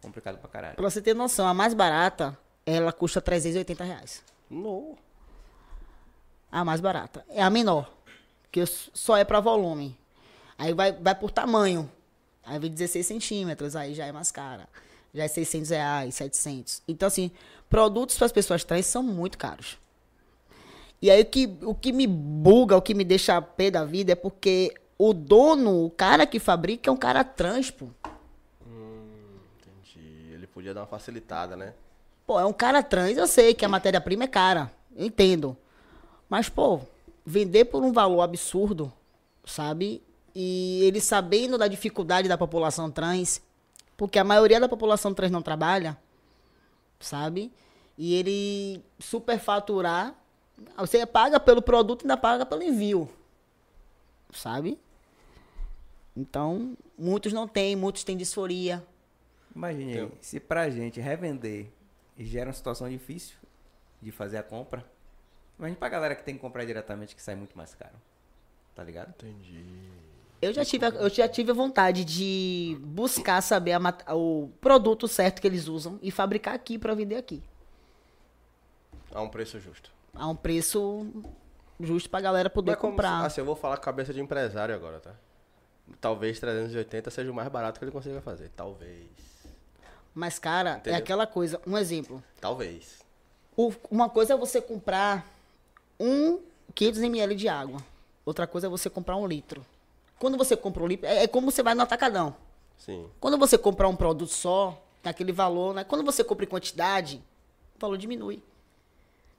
[0.01, 0.75] Complicado pra caralho.
[0.75, 2.35] Pra você ter noção, a mais barata,
[2.65, 4.23] ela custa 380 reais.
[4.49, 4.97] No.
[6.51, 7.23] A mais barata.
[7.29, 7.93] É a menor.
[8.51, 9.95] Que só é pra volume.
[10.57, 11.87] Aí vai, vai por tamanho.
[12.43, 14.67] Aí vem 16 centímetros, aí já é mais cara.
[15.13, 16.81] Já é 600 reais, 700.
[16.87, 17.29] Então, assim,
[17.69, 19.77] produtos para as pessoas trans são muito caros.
[21.01, 23.85] E aí o que, o que me buga, o que me deixa a pé da
[23.85, 27.87] vida é porque o dono, o cara que fabrica é um cara trans, pô.
[28.65, 30.33] Entendi.
[30.33, 31.73] Ele podia dar uma facilitada, né?
[32.27, 35.55] Pô, é um cara trans, eu sei que a matéria-prima é cara, entendo.
[36.29, 36.81] Mas, pô,
[37.25, 38.91] vender por um valor absurdo,
[39.45, 40.03] sabe?
[40.35, 43.41] E ele sabendo da dificuldade da população trans,
[43.95, 45.97] porque a maioria da população trans não trabalha,
[46.99, 47.51] sabe?
[47.97, 50.13] E ele superfaturar,
[50.77, 53.09] você paga pelo produto e ainda paga pelo envio,
[54.31, 54.79] sabe?
[56.15, 58.85] Então, muitos não têm, muitos têm disforia.
[59.55, 61.67] Imagine aí, se pra gente revender
[62.17, 63.35] gera uma situação difícil
[64.01, 64.85] de fazer a compra,
[65.57, 67.95] imagine pra galera que tem que comprar diretamente que sai muito mais caro.
[68.75, 69.09] Tá ligado?
[69.09, 69.63] Entendi.
[70.41, 75.05] Eu já tive, a- eu já tive a vontade de buscar saber a o produto
[75.07, 77.43] certo que eles usam e fabricar aqui para vender aqui.
[79.11, 79.91] A um preço justo.
[80.13, 81.07] A um preço
[81.79, 83.21] justo pra galera poder Mas como comprar.
[83.21, 85.13] se- assim, eu vou falar cabeça de empresário agora, tá?
[85.99, 88.49] Talvez 380 seja o mais barato que ele consiga fazer.
[88.55, 89.07] Talvez.
[90.13, 90.93] Mas, cara, Entendeu?
[90.93, 91.59] é aquela coisa.
[91.65, 92.23] Um exemplo.
[92.41, 92.99] Talvez.
[93.57, 95.25] O- uma coisa é você comprar
[95.99, 96.39] um
[96.75, 97.81] 500 ml de água.
[98.25, 99.65] Outra coisa é você comprar um litro.
[100.19, 102.35] Quando você compra um litro, é, é como você vai no atacadão.
[102.77, 103.07] Sim.
[103.19, 105.83] Quando você comprar um produto só, tem aquele valor, né?
[105.83, 107.21] Quando você compra em quantidade,
[107.75, 108.43] o valor diminui.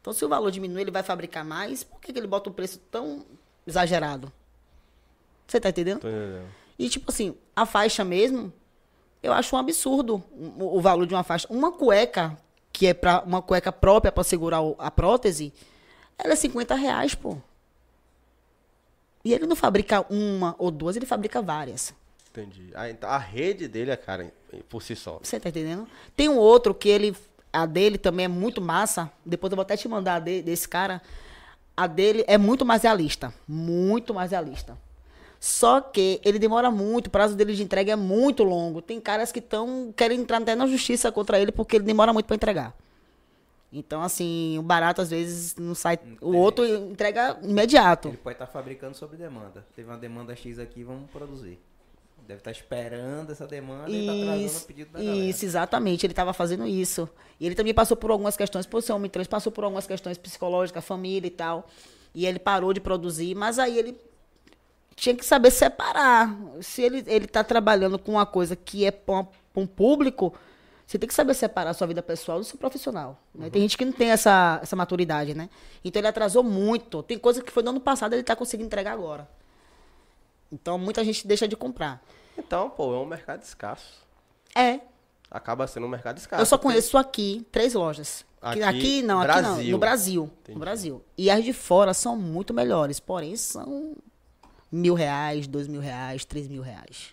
[0.01, 2.53] Então, se o valor diminui, ele vai fabricar mais, por que, que ele bota um
[2.53, 3.25] preço tão
[3.67, 4.33] exagerado?
[5.47, 6.01] Você tá entendendo?
[6.01, 6.47] Tô entendendo.
[6.79, 8.51] E, tipo assim, a faixa mesmo,
[9.23, 11.47] eu acho um absurdo o, o valor de uma faixa.
[11.51, 12.37] Uma cueca,
[12.73, 15.53] que é pra, uma cueca própria para segurar o- a prótese,
[16.17, 17.37] ela é 50 reais, pô.
[19.25, 21.93] E ele não fabrica uma ou duas, ele fabrica várias.
[22.31, 22.71] Entendi.
[22.75, 24.33] Ah, então a rede dele é cara
[24.69, 25.19] por si só.
[25.23, 25.87] Você tá entendendo?
[26.17, 27.15] Tem um outro que ele.
[27.53, 29.11] A dele também é muito massa.
[29.25, 31.03] Depois eu vou até te mandar a de- desse cara.
[31.77, 33.33] A dele é muito mais realista.
[33.49, 34.77] Muito mais realista.
[35.39, 38.83] Só que ele demora muito, o prazo dele de entrega é muito longo.
[38.83, 42.27] Tem caras que estão querem entrar até na justiça contra ele porque ele demora muito
[42.27, 42.75] para entregar.
[43.73, 45.99] Então, assim, o barato às vezes não sai.
[46.21, 48.09] O outro entrega imediato.
[48.09, 49.65] Ele pode estar fabricando sob demanda.
[49.75, 51.59] Teve uma demanda X aqui, vamos produzir.
[52.31, 55.17] Deve estar esperando essa demanda e tá atrasando o Isso, pedido da galera.
[55.25, 56.07] isso, exatamente.
[56.07, 57.09] Ele estava fazendo isso.
[57.41, 60.17] E ele também passou por algumas questões, por ser homem trans, passou por algumas questões
[60.17, 61.67] psicológicas, família e tal.
[62.15, 63.97] E ele parou de produzir, mas aí ele
[64.95, 66.39] tinha que saber separar.
[66.61, 69.27] Se ele, ele tá trabalhando com uma coisa que é para
[69.57, 70.33] um público,
[70.87, 73.21] você tem que saber separar a sua vida pessoal do seu profissional.
[73.35, 73.51] né?
[73.51, 75.51] Tem gente que não tem essa, essa maturidade, né?
[75.85, 77.03] Então ele atrasou muito.
[77.03, 79.29] Tem coisa que foi no ano passado ele tá conseguindo entregar agora.
[80.53, 82.01] Então muita gente deixa de comprar.
[82.41, 84.03] Então, pô, é um mercado escasso.
[84.55, 84.81] É,
[85.31, 86.43] Acaba sendo um mercado escasso.
[86.43, 88.25] Eu só conheço aqui três lojas.
[88.43, 89.43] Aqui, Aqui, não, aqui não.
[89.43, 89.71] Brasil.
[89.71, 90.25] No Brasil.
[90.41, 90.55] Entendi.
[90.55, 91.05] No Brasil.
[91.17, 93.95] E as de fora são muito melhores, porém são
[94.73, 97.13] mil reais, dois mil reais, três mil reais.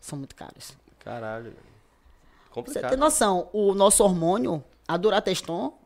[0.00, 0.72] São muito caros.
[0.98, 1.52] Caralho.
[1.52, 2.90] Pra Você Complicado.
[2.90, 5.76] tem noção, o nosso hormônio, a Durateston,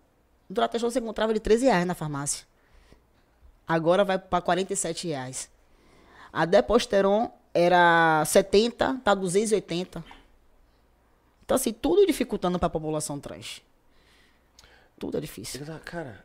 [0.49, 2.47] Durateston você encontrava de 13 reais na farmácia.
[3.67, 5.51] Agora vai para 47 reais.
[6.33, 10.05] A Deposteron era 70, tá 280.
[11.45, 13.61] Então, assim, tudo dificultando para a população trans.
[14.99, 15.61] Tudo é difícil.
[15.85, 16.25] Cara,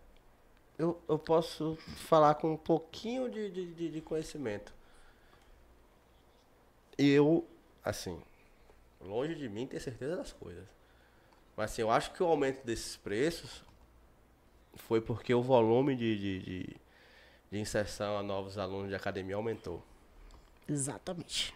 [0.78, 4.74] eu, eu posso falar com um pouquinho de, de, de- de conhecimento.
[6.98, 7.46] Eu,
[7.84, 8.20] assim,
[9.02, 10.66] longe de mim ter certeza das coisas.
[11.58, 13.64] Mas assim, eu acho que o aumento desses preços
[14.76, 16.76] foi porque o volume de, de, de,
[17.52, 19.82] de inserção a novos alunos de academia aumentou.
[20.68, 21.54] Exatamente.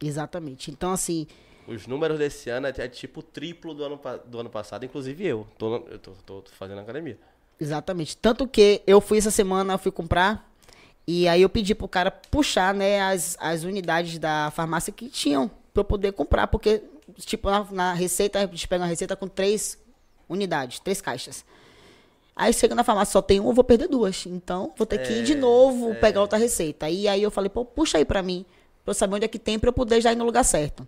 [0.00, 0.70] Exatamente.
[0.70, 1.26] Então, assim,
[1.66, 5.46] Os números desse ano é, é tipo triplo do ano, do ano passado, inclusive eu.
[5.58, 7.18] Tô, eu tô, tô fazendo academia.
[7.58, 8.16] Exatamente.
[8.16, 10.48] Tanto que eu fui essa semana, fui comprar,
[11.06, 15.48] e aí eu pedi pro cara puxar, né, as, as unidades da farmácia que tinham
[15.72, 16.82] pra eu poder comprar, porque,
[17.20, 19.78] tipo, na, na receita, a gente pega uma receita com três
[20.28, 21.44] unidades, três caixas.
[22.36, 24.26] Aí chega na farmácia, só tem uma, eu vou perder duas.
[24.26, 26.90] Então, vou ter que ir de novo, pegar outra receita.
[26.90, 28.44] E aí eu falei, pô, puxa aí pra mim,
[28.84, 30.86] pra eu saber onde é que tem, pra eu poder já ir no lugar certo.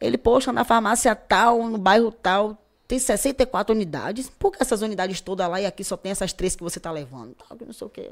[0.00, 2.56] Ele, poxa, na farmácia tal, no bairro tal,
[2.88, 4.30] tem 64 unidades.
[4.38, 6.90] Por que essas unidades todas lá e aqui só tem essas três que você tá
[6.90, 7.34] levando?
[7.34, 8.10] Tal, não sei o quê.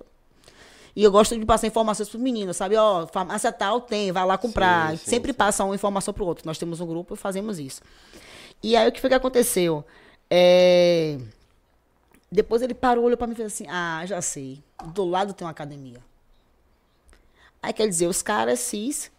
[0.95, 2.77] E eu gosto de passar informações pros meninos, sabe?
[2.77, 4.91] Ó, farmácia tal tem, vai lá comprar.
[4.91, 5.37] Sim, sim, Sempre sim.
[5.37, 6.47] passa uma informação pro outro.
[6.47, 7.81] Nós temos um grupo e fazemos isso.
[8.63, 9.85] E aí o que foi que aconteceu?
[10.29, 11.19] É...
[12.33, 14.63] Depois ele parou, olhou pra mim e fez assim: Ah, já sei.
[14.95, 15.99] Do lado tem uma academia.
[17.63, 19.11] Aí quer dizer, os caras cis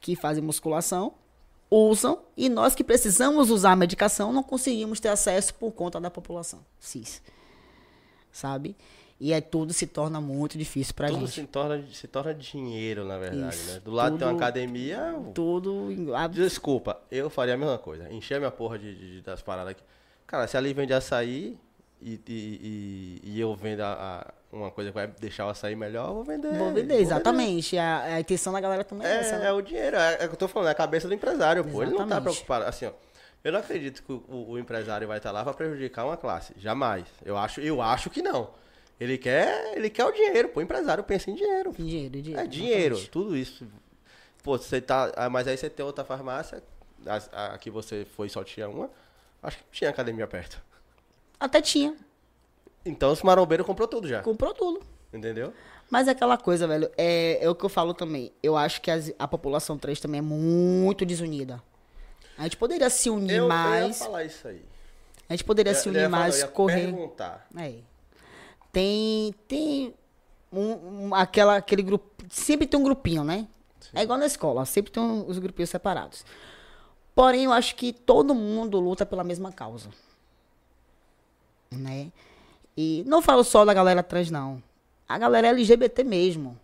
[0.00, 1.12] que fazem musculação
[1.70, 6.10] usam e nós que precisamos usar a medicação não conseguimos ter acesso por conta da
[6.10, 7.22] população cis.
[8.32, 8.74] Sabe?
[9.20, 11.32] E aí tudo se torna muito difícil pra Tudo gente.
[11.32, 13.72] se torna, se torna dinheiro, na verdade, Isso.
[13.72, 13.80] né?
[13.84, 15.14] Do lado tem uma Tudo- academia.
[15.34, 15.92] Tudo.
[15.92, 18.10] em- a- Desculpa, eu faria a mesma coisa.
[18.10, 19.82] Encher minha porra de, de- das paradas aqui.
[20.26, 21.58] Cara, se ali vende açaí
[22.02, 26.08] e, e, e, eu vendo a, a- uma coisa que vai deixar o açaí melhor,
[26.08, 26.52] eu vou vender.
[26.58, 27.78] Vou vender, exatamente.
[27.78, 29.36] A, a intenção da galera também é, essa.
[29.36, 29.46] É, né?
[29.48, 31.64] é o dinheiro, é, é o que eu tô falando, é a cabeça do empresário,
[31.64, 31.82] pô.
[31.82, 32.22] Ele não tá Exatamente.
[32.32, 32.92] preocupado, assim, ó.
[33.42, 36.52] Eu não acredito que o, o- empresário vai estar lá pra prejudicar uma classe.
[36.58, 37.04] Jamais.
[37.24, 38.50] Eu acho, eu acho que não.
[38.98, 40.60] Ele quer, ele quer o dinheiro, pô.
[40.60, 41.70] O empresário pensa em dinheiro.
[41.78, 42.40] Em dinheiro, dinheiro.
[42.42, 43.10] É dinheiro, exatamente.
[43.10, 43.66] tudo isso.
[44.42, 45.10] Pô, você tá.
[45.16, 46.62] ah, Mas aí você tem outra farmácia,
[47.32, 48.90] a, que você foi e só tinha uma.
[49.42, 50.60] Acho que não tinha academia perto.
[51.40, 51.96] Até tinha.
[52.84, 54.20] Então os marombeiros comprou tudo já.
[54.22, 54.80] Comprou tudo.
[55.12, 55.52] Entendeu?
[55.90, 58.30] Mas é aquela coisa, velho, é, é o que eu falo também.
[58.42, 61.60] Eu acho que as- a população trans também é muito desunida.
[62.38, 63.98] A gente poderia se unir Eu, eu ia mais.
[63.98, 64.64] falar isso aí.
[65.28, 66.80] A gente poderia Eu- se eu unir falar, mais, eu ia correr.
[66.84, 67.46] perguntar.
[67.56, 67.74] É.
[68.72, 69.34] Tem.
[69.48, 69.94] Tem.
[70.52, 72.08] Um, um- aquela, aquele grupo.
[72.28, 73.46] Sempre tem um grupinho, né?
[73.94, 76.24] É igual na escola, sempre tem um- os grupinhos separados.
[77.14, 79.88] Porém, eu acho que todo mundo luta pela mesma causa.
[81.72, 82.10] Né?
[82.76, 84.62] E não falo só da galera trans, não.
[85.08, 86.58] A galera LGBT mesmo.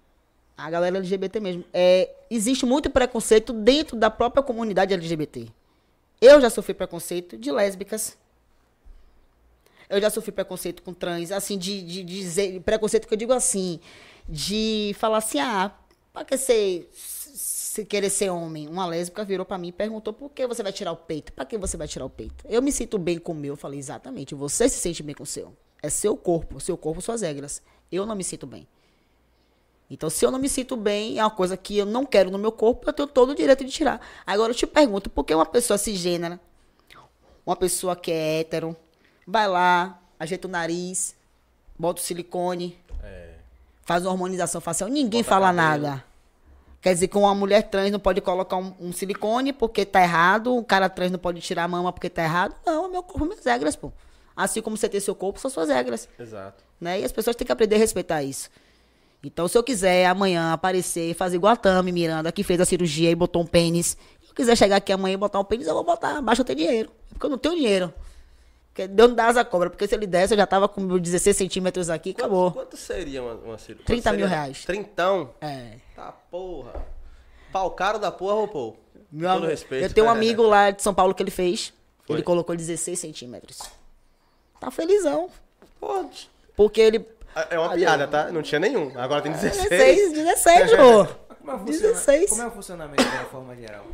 [0.56, 1.64] A galera LGBT mesmo.
[1.72, 5.48] É, existe muito preconceito dentro da própria comunidade LGBT.
[6.20, 8.16] Eu já sofri preconceito de lésbicas.
[9.88, 12.60] Eu já sofri preconceito com trans, assim, de, de, de dizer.
[12.62, 13.78] Preconceito que eu digo assim,
[14.28, 15.70] de falar assim, ah,
[16.12, 16.88] pra que você
[17.77, 18.66] se querer ser homem?
[18.69, 21.32] Uma lésbica virou pra mim e perguntou por que você vai tirar o peito?
[21.32, 22.44] Pra que você vai tirar o peito?
[22.48, 23.53] Eu me sinto bem com o meu.
[23.53, 25.55] Eu falei, exatamente, você se sente bem com o seu.
[25.82, 27.61] É seu corpo, seu corpo, suas regras.
[27.93, 28.66] Eu não me sinto bem.
[29.90, 32.39] Então, se eu não me sinto bem, é uma coisa que eu não quero no
[32.39, 34.01] meu corpo, eu tenho todo o direito de tirar.
[34.27, 36.40] Agora, eu te pergunto, por que uma pessoa cisgênera,
[37.44, 38.74] uma pessoa que é hétero,
[39.24, 41.15] vai lá, ajeita o nariz,
[41.78, 42.77] bota o silicone,
[43.82, 45.82] faz uma harmonização facial, ninguém Bota fala cabelo.
[45.85, 46.15] nada.
[46.86, 50.54] Quer dizer que uma mulher trans não pode colocar um, um silicone porque tá errado,
[50.54, 52.54] um cara trans não pode tirar a mama porque tá errado.
[52.64, 53.92] Não, é meu corpo, minhas regras, pô.
[54.36, 56.62] Assim como você tem seu corpo, são suas regras Exato.
[56.80, 57.00] né?
[57.00, 58.48] E as pessoas têm que aprender a respeitar isso.
[59.20, 62.64] Então, se eu quiser amanhã aparecer e fazer igual a Tami Miranda, que fez a
[62.64, 65.66] cirurgia e botou um pênis, se eu quiser chegar aqui amanhã e botar um pênis,
[65.66, 66.22] eu vou botar.
[66.22, 66.92] Basta eu ter dinheiro.
[67.10, 67.92] É Porque eu não tenho dinheiro.
[68.68, 69.70] Porque Deus não dá asa cobra.
[69.70, 72.52] Porque se ele desse, eu já tava com meus 16 centímetros aqui, acabou.
[72.52, 73.86] Quanto, quanto seria uma, uma cirurgia?
[73.86, 74.40] 30 Quanto mil seria?
[74.40, 74.64] reais.
[74.64, 75.30] Trintão?
[75.40, 75.84] É.
[75.97, 76.73] Tá porra.
[77.52, 78.74] Pau caro da porra, ô pô.
[79.10, 79.85] Meu Todo amigo, respeito.
[79.85, 81.73] eu tenho um amigo lá de São Paulo que ele fez.
[82.06, 82.16] Foi.
[82.16, 83.59] Ele colocou 16 centímetros.
[84.60, 85.28] Tá felizão.
[85.81, 86.05] Pô,
[86.55, 87.06] Porque ele.
[87.51, 88.31] é uma piada, tá?
[88.31, 88.93] Não tinha nenhum.
[88.98, 89.68] Agora tem 16.
[89.70, 91.35] 16, 16, pô.
[91.36, 92.31] Como é, o funciona- 16.
[92.31, 93.85] como é o funcionamento de uma forma geral?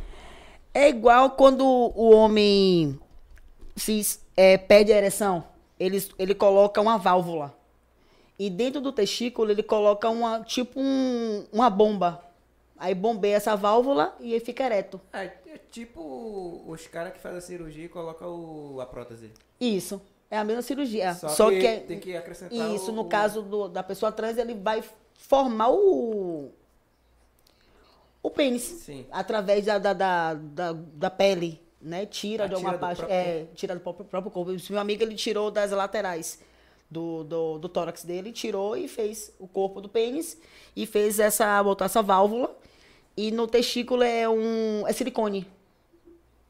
[0.73, 2.99] É igual quando o homem
[3.75, 5.43] se é, perde a ereção,
[5.79, 7.53] ele, ele coloca uma válvula.
[8.45, 12.21] E dentro do testículo ele coloca uma tipo um- uma bomba.
[12.77, 14.99] Aí bombeia essa válvula e ele fica ereto.
[15.13, 19.31] É, é tipo os caras que fazem a cirurgia e colocam a prótese.
[19.61, 20.01] Isso.
[20.29, 21.13] É a mesma cirurgia.
[21.13, 24.11] Só Só, que que, é- tem que acrescentar Isso, o- no caso do- da pessoa
[24.11, 24.83] trans, ele vai
[25.17, 26.51] formar o.
[28.21, 28.63] O pênis.
[28.63, 29.05] Sim.
[29.11, 32.05] Através da, da, da, da, da pele, né?
[32.05, 32.97] Tira Ah, de alguma tira do parte.
[32.97, 34.51] próprio É, tira do próprio, próprio corpo.
[34.69, 36.39] Meu amigo, ele tirou das laterais
[36.93, 40.37] do, do, do tórax dele, tirou e fez o corpo do pênis
[40.75, 42.55] e fez essa, botou essa válvula.
[43.17, 44.87] E no testículo é um.
[44.87, 45.45] É silicone.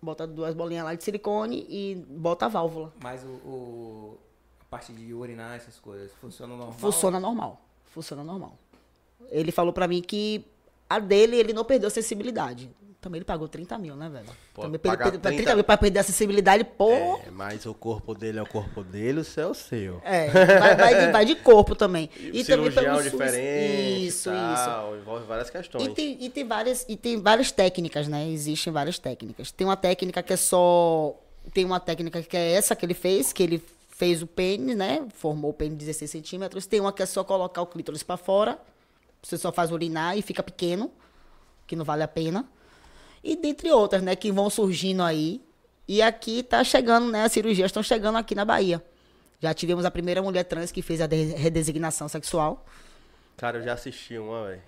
[0.02, 2.94] Bota duas bolinhas lá de silicone e bota a válvula.
[3.02, 4.18] Mas o, o-
[4.62, 6.74] a parte de urinar, essas coisas, funciona normal?
[6.78, 7.62] Funciona normal.
[7.86, 8.58] Funciona normal.
[9.30, 10.44] Ele falou pra mim que
[10.90, 12.70] a dele, ele não perdeu a sensibilidade.
[13.04, 14.26] Também ele pagou 30 mil, né, velho?
[14.54, 16.90] Pô, Também pagar perdeu 30 30 mil pra perder a sensibilidade, pô.
[16.90, 20.02] É, mas o corpo dele é o corpo dele, o céu é o seu.
[20.06, 22.10] É, vai, vai de, vai de corpo também.
[22.18, 23.12] E, cirurgião SUS.
[23.12, 25.58] diferente, Isso, tal, envolve várias isso.
[25.58, 25.84] questões.
[25.84, 28.26] E tem, e, tem várias, e tem várias técnicas, né?
[28.30, 29.52] Existem várias técnicas.
[29.52, 31.14] Tem uma técnica que é só.
[31.54, 35.06] Tem uma técnica que é essa que ele fez, que ele fez o pênis, né?
[35.14, 36.66] Formou o pênis de 16 centímetros.
[36.66, 38.58] Tem uma que é só colocar o clítoris pra fora.
[39.22, 40.90] Você só faz urinar e fica pequeno,
[41.68, 42.48] que não vale a pena.
[43.24, 45.42] E dentre outras, né, que vão surgindo aí.
[45.88, 48.84] E aqui tá chegando, né, as cirurgias estão chegando aqui na Bahia.
[49.42, 52.66] Já tivemos a primeira mulher trans que fez a de- redesignação sexual.
[53.38, 54.62] Cara, eu já assisti uma, velho.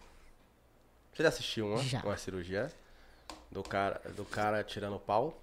[1.13, 1.81] Você já assistiu uma?
[1.83, 2.01] Já.
[2.03, 2.71] Uma cirurgia?
[3.51, 5.41] Do cara, do cara tirando o pau?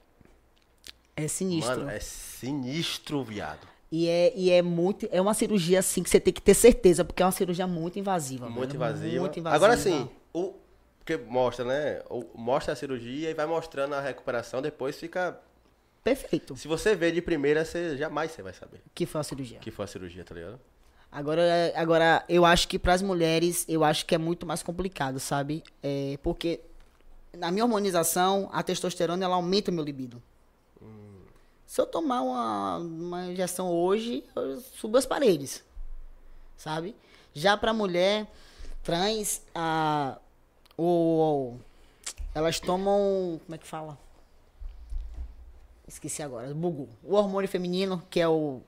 [1.16, 1.78] É sinistro.
[1.78, 3.66] Mano, é sinistro, viado.
[3.90, 5.09] E é, e é muito.
[5.10, 7.98] É uma cirurgia assim que você tem que ter certeza, porque é uma cirurgia muito
[7.98, 8.48] invasiva.
[8.51, 9.20] Muito invasiva.
[9.20, 9.56] Muito invasiva.
[9.56, 10.55] Agora sim, o,
[11.04, 12.00] porque mostra, né?
[12.32, 15.36] Mostra a cirurgia e vai mostrando a recuperação, depois fica.
[16.04, 16.56] Perfeito.
[16.56, 19.58] Se você vê de primeira, você jamais você vai saber Que foi a cirurgia.
[19.58, 20.60] que foi a cirurgia, tá ligado?
[21.10, 21.42] Agora,
[21.74, 25.62] agora eu acho que para as mulheres, eu acho que é muito mais complicado, sabe?
[25.82, 26.60] É, porque
[27.36, 30.22] na minha hormonização, a testosterona ela aumenta o meu libido.
[31.66, 35.64] Se eu tomar uma, uma injeção hoje, eu subo as paredes,
[36.56, 36.94] sabe?
[37.32, 38.26] Já para mulher
[38.82, 40.18] trans, a,
[40.77, 41.57] o,
[42.35, 43.99] elas tomam, como é que fala?
[45.86, 46.89] Esqueci agora, bugu.
[47.03, 48.61] O hormônio feminino, que é o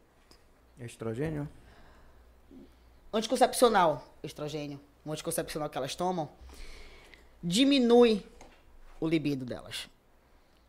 [0.79, 1.49] Estrogênio?
[3.15, 6.29] anticoncepcional, estrogênio, o anticoncepcional que elas tomam,
[7.43, 8.27] diminui
[9.01, 9.89] o libido delas.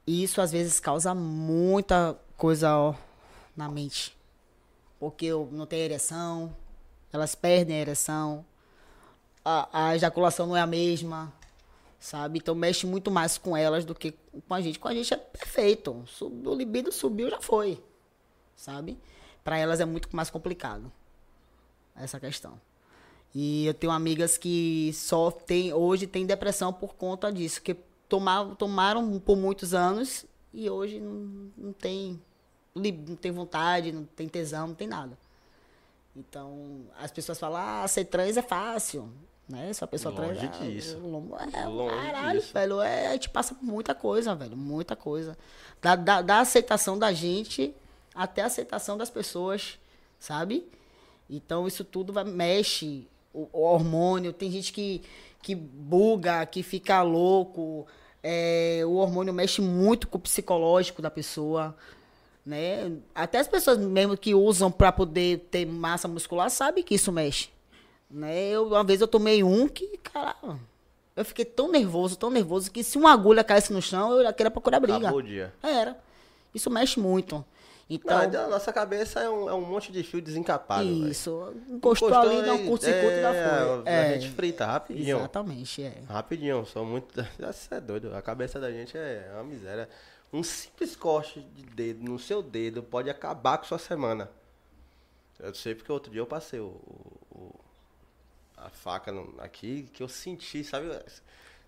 [0.05, 2.93] E isso às vezes causa muita coisa ó,
[3.57, 4.15] na mente.
[4.99, 6.55] Porque não tem ereção,
[7.11, 8.45] elas perdem a ereção,
[9.45, 11.31] a, a ejaculação não é a mesma,
[11.99, 12.39] sabe?
[12.39, 14.15] Então mexe muito mais com elas do que
[14.47, 14.79] com a gente.
[14.79, 16.03] Com a gente é perfeito.
[16.21, 17.81] O libido subiu, já foi,
[18.55, 18.97] sabe?
[19.43, 20.91] Para elas é muito mais complicado
[21.95, 22.59] essa questão.
[23.33, 27.75] E eu tenho amigas que só tem hoje tem depressão por conta disso, que
[28.09, 32.19] tomaram, tomaram por muitos anos e hoje não, não tem
[32.73, 35.17] não tem vontade, não tem tesão, não tem nada.
[36.15, 39.09] Então, as pessoas falam: "Ah, ser trans é fácil".
[39.47, 39.71] Né?
[39.73, 40.97] Se a pessoa Longe ah, disso.
[41.53, 42.53] É, Longe caralho, disso.
[42.53, 45.37] velho, é, a gente passa por muita coisa, velho, muita coisa.
[45.81, 47.73] Da, da, da aceitação da gente
[48.13, 49.77] até a aceitação das pessoas,
[50.19, 50.67] sabe?
[51.29, 54.33] Então isso tudo vai, mexe o, o hormônio.
[54.33, 55.03] Tem gente que,
[55.41, 57.85] que buga, que fica louco.
[58.23, 61.75] é, o hormônio mexe muito com o psicológico da pessoa.
[62.43, 62.97] Né?
[63.13, 67.49] Até as pessoas mesmo que usam para poder ter massa muscular sabem que isso mexe.
[68.15, 68.47] Né?
[68.47, 70.59] Eu, uma vez eu tomei um que, caralho,
[71.15, 74.31] eu fiquei tão nervoso, tão nervoso, que se uma agulha caísse no chão, eu ia
[74.31, 74.97] querer procurar briga.
[74.99, 75.53] Acabou o dia.
[75.61, 75.97] Era.
[76.53, 77.43] Isso mexe muito.
[77.89, 81.53] Então, Não, a nossa cabeça é um, é um monte de fio desencapado, isso.
[81.69, 83.83] Encostou, ali, dá um curto-circuito e já foi.
[83.85, 85.17] A É, gente frita rapidinho.
[85.17, 85.93] exatamente, é.
[86.09, 87.13] Rapidinho, sou muito.
[87.37, 88.15] Você é doido.
[88.15, 89.87] A cabeça da gente é uma miséria.
[90.33, 94.31] Um simples corte de dedo no seu dedo pode acabar com sua semana.
[95.39, 96.81] Eu sei porque outro dia eu passei o-
[97.31, 97.55] o-
[98.57, 100.87] a faca no- aqui, que eu senti, sabe?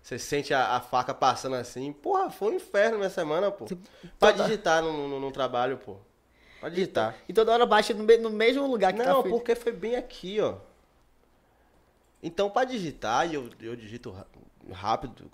[0.02, 1.92] Você sente a, a faca passando assim.
[1.92, 3.66] Porra, foi um inferno minha semana, pô.
[4.18, 5.96] Pra digitar no, no, no trabalho, pô.
[6.60, 7.14] Pra digitar.
[7.28, 10.40] E toda hora baixa no, no mesmo lugar que tá Não, porque foi bem aqui,
[10.40, 10.56] ó.
[12.22, 14.14] Então, para digitar, e eu, eu digito
[14.72, 15.30] rápido,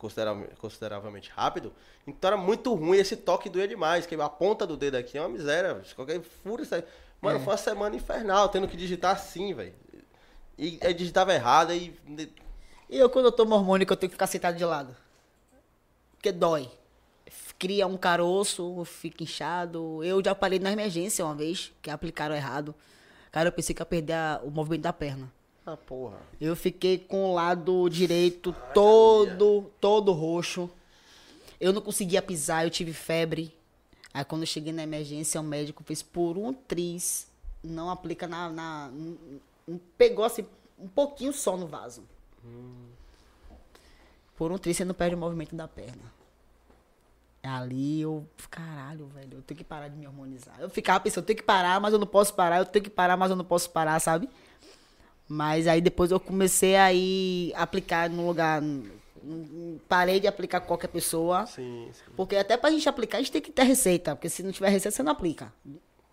[0.59, 1.72] consideravelmente, rápido,
[2.06, 5.20] então era muito ruim esse toque doer demais, que a ponta do dedo aqui é
[5.20, 5.82] uma miséria.
[5.97, 6.85] Qualquer furo isso aí.
[7.22, 9.74] Mano, foi uma semana infernal, tendo que digitar assim, velho.
[10.59, 11.94] E aí digitava errado, aí.
[12.89, 14.94] E eu, quando eu tomo hormônio, que eu tenho que ficar sentado de lado.
[16.12, 16.70] Porque dói.
[17.59, 20.02] Cria um caroço, fica inchado.
[20.05, 22.74] Eu já parei na emergência uma vez, que aplicaram errado.
[23.32, 25.32] Cara, eu pensei que ia perder a- o movimento da perna.
[25.66, 26.18] Ah, porra.
[26.40, 30.70] Eu fiquei com o lado direito todo, todo roxo.
[31.59, 33.52] Eu não conseguia pisar, eu tive febre.
[34.12, 37.26] Aí quando eu cheguei na emergência, o médico fez por um tris,
[37.62, 38.51] não aplica na.
[38.51, 38.90] na-
[39.68, 40.46] n- pegou assim,
[40.78, 42.02] um pouquinho só no vaso.
[44.36, 46.12] Por um tris você não perde o movimento da perna.
[47.42, 50.54] Ali eu, caralho, velho, eu tenho que parar de me hormonizar.
[50.58, 52.90] Eu ficava pensando, eu tenho que parar, mas eu não posso parar, eu tenho que
[52.90, 54.28] parar, mas eu não posso parar, sabe?
[55.28, 58.62] Mas aí depois eu comecei a ir aplicar no lugar.
[59.88, 61.46] Parei de aplicar com qualquer pessoa.
[61.46, 62.12] Sim, sim.
[62.16, 64.16] Porque até pra gente aplicar, a gente tem que ter receita.
[64.16, 65.52] Porque se não tiver receita, você não aplica.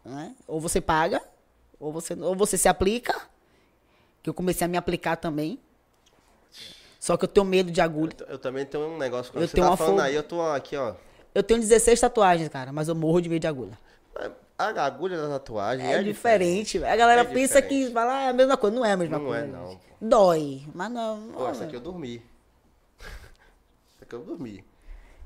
[0.04, 0.36] né?
[0.48, 1.22] Ou você paga,
[1.80, 3.30] ou você, ou você se aplica.
[4.24, 5.60] Que eu comecei a me aplicar também.
[7.00, 8.14] Só que eu tenho medo de agulha.
[8.28, 10.42] Eu também tenho um negócio quando Eu você tenho tá uma falando aí, eu tô
[10.42, 10.94] aqui, ó.
[11.34, 13.78] Eu tenho 16 tatuagens, cara, mas eu morro de medo de agulha.
[14.58, 16.78] A agulha da tatuagem É, é, diferente.
[16.78, 16.94] velho.
[16.94, 17.88] A galera É pensa diferente.
[17.88, 18.76] que fala, ah, é a mesma coisa.
[18.76, 19.44] Não é a mesma Não coisa.
[19.44, 19.80] é, não, gente.
[19.80, 19.96] pô.
[20.00, 21.30] Dói, mas não.
[21.34, 22.18] Pô, essa aqui eu dormi.
[23.00, 24.64] essa aqui eu dormi.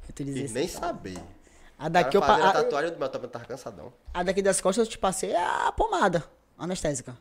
[0.08, 0.54] Eu tô E 16.
[0.54, 1.18] nem saber.
[1.78, 3.92] A daqui, eu, Cara, pa- a a, tatuagem do meu tava cansadão.
[4.14, 6.24] a daqui das costas eu te passei a pomada
[6.58, 7.18] anestésica.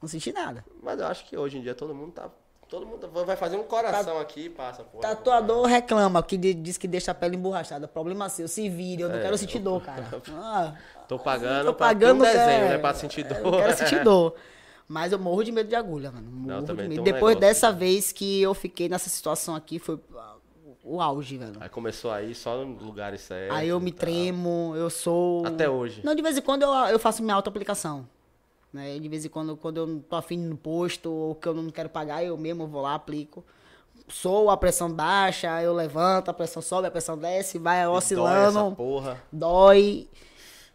[0.00, 0.64] Não senti nada.
[0.82, 2.28] Mas eu acho que hoje em dia todo mundo tá.
[2.68, 4.98] Todo mundo vai fazer um coração aqui e passa, pô.
[4.98, 7.86] Tatuador reclama, que de- diz que deixa a pele emborrachada.
[7.86, 10.04] Problema seu, se vire, eu não É, quero sentir dor, cara.
[10.34, 10.74] Ah,
[11.06, 12.78] Tô pagando tô pagando um desenho, quero- né?
[12.78, 13.52] Pra sentir Eu dor.
[13.52, 14.34] não quero sentir dor.
[14.88, 16.28] Mas eu morro de medo de agulha, mano.
[16.28, 17.00] Morro de também medo.
[17.02, 20.34] um Depois negócio, dessa vez que eu fiquei nessa situação aqui, foi ah,
[20.82, 21.54] o auge, velho.
[21.60, 23.56] Aí começou aí só em lugares certos.
[23.56, 25.46] Aí eu me tremo, eu sou.
[25.46, 26.00] Até hoje.
[26.04, 28.08] Não, de vez em quando eu, eu faço minha auto-aplicação.
[28.76, 28.98] Né?
[28.98, 31.88] De vez em quando, quando eu tô afim no posto ou que eu não quero
[31.88, 33.42] pagar, eu mesmo vou lá, aplico.
[34.06, 37.96] Sou a pressão baixa, eu levanto, a pressão sobe, a pressão desce, vai E dói
[37.96, 39.22] oscilando, porra.
[39.32, 40.08] dói,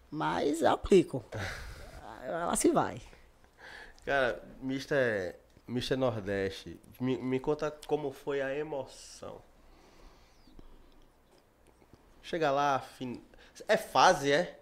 [0.10, 1.24] mas eu aplico.
[2.26, 3.02] Ela se vai.
[4.04, 5.36] Cara, Mr.
[5.70, 5.96] Mr.
[5.96, 9.42] Nordeste, me, me conta como foi a emoção.
[12.24, 13.22] Chega lá, fin...
[13.68, 14.60] é fase, é?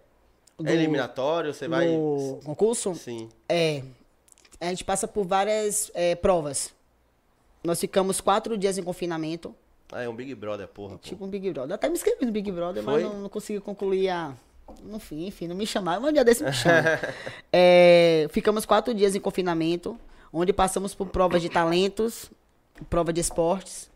[0.62, 1.88] Do- É eliminatório, você vai.
[1.88, 2.94] No concurso?
[2.94, 3.28] Sim.
[3.48, 3.82] É.
[4.60, 6.72] A gente passa por várias é, provas.
[7.64, 9.54] Nós ficamos quatro dias em confinamento.
[9.92, 10.92] Ah, é um Big Brother, porra.
[10.92, 10.98] pô.
[10.98, 11.74] Tipo um Big Brother.
[11.74, 13.02] Até me inscrevi no Big Brother, Foi?
[13.02, 14.34] mas não, não consegui concluir a.
[14.84, 16.00] No fim, enfim, não me chamaram.
[16.02, 16.82] Mas um dia desse me chama.
[17.52, 19.98] É, ficamos quatro dias em confinamento,
[20.32, 22.30] onde passamos por provas de talentos,
[22.88, 23.90] prova de esportes.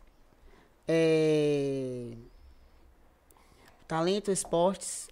[0.87, 2.07] É,
[3.87, 5.07] talento, esportes.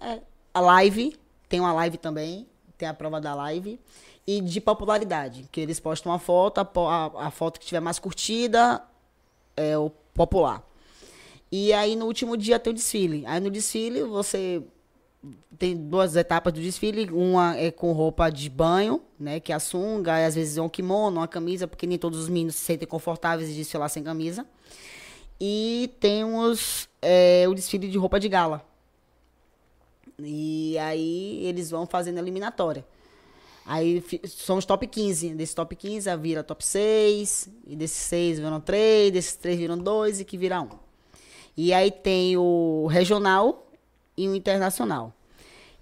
[0.00, 0.20] é,
[0.52, 1.16] a live,
[1.48, 2.46] tem uma live também,
[2.76, 3.78] tem a prova da live.
[4.26, 8.82] E de popularidade, que eles postam uma foto, a, a foto que tiver mais curtida
[9.56, 10.62] é o popular.
[11.50, 13.24] E aí no último dia tem o desfile.
[13.26, 14.62] Aí no desfile você
[15.58, 19.60] tem duas etapas do desfile, uma é com roupa de banho, né, que é a
[19.60, 22.64] sunga, e às vezes é um kimono, uma camisa, porque nem todos os meninos se
[22.64, 24.46] sentem confortáveis de desfilar sem camisa.
[25.40, 28.67] E temos é, o desfile de roupa de gala.
[30.20, 32.84] E aí eles vão fazendo a eliminatória.
[33.64, 35.34] Aí são os top 15.
[35.34, 37.48] Desse top 15 vira top 6.
[37.66, 39.12] E desses 6 viram 3.
[39.12, 40.68] Desses 3 viram 2 e que vira 1.
[41.56, 43.70] E aí tem o regional
[44.16, 45.12] e o internacional.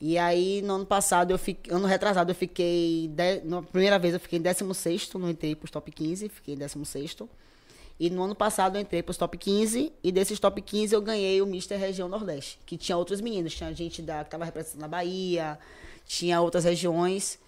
[0.01, 1.73] E aí, no ano passado, eu fiquei.
[1.73, 3.09] Ano retrasado, eu fiquei.
[3.09, 6.59] De, na primeira vez eu fiquei em 16, não entrei pros top 15, fiquei em
[6.59, 7.17] 16.
[7.98, 9.93] E no ano passado eu entrei pros top 15.
[10.02, 12.59] E desses top 15 eu ganhei o Mister Região Nordeste.
[12.66, 13.55] Que tinha outros meninos.
[13.55, 15.59] Tinha gente da, que tava representando a Bahia,
[16.05, 17.39] tinha outras regiões.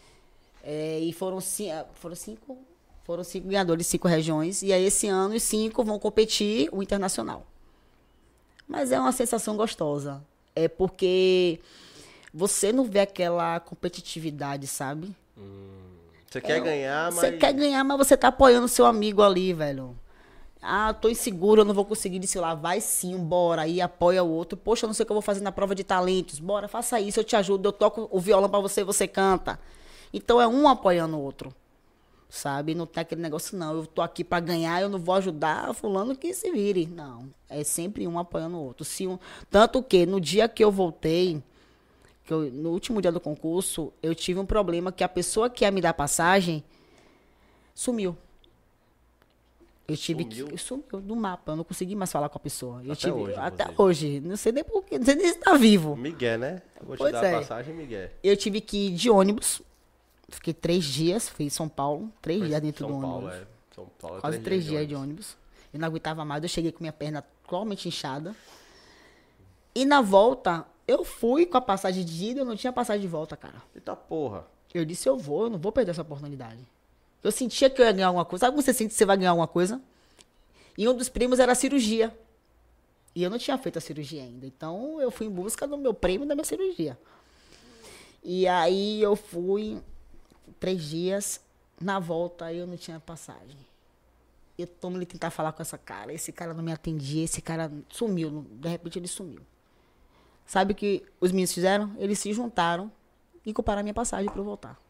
[0.65, 2.59] É, e foram, ah, foram cinco.
[3.05, 4.63] Foram cinco ganhadores de cinco regiões.
[4.63, 7.47] E aí, esse ano, os cinco vão competir o internacional.
[8.67, 10.23] Mas é uma sensação gostosa.
[10.55, 11.59] É porque
[12.35, 15.15] você não vê aquela competitividade, sabe?
[16.31, 17.15] Você quer ganhar, mas.
[17.15, 19.97] Você quer ganhar, mas você tá apoiando seu amigo ali, velho.
[20.61, 22.57] Ah, tô inseguro, eu não vou conseguir desfilar.
[22.57, 23.63] Vai sim, bora.
[23.63, 24.57] Aí apoia o outro.
[24.57, 26.41] Poxa, eu não sei o que eu vou fazer na prova de talentos.
[26.41, 27.69] Bora, faça isso, eu te ajudo.
[27.69, 29.59] Eu toco o violão pra você, você canta.
[30.13, 31.55] Então é um apoiando o outro.
[32.29, 32.75] Sabe?
[32.75, 33.73] Não tem aquele negócio, não.
[33.75, 36.87] Eu tô aqui pra ganhar, eu não vou ajudar fulano que se vire.
[36.87, 37.31] Não.
[37.49, 38.85] É sempre um apoiando o outro.
[38.85, 39.19] Se um...
[39.51, 41.43] Tanto que no dia que eu voltei,
[42.25, 45.65] que eu- no último dia do concurso, eu tive um problema que a pessoa que
[45.65, 46.63] ia me dar passagem
[47.75, 48.17] sumiu.
[49.89, 50.47] Eu tive Sumiu?
[50.49, 50.59] que.
[50.59, 51.53] Sumiu do mapa.
[51.53, 52.83] Eu não consegui mais falar com a pessoa.
[52.85, 54.17] Eu Até tive, hoje, até inclusive.
[54.19, 54.21] hoje.
[54.29, 54.99] Não sei nem porquê.
[54.99, 55.97] Não sei nem se tá vivo.
[55.97, 56.63] Miguel, né?
[56.79, 57.35] Eu vou te Pois dar é.
[57.35, 58.11] a passagem, Miguel.
[58.23, 59.63] Eu tive que ir de ônibus.
[60.29, 61.27] Fiquei três dias.
[61.31, 62.13] Fui em São Paulo.
[62.21, 63.35] Três Mas dias dentro São do Paulo, ônibus.
[63.43, 63.47] é.
[63.75, 65.37] São Paulo é Quase três dias de ônibus.
[65.73, 66.43] Eu não aguentava mais.
[66.43, 68.37] Eu cheguei com minha perna totalmente inchada.
[69.75, 72.41] E na volta, eu fui com a passagem de ida.
[72.41, 73.63] Eu não tinha passagem de volta, cara.
[73.75, 74.45] Eita porra.
[74.75, 76.59] Eu disse, eu vou, eu não vou perder essa oportunidade.
[77.23, 78.47] Eu sentia que eu ia ganhar alguma coisa.
[78.47, 79.81] Sabe quando você sente que você vai ganhar alguma coisa?
[80.77, 82.17] E um dos prêmios era a cirurgia.
[83.15, 84.47] E eu não tinha feito a cirurgia ainda.
[84.47, 86.99] Então eu fui em busca do meu prêmio da minha cirurgia.
[88.23, 89.83] E aí eu fui
[90.61, 91.41] três dias.
[91.81, 93.57] Na volta eu não tinha passagem.
[94.57, 96.13] Eu tomo ele tentar falar com essa cara.
[96.13, 98.47] Esse cara não me atendia, esse cara sumiu.
[98.53, 99.41] De repente ele sumiu.
[100.47, 101.93] Sabe o que os meninos fizeram?
[101.99, 102.91] Eles se juntaram
[103.45, 104.81] e compraram a minha passagem para eu voltar.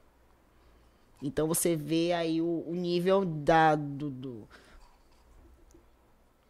[1.23, 4.49] Então você vê aí o, o nível da, do, do,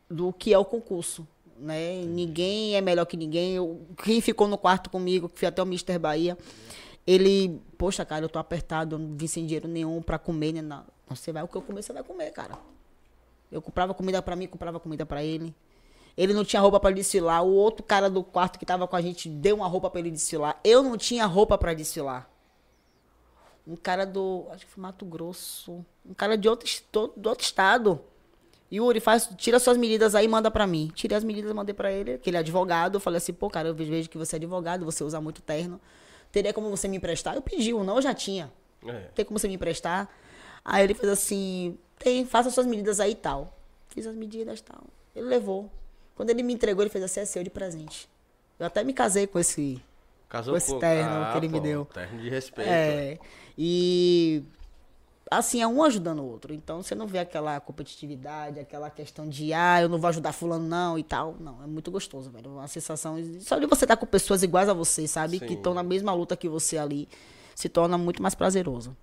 [0.08, 1.26] do que é o concurso.
[1.58, 2.02] Né?
[2.04, 3.54] Ninguém é melhor que ninguém.
[3.56, 5.98] Eu- quem ficou no quarto comigo, que foi até o Mr.
[5.98, 6.36] Bahia,
[7.06, 10.52] ele, poxa, cara, eu tô apertado, eu não vim sem dinheiro nenhum pra comer.
[10.52, 10.62] Né?
[10.62, 12.58] Não, você vai, o que eu comer, você vai comer, cara.
[13.50, 15.54] Eu comprava comida pra mim, comprava comida pra ele.
[16.16, 17.42] Ele não tinha roupa pra desfilar.
[17.44, 20.10] O outro cara do quarto que tava com a gente deu uma roupa pra ele
[20.10, 20.60] desfilar.
[20.62, 22.28] Eu não tinha roupa pra desfilar.
[23.68, 26.66] Um cara do, acho que foi Mato Grosso, um cara de outro,
[27.14, 28.00] do outro estado,
[28.72, 30.90] Yuri, faz, tira suas medidas aí e manda pra mim.
[30.94, 32.96] Tirei as medidas, mandei pra ele, que ele é advogado.
[32.96, 35.80] Eu falei assim, pô, cara, eu vejo que você é advogado, você usa muito terno.
[36.30, 37.34] Teria como você me emprestar?
[37.34, 38.52] Eu pedi, o não eu já tinha.
[38.86, 39.08] É.
[39.14, 40.08] Tem como você me emprestar?
[40.62, 43.58] Aí ele fez assim, tem, faça suas medidas aí e tal.
[43.88, 44.84] Fiz as medidas e tal.
[45.16, 45.70] Ele levou.
[46.14, 48.08] Quando ele me entregou, ele fez assim, é seu de presente.
[48.58, 49.82] Eu até me casei com esse,
[50.28, 51.84] Casou com esse terno que ele me pô, deu.
[51.86, 52.68] Terno de respeito.
[52.68, 53.18] É.
[53.56, 54.44] E
[55.30, 56.52] assim, é um ajudando o outro.
[56.52, 60.66] Então você não vê aquela competitividade, aquela questão de ah, eu não vou ajudar fulano
[60.66, 61.36] não e tal.
[61.40, 62.52] Não, é muito gostoso, velho.
[62.52, 65.38] Uma sensação só de você estar com pessoas iguais a você, sabe?
[65.38, 65.54] Que Sim.
[65.54, 67.08] estão na mesma luta que você ali,
[67.54, 68.96] se torna muito mais prazeroso.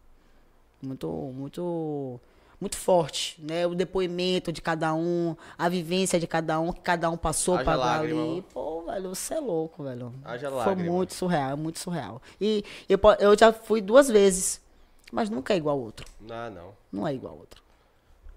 [0.82, 2.20] Muito muito
[2.60, 3.68] muito forte, né?
[3.68, 8.22] O depoimento de cada um, a vivência de cada um, que cada um passou lágrima,
[8.24, 8.42] ali.
[8.54, 10.14] Pô, velho, você é louco, velho.
[10.24, 10.92] Haja Foi lágrima.
[10.92, 12.22] muito surreal, é muito surreal.
[12.40, 14.62] E eu, eu já fui duas vezes,
[15.12, 16.06] mas nunca é igual ao outro.
[16.22, 16.74] Não, não.
[16.92, 17.64] Não é igual ao outro.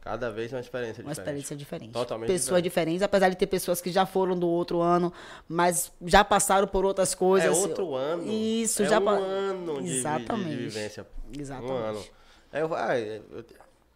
[0.00, 1.18] Cada vez uma experiência Uma diferente.
[1.20, 1.92] experiência diferente.
[1.92, 5.12] Totalmente Pessoas diferentes, apesar de ter pessoas que já foram do outro ano,
[5.46, 7.56] mas já passaram por outras É coisas.
[7.58, 8.22] outro ano.
[8.26, 10.48] Isso, é já um ano de, de- Exatamente.
[10.48, 11.06] de vivência.
[11.38, 11.72] Exatamente.
[11.72, 12.04] Um ano.
[12.50, 13.44] É, eu- ah, é, eu-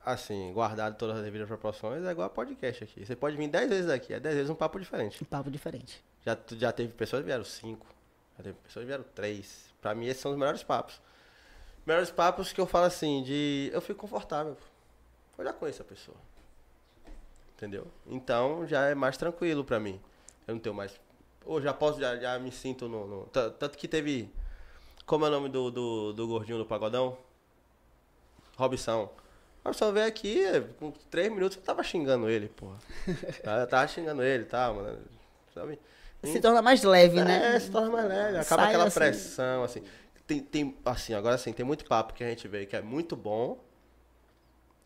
[0.04, 3.04] assim, guardado todas as devidas proporções, é igual a podcast aqui.
[3.04, 5.22] Você pode vir 10 vezes aqui, é 10 vezes um papo diferente.
[5.22, 6.02] Um papo diferente.
[6.24, 7.86] Já, já teve pessoas que vieram 5,
[8.38, 9.72] já teve pessoas que vieram 3.
[9.80, 11.00] Pra mim, esses são os melhores papos.
[11.84, 13.70] Melhores papos que eu falo assim, de.
[13.72, 14.56] Eu fico confortável.
[15.36, 16.16] Eu já conheço a pessoa.
[17.56, 17.86] Entendeu?
[18.06, 20.00] Então já é mais tranquilo pra mim.
[20.46, 21.00] Eu não tenho mais.
[21.44, 23.06] Ou já posso, já, já me sinto no.
[23.06, 24.32] no- ta- Tanto que teve.
[25.04, 27.18] Como é o nome do, do, do gordinho do pagodão?
[28.56, 29.10] Robson.
[29.64, 30.42] Robson veio aqui,
[30.78, 32.78] com 3 minutos eu tava xingando ele, porra.
[33.62, 34.98] Eu tava xingando ele e tal, mano.
[35.54, 35.78] Sabe?
[36.24, 37.60] Se torna mais leve, É, né?
[37.60, 38.38] se torna mais leve.
[38.38, 38.94] Acaba Sai aquela assim.
[38.98, 39.84] pressão, assim.
[40.26, 43.16] Tem, tem, assim, agora assim, tem muito papo que a gente vê que é muito
[43.16, 43.58] bom,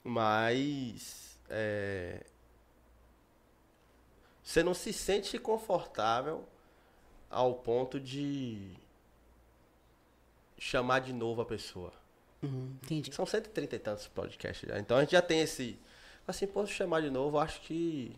[0.02, 2.24] mas é,
[4.42, 6.44] você não se sente confortável
[7.30, 8.74] ao ponto de
[10.58, 11.92] chamar de novo a pessoa.
[12.42, 13.12] Uhum, entendi.
[13.12, 14.78] São 130 e tantos podcasts já.
[14.78, 15.78] Então a gente já tem esse.
[16.26, 18.16] Assim, posso chamar de novo, acho que.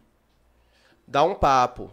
[1.06, 1.90] Dá um papo.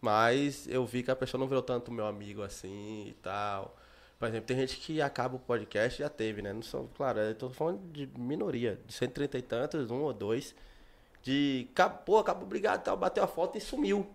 [0.00, 3.76] Mas eu vi que a pessoa não virou tanto meu amigo assim e tal.
[4.18, 6.52] Por exemplo, tem gente que acaba o podcast já teve, né?
[6.52, 10.54] Não são, claro, eu tô falando de minoria, de 130 e tantos, um ou dois.
[11.22, 11.68] De,
[12.04, 14.06] pô, acabou, obrigado, tal, bateu a foto e sumiu.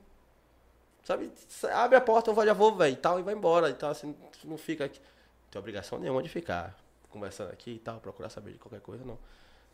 [1.03, 1.31] Sabe?
[1.73, 3.69] Abre a porta, eu já vou, velho, e tal, e vai embora.
[3.69, 4.99] Então, assim, não fica aqui.
[4.99, 6.75] Não tem obrigação nenhuma de ficar
[7.11, 9.17] conversando aqui e tal, procurar saber de qualquer coisa, não.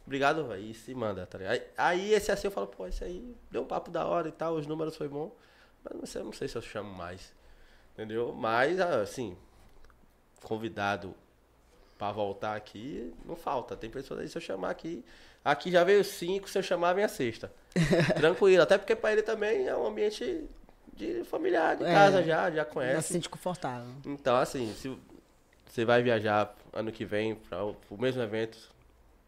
[0.06, 1.54] Obrigado, velho, e se manda, tá ligado?
[1.54, 4.32] Aí, aí esse assim eu falo, pô, esse aí deu um papo da hora e
[4.32, 5.36] tal, os números foi bom.
[5.84, 7.34] Mas não sei, eu não sei se eu chamo mais.
[7.94, 8.34] Entendeu?
[8.34, 9.36] Mas, assim,
[10.44, 11.14] convidado
[11.98, 13.76] pra voltar aqui, não falta.
[13.76, 15.04] Tem pessoas aí, se eu chamar aqui.
[15.44, 17.52] Aqui já veio cinco, se eu chamar, vem a sexta.
[18.16, 18.62] Tranquilo.
[18.64, 20.46] Até porque pra ele também é um ambiente
[20.94, 23.08] de familiar, de É, casa já, já Já conhece.
[23.08, 23.90] se sente confortável.
[24.06, 24.96] Então, assim, se
[25.70, 28.58] você vai viajar ano que vem para o mesmo evento,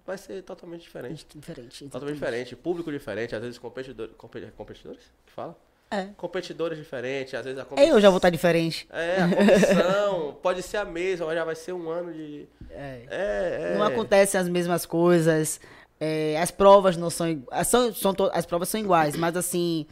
[0.06, 1.26] vai ser totalmente diferente.
[1.36, 1.86] Diferente.
[1.90, 2.56] Totalmente diferente.
[2.56, 4.14] Público diferente, às vezes competidores.
[4.18, 5.04] compe- competidores?
[5.26, 5.56] Que fala?
[5.92, 6.06] É.
[6.18, 8.00] Competidores diferentes, às vezes a Eu competição.
[8.00, 8.88] já vou estar diferente.
[8.92, 12.48] É, a competição pode ser a mesma, mas já vai ser um ano de.
[12.70, 13.04] É.
[13.10, 13.78] É, é.
[13.78, 15.60] Não acontecem as mesmas coisas.
[16.00, 17.68] é, as provas não são iguais.
[17.68, 19.88] São, são as provas são iguais, mas assim,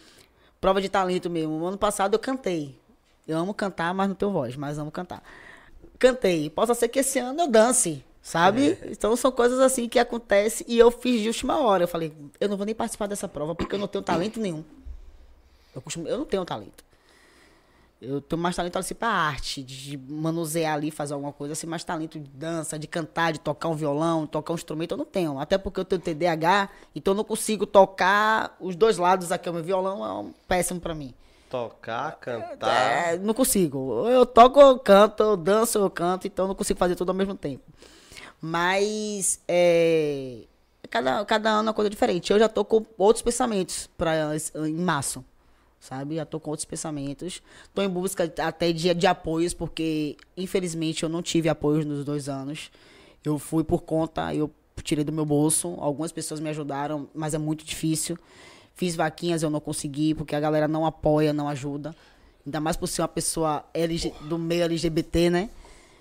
[0.62, 1.66] prova de talento mesmo.
[1.66, 2.78] Ano passado eu cantei.
[3.28, 5.22] Eu amo cantar, mas não tenho voz, mas amo cantar.
[6.00, 6.50] Cantei.
[6.50, 8.78] Possa ser que esse ano eu dance, sabe?
[8.86, 11.84] Então são coisas assim que acontecem e eu fiz de última hora.
[11.84, 14.64] Eu falei, eu não vou nem participar dessa prova porque eu não tenho talento nenhum.
[15.74, 16.88] Eu, costumo, eu não tenho talento.
[18.00, 21.84] Eu tenho mais talento assim pra arte, de manusear ali, fazer alguma coisa, assim, mais
[21.84, 25.40] talento de dança, de cantar, de tocar um violão, tocar um instrumento, eu não tenho.
[25.40, 29.50] Até porque eu tenho TDAH, então eu não consigo tocar os dois lados aqui.
[29.50, 31.12] O meu violão é um péssimo pra mim.
[31.50, 33.14] Tocar, cantar.
[33.14, 34.08] É, não consigo.
[34.10, 37.36] Eu toco, eu canto, eu danço, eu canto, então não consigo fazer tudo ao mesmo
[37.36, 37.64] tempo.
[38.42, 40.44] Mas é,
[40.90, 42.32] cada, cada ano é uma coisa diferente.
[42.32, 44.36] Eu já tô com outros pensamentos pra,
[44.68, 45.24] em março.
[45.80, 46.16] Sabe?
[46.16, 47.42] Já tô com outros pensamentos.
[47.74, 52.28] Tô em busca até de, de apoios, porque infelizmente eu não tive apoios nos dois
[52.28, 52.72] anos.
[53.24, 54.52] Eu fui por conta, eu
[54.84, 55.76] tirei do meu bolso.
[55.80, 58.18] Algumas pessoas me ajudaram, mas é muito difícil.
[58.78, 61.96] Fiz vaquinhas, eu não consegui, porque a galera não apoia, não ajuda.
[62.46, 65.50] Ainda mais por ser uma pessoa LG do meio LGBT, né?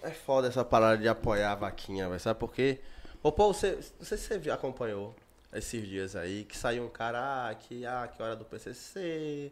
[0.03, 2.21] É foda essa parada de apoiar a vaquinha, velho.
[2.21, 2.79] Sabe por quê?
[3.23, 5.17] Ô, pô, você, não sei se você acompanhou
[5.55, 9.51] esses dias aí, que saiu um cara, ah, que, ah, que hora do PCC,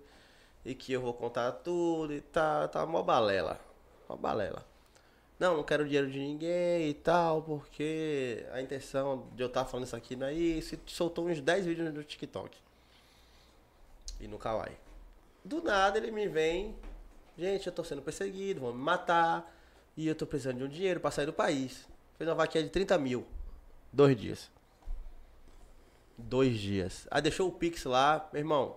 [0.62, 3.58] e que eu vou contar tudo e tá, tá mó balela.
[4.06, 4.66] Mó balela.
[5.40, 9.86] Não, não quero dinheiro de ninguém e tal, porque a intenção de eu estar falando
[9.86, 10.74] isso aqui não é isso.
[10.74, 12.63] E soltou uns 10 vídeos no TikTok.
[14.20, 14.76] E no Kawaii.
[15.44, 16.74] Do nada ele me vem,
[17.36, 19.54] gente, eu tô sendo perseguido, vão me matar,
[19.96, 21.86] e eu tô precisando de um dinheiro pra sair do país.
[22.16, 23.26] Fez uma vaquinha de 30 mil.
[23.92, 24.50] Dois dias.
[26.16, 27.06] Dois dias.
[27.10, 28.76] Aí deixou o Pix lá, meu irmão.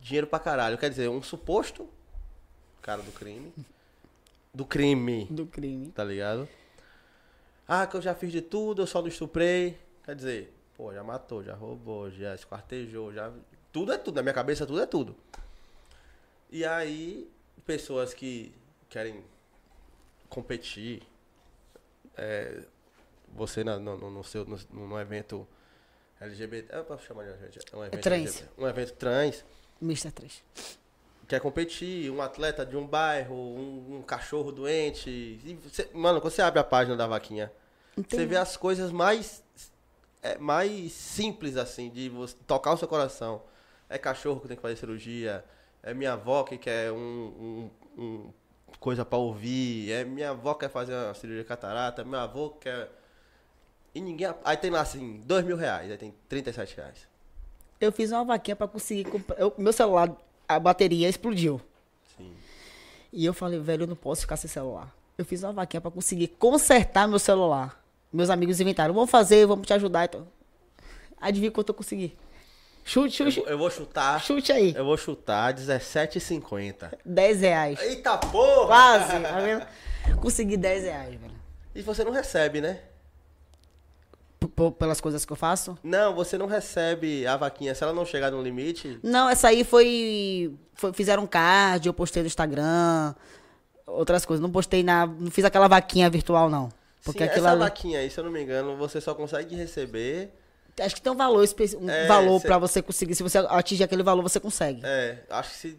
[0.00, 0.76] Dinheiro pra caralho.
[0.78, 1.88] Quer dizer, um suposto
[2.82, 3.52] cara do crime.
[4.52, 5.90] Do crime, Do crime.
[5.90, 6.48] tá ligado?
[7.66, 9.76] Ah, que eu já fiz de tudo, eu só não estuprei.
[10.04, 13.32] Quer dizer, pô, já matou, já roubou, já esquartejou, já.
[13.74, 14.14] Tudo é tudo.
[14.14, 15.16] Na minha cabeça, tudo é tudo.
[16.48, 17.28] E aí,
[17.66, 18.54] pessoas que
[18.88, 19.24] querem
[20.28, 21.02] competir,
[22.16, 22.62] é,
[23.34, 25.44] você na- no, no, seu, no, no evento
[26.20, 28.20] LGBT, eu posso chamar de LGBT, é um evento trans.
[28.22, 29.44] LGBT, um evento trans,
[29.82, 30.12] Mr.
[30.12, 30.42] 3.
[31.26, 36.42] quer competir, um atleta de um bairro, um, um cachorro doente, você- mano, quando você
[36.42, 37.50] abre a página da vaquinha,
[37.96, 38.26] você Entendi.
[38.26, 39.42] vê as coisas mais
[40.22, 43.42] é, mais simples assim de você tocar o seu coração.
[43.94, 45.44] É cachorro que tem que fazer cirurgia,
[45.82, 47.70] é minha avó que quer um, um-
[48.02, 48.30] um
[48.80, 52.90] coisa pra ouvir, é minha avó que quer fazer uma cirurgia catarata, meu avô quer
[53.94, 57.06] e ninguém aí tem lá assim dois mil reais, aí tem 37 reais.
[57.80, 59.38] Eu fiz uma vaquinha pra conseguir comprar.
[59.38, 60.10] eu- meu celular,
[60.48, 61.60] a bateria explodiu.
[62.16, 62.34] Sim.
[63.12, 64.92] E eu falei, velho, eu não posso ficar sem celular.
[65.16, 67.80] Eu fiz uma vaquinha pra conseguir consertar meu celular.
[68.12, 70.06] Meus amigos inventaram, vamos fazer, vamos te ajudar.
[70.06, 70.26] Então.
[71.20, 72.16] Adivinha quanto eu consegui?
[72.84, 74.74] Chute, Eu, chute, eu vou chutar, chute aí.
[74.76, 76.92] eu vou chutar 17,50.
[77.04, 77.80] 10 reais.
[77.80, 78.66] Eita porra!
[78.66, 79.66] Quase, tá vendo?
[80.20, 81.34] Consegui 10 reais, velho.
[81.74, 82.80] E você não recebe, né?
[84.38, 85.78] P- Pelas coisas que eu faço.
[85.82, 87.74] Não, você não recebe a vaquinha.
[87.74, 91.94] Se ela não chegar no limite, Não, essa aí foi, foi- Fizeram um card, eu
[91.94, 93.14] postei no Instagram.
[93.86, 94.42] Outras coisas.
[94.42, 95.06] Não postei na.
[95.06, 96.68] Não fiz aquela vaquinha virtual, não.
[97.02, 100.34] Porque sim, aquilo essa vaquinha aí, se eu não me engano, você só consegue receber.
[100.80, 101.44] Acho que tem um valor,
[101.80, 103.14] um É, valor pra você conseguir.
[103.14, 104.80] Se você atingir aquele valor, você consegue.
[104.84, 105.78] É, acho que se.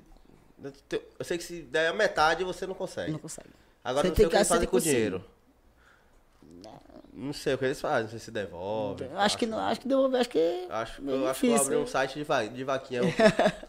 [1.19, 3.11] Eu sei que se der a metade, você não consegue.
[3.11, 3.49] Não consegue.
[3.83, 5.23] Agora Você não tem sei o que eles fazem que com o dinheiro.
[7.13, 9.05] Não sei o que eles fazem, não sei se devolve.
[9.15, 10.67] acho que não, acho que devolver, acho que.
[10.69, 13.01] Acho, eu acho que eu abri um site de, va de vaquinha.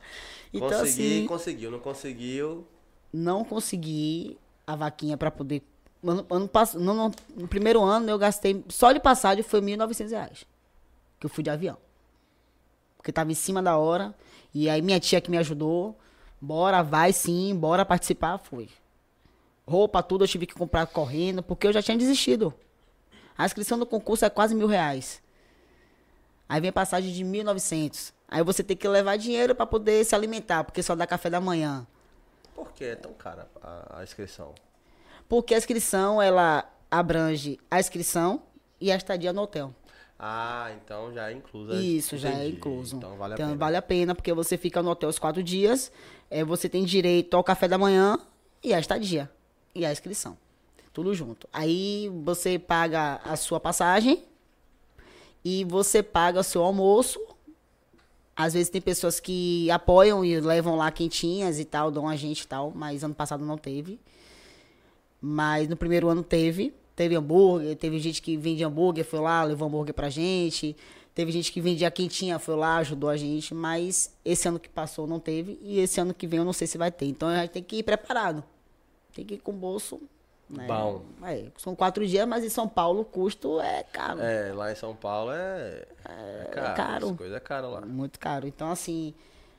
[0.52, 1.70] Então, consegui, assim, conseguiu.
[1.70, 2.66] Não conseguiu.
[3.12, 5.60] não consegui a vaquinha pra poder.
[6.02, 8.64] Ano, ano, no, no- no primeiro ano eu gastei.
[8.68, 10.46] Só de passagem foi 1.900 reais.
[11.18, 11.76] Que eu fui de avião.
[12.96, 14.14] Porque tava em cima da hora.
[14.54, 15.98] E aí minha tia que me ajudou.
[16.40, 18.38] Bora, vai sim, bora participar.
[18.38, 18.68] Fui.
[19.66, 22.54] Roupa, tudo eu tive que comprar correndo, porque eu já tinha desistido.
[23.36, 25.20] A inscrição do concurso é quase mil reais.
[26.48, 28.12] Aí vem a passagem de 1.900.
[28.28, 31.40] Aí você tem que levar dinheiro pra poder se alimentar, porque só dá café da
[31.40, 31.86] manhã.
[32.54, 34.54] Por que é tão cara a, a inscrição?
[35.28, 38.42] Porque a inscrição, ela abrange a inscrição
[38.80, 39.74] e a estadia no hotel.
[40.18, 41.74] Ah, então já é incluso.
[41.74, 42.96] Isso, já é incluso.
[42.96, 43.58] Então vale a então, pena.
[43.58, 45.92] vale a pena, porque você fica no hotel os quatro dias,
[46.30, 48.18] é, você tem direito ao café da manhã
[48.64, 49.30] e a estadia.
[49.74, 50.38] E a inscrição.
[50.92, 51.46] Tudo junto.
[51.52, 54.24] Aí você paga a sua passagem
[55.44, 57.20] e você paga o seu almoço.
[58.34, 62.40] Às vezes tem pessoas que apoiam e levam lá quentinhas e tal, dão a gente
[62.40, 64.00] e tal, mas ano passado não teve.
[65.20, 66.74] Mas no primeiro ano teve.
[66.96, 70.74] Teve hambúrguer, teve gente que vende hambúrguer, foi lá, levou hambúrguer pra gente.
[71.14, 73.54] Teve gente que vendia quentinha, foi lá, ajudou a gente.
[73.54, 75.58] Mas esse ano que passou não teve.
[75.62, 77.06] E esse ano que vem eu não sei se vai ter.
[77.06, 78.42] Então a gente tem que ir preparado.
[79.14, 80.00] Tem que ir com o bolso.
[80.48, 80.66] Né?
[80.66, 81.02] Bom.
[81.24, 84.20] É, são quatro dias, mas em São Paulo o custo é caro.
[84.20, 86.76] É, lá em São Paulo é, é caro.
[86.76, 87.10] caro.
[87.10, 87.80] As coisas é caro lá.
[87.82, 88.46] Muito caro.
[88.46, 89.12] Então, assim,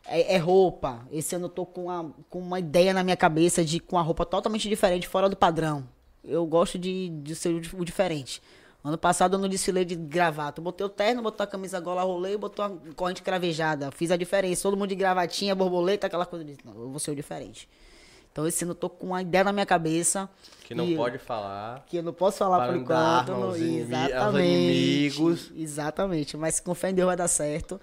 [0.06, 1.06] é, é roupa.
[1.12, 4.02] Esse ano eu tô com uma, com uma ideia na minha cabeça de com uma
[4.02, 5.84] roupa totalmente diferente, fora do padrão.
[6.24, 8.42] Eu gosto de, de ser o, di- o diferente.
[8.84, 10.60] Ano passado eu não desfilei de gravata.
[10.60, 13.92] Eu botei o terno, botei a camisa gola, rolei e botou uma corrente cravejada.
[13.92, 14.62] Fiz a diferença.
[14.64, 16.46] Todo mundo de gravatinha, borboleta, aquela coisa.
[16.64, 17.68] Não, eu vou ser o diferente.
[18.32, 20.30] Então, esse ano eu tô com uma ideia na minha cabeça.
[20.64, 21.86] Que não pode falar.
[21.88, 22.76] que eu não posso falar por
[23.26, 23.32] enquanto.
[23.40, 24.48] não- exatamente.
[24.48, 25.52] inimigos.
[25.56, 26.38] Exatamente.
[26.38, 27.82] Mas com fé em Deus vai dar certo.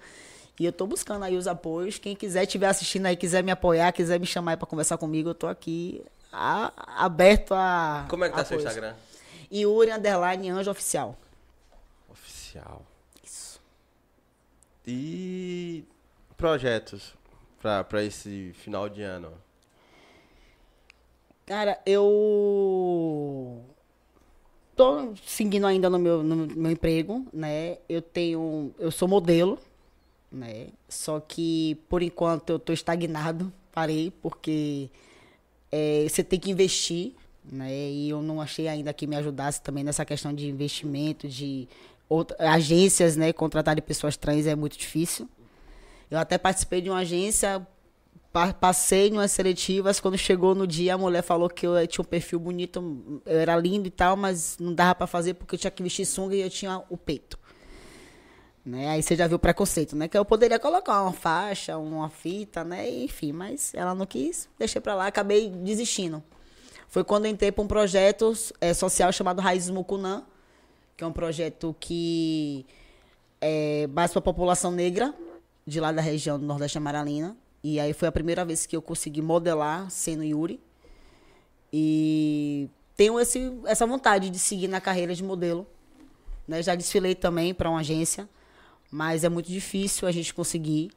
[0.59, 1.97] E eu tô buscando aí os apoios.
[1.99, 5.29] Quem quiser estiver assistindo aí, quiser me apoiar, quiser me chamar aí pra conversar comigo,
[5.29, 6.01] eu tô aqui
[6.35, 8.05] a- aberto a.
[8.09, 8.71] Como é que tá seu apoios.
[8.75, 8.95] Instagram?
[9.51, 11.17] Yuri Underline Anjo Oficial.
[12.09, 12.81] Oficial.
[13.23, 13.61] Isso.
[14.85, 15.83] E
[16.35, 17.13] projetos
[17.61, 19.31] pra, pra esse final de ano?
[21.45, 23.61] Cara, eu
[24.75, 27.77] tô seguindo ainda no meu, no meu emprego, né?
[27.87, 29.59] Eu tenho, eu sou modelo,
[30.31, 30.67] né?
[30.89, 34.89] Só que por enquanto eu tô estagnado, parei porque
[35.75, 37.13] é, você tem que investir,
[37.51, 37.71] né?
[37.73, 41.67] E eu não achei ainda que me ajudasse também nessa questão de investimento, de
[42.09, 43.33] outra, agências, né?
[43.33, 45.27] Contratar de pessoas trans é muito difícil.
[46.09, 47.65] Eu até participei de uma agência,
[48.31, 49.99] pa- passei em umas seletivas.
[49.99, 53.55] Quando chegou no dia, a mulher falou que eu tinha um perfil bonito, eu era
[53.57, 56.41] lindo e tal, mas não dava pra fazer porque eu tinha que vestir sunga e
[56.41, 57.37] eu tinha o peito.
[58.65, 58.89] Né?
[58.89, 60.07] Aí você já viu o preconceito, né?
[60.07, 62.89] Que eu poderia colocar uma faixa, uma fita, né?
[62.89, 66.23] Enfim, mas ela não quis, deixei pra lá, acabei desistindo.
[66.87, 70.23] Foi quando entrei para um projeto eh, social chamado Raízes Mucunã,
[70.97, 72.65] que é um projeto que
[73.41, 75.13] é mais para a população negra
[75.67, 77.35] de lá da região do Nordeste Amaralina.
[77.63, 80.59] E aí foi a primeira vez que eu consegui modelar sendo Yuri.
[81.73, 85.67] E tenho esse, essa vontade de seguir na carreira de modelo.
[86.47, 86.63] Né?
[86.63, 88.29] Já desfilei também para uma agência,
[88.91, 90.91] mas é muito difícil a gente conseguir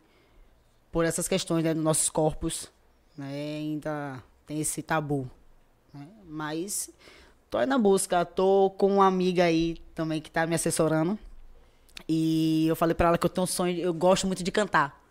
[0.90, 2.70] por essas questões né, dos nossos corpos.
[3.16, 3.56] Né?
[3.58, 5.30] Ainda tem esse tabu.
[5.92, 6.06] né?
[6.26, 6.90] Mas
[7.50, 8.24] tô aí na busca.
[8.24, 11.18] Tô com uma amiga aí também que tá me assessorando.
[12.08, 15.02] E eu falei pra ela que eu tenho um sonho, eu gosto muito de cantar.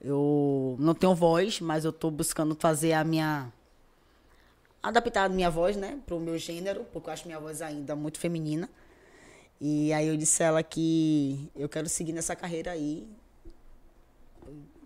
[0.00, 3.50] Eu não tenho voz, mas eu tô buscando fazer a minha
[4.82, 8.18] adaptar a minha voz, né, pro meu gênero, porque eu acho minha voz ainda muito
[8.18, 8.68] feminina.
[9.64, 13.06] E aí eu disse a ela que eu quero seguir nessa carreira aí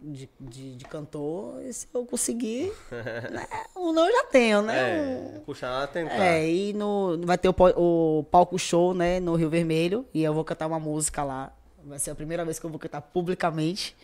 [0.02, 1.62] de, de, de cantor.
[1.62, 2.70] E se eu conseguir,
[3.32, 5.36] né, um não eu já tenho, né?
[5.36, 6.22] É, puxa nada a tentar.
[6.22, 10.34] É, e no, vai ter o, o palco show, né, no Rio Vermelho, e eu
[10.34, 11.50] vou cantar uma música lá.
[11.82, 13.96] Vai ser a primeira vez que eu vou cantar publicamente.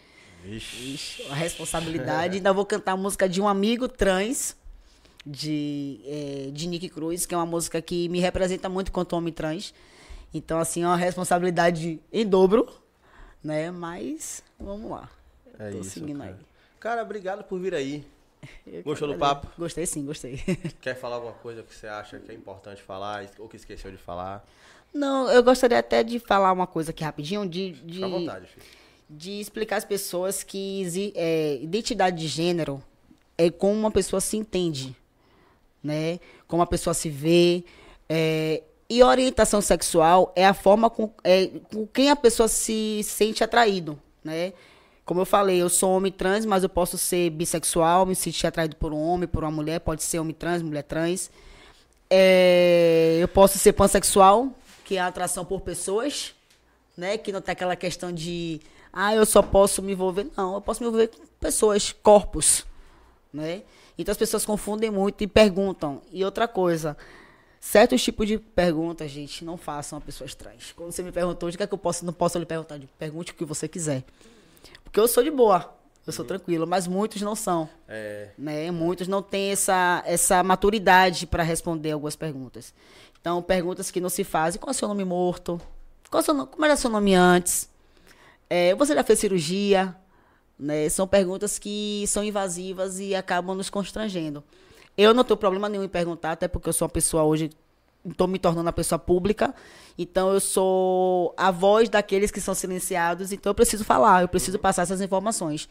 [0.42, 0.94] Vixe.
[0.94, 2.36] Ixi, a responsabilidade.
[2.36, 4.56] Ainda vou cantar a música de um amigo trans,
[5.26, 9.34] de, eh, de Nick Cruz, que é uma música que me representa muito quanto homem
[9.34, 9.74] trans.
[10.34, 12.68] Então, assim, é uma responsabilidade em dobro,
[13.42, 13.70] né?
[13.70, 15.10] Mas, vamos lá.
[15.58, 15.90] É Tô isso.
[15.90, 16.30] seguindo cara.
[16.30, 16.36] aí.
[16.80, 18.04] Cara, obrigado por vir aí.
[18.66, 19.48] Eu Gostou do papo?
[19.56, 20.40] Gostei sim, gostei.
[20.80, 23.96] Quer falar alguma coisa que você acha que é importante falar ou que esqueceu de
[23.98, 24.44] falar?
[24.92, 28.46] Não, eu gostaria até de falar uma coisa aqui rapidinho, de, de, Fica à vontade,
[28.46, 28.66] filho.
[29.08, 30.84] de explicar às pessoas que
[31.14, 32.82] é, identidade de gênero
[33.38, 34.94] é como uma pessoa se entende,
[35.82, 36.20] né?
[36.46, 37.64] Como a pessoa se vê.
[38.08, 38.62] é,
[38.92, 43.98] e orientação sexual é a forma com, é, com quem a pessoa se sente atraído,
[44.22, 44.52] né?
[45.02, 48.76] Como eu falei, eu sou homem trans, mas eu posso ser bissexual, me sentir atraído
[48.76, 51.30] por um homem, por uma mulher, pode ser homem trans, mulher trans.
[52.10, 54.52] É, eu posso ser pansexual,
[54.84, 56.34] que é a atração por pessoas,
[56.94, 57.16] né?
[57.16, 58.60] Que não tem aquela questão de,
[58.92, 60.26] ah, eu só posso me envolver.
[60.36, 62.66] Não, eu posso me envolver com pessoas, corpos,
[63.32, 63.62] né?
[63.96, 66.02] Então as pessoas confundem muito e perguntam.
[66.12, 66.94] E outra coisa,
[67.62, 70.72] certos tipos de perguntas, gente, não façam a pessoas trans.
[70.74, 72.78] Quando você me perguntou, o que é que eu posso, não posso lhe perguntar?
[72.98, 74.02] Pergunte o que você quiser.
[74.82, 75.72] Porque eu sou de boa,
[76.04, 78.68] eu sou tranquilo, mas muitos não são É, né?
[78.72, 82.74] Muitos não têm essa, essa maturidade para responder algumas perguntas.
[83.20, 84.60] Então, perguntas que não se fazem.
[84.60, 85.60] Qual é o seu nome morto?
[86.10, 87.70] Qual é seu como era seu nome antes?
[88.50, 89.96] É, você já fez cirurgia?
[90.58, 90.88] Né?
[90.88, 94.42] São perguntas que são invasivas e acabam nos constrangendo.
[94.96, 97.50] Eu não tenho problema nenhum em perguntar, até porque eu sou uma pessoa hoje,
[98.06, 99.54] estou me tornando uma pessoa pública.
[99.96, 103.32] Então, eu sou a voz daqueles que são silenciados.
[103.32, 105.68] Então, eu preciso falar, eu preciso passar essas informações.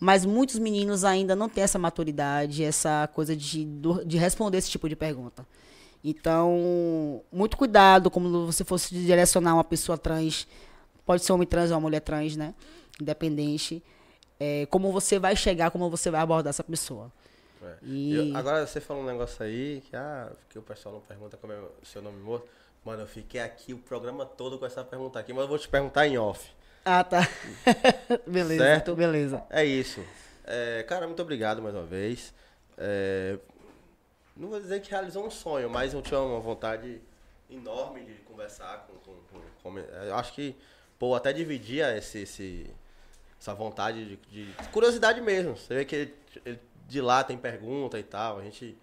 [0.00, 3.66] Mas muitos meninos ainda não têm essa maturidade, essa coisa de,
[4.04, 5.46] de responder esse tipo de pergunta.
[6.02, 10.46] Então, muito cuidado como você fosse direcionar uma pessoa trans,
[11.06, 12.54] pode ser homem trans ou uma mulher trans, né?
[13.00, 13.82] Independente.
[14.38, 17.10] É, como você vai chegar, como você vai abordar essa pessoa.
[17.68, 17.76] É.
[17.82, 21.36] E- Eu- agora você falou um negócio aí que, ah, que o pessoal não pergunta
[21.36, 22.46] como é o seu nome morto.
[22.84, 25.68] Mano, eu fiquei aqui o programa todo com essa pergunta aqui, mas eu vou te
[25.68, 26.50] perguntar em off.
[26.84, 27.20] Ah, tá.
[28.26, 28.94] beleza, Certo?
[28.94, 29.42] beleza.
[29.50, 30.04] É isso.
[30.44, 32.34] É, cara, muito obrigado mais uma vez.
[32.76, 33.38] É,
[34.36, 37.00] não vou dizer que realizou um sonho, mas eu tinha uma vontade
[37.50, 38.94] enorme de conversar com.
[38.98, 39.14] com,
[39.62, 40.54] com- com- eu acho que,
[40.98, 42.66] pô, até dividia esse, esse-
[43.40, 45.56] essa vontade de, de curiosidade mesmo.
[45.56, 46.14] Você vê que ele-
[46.44, 48.38] ele- de lá tem pergunta e tal.
[48.38, 48.76] A gente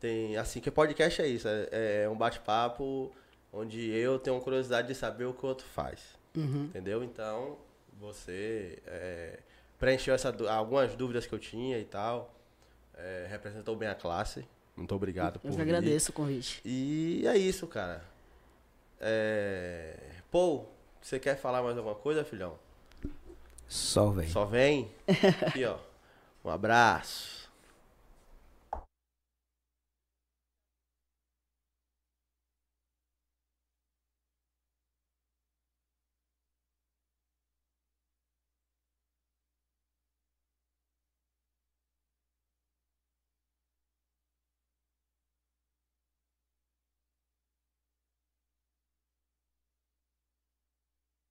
[0.00, 0.36] tem.
[0.36, 1.48] Assim, que podcast é isso.
[1.48, 3.12] É, é um bate-papo
[3.52, 6.00] onde eu tenho curiosidade de saber o que o outro faz.
[6.34, 7.04] Entendeu?
[7.04, 7.58] Então,
[8.00, 9.38] você é,
[9.78, 12.34] preencheu essa, algumas dúvidas que eu tinha e tal.
[12.96, 14.46] É, representou bem a classe.
[14.76, 15.62] Muito obrigado por Eu que vir.
[15.62, 16.60] agradeço o convite.
[16.64, 18.02] E é isso, cara.
[19.00, 19.96] É...
[20.30, 20.68] Paul,
[21.00, 22.56] você quer falar mais alguma coisa, filhão?
[23.68, 24.30] Só, velho.
[24.30, 24.90] Só vem.
[25.46, 25.76] Aqui, ó.
[26.44, 27.41] Um abraço.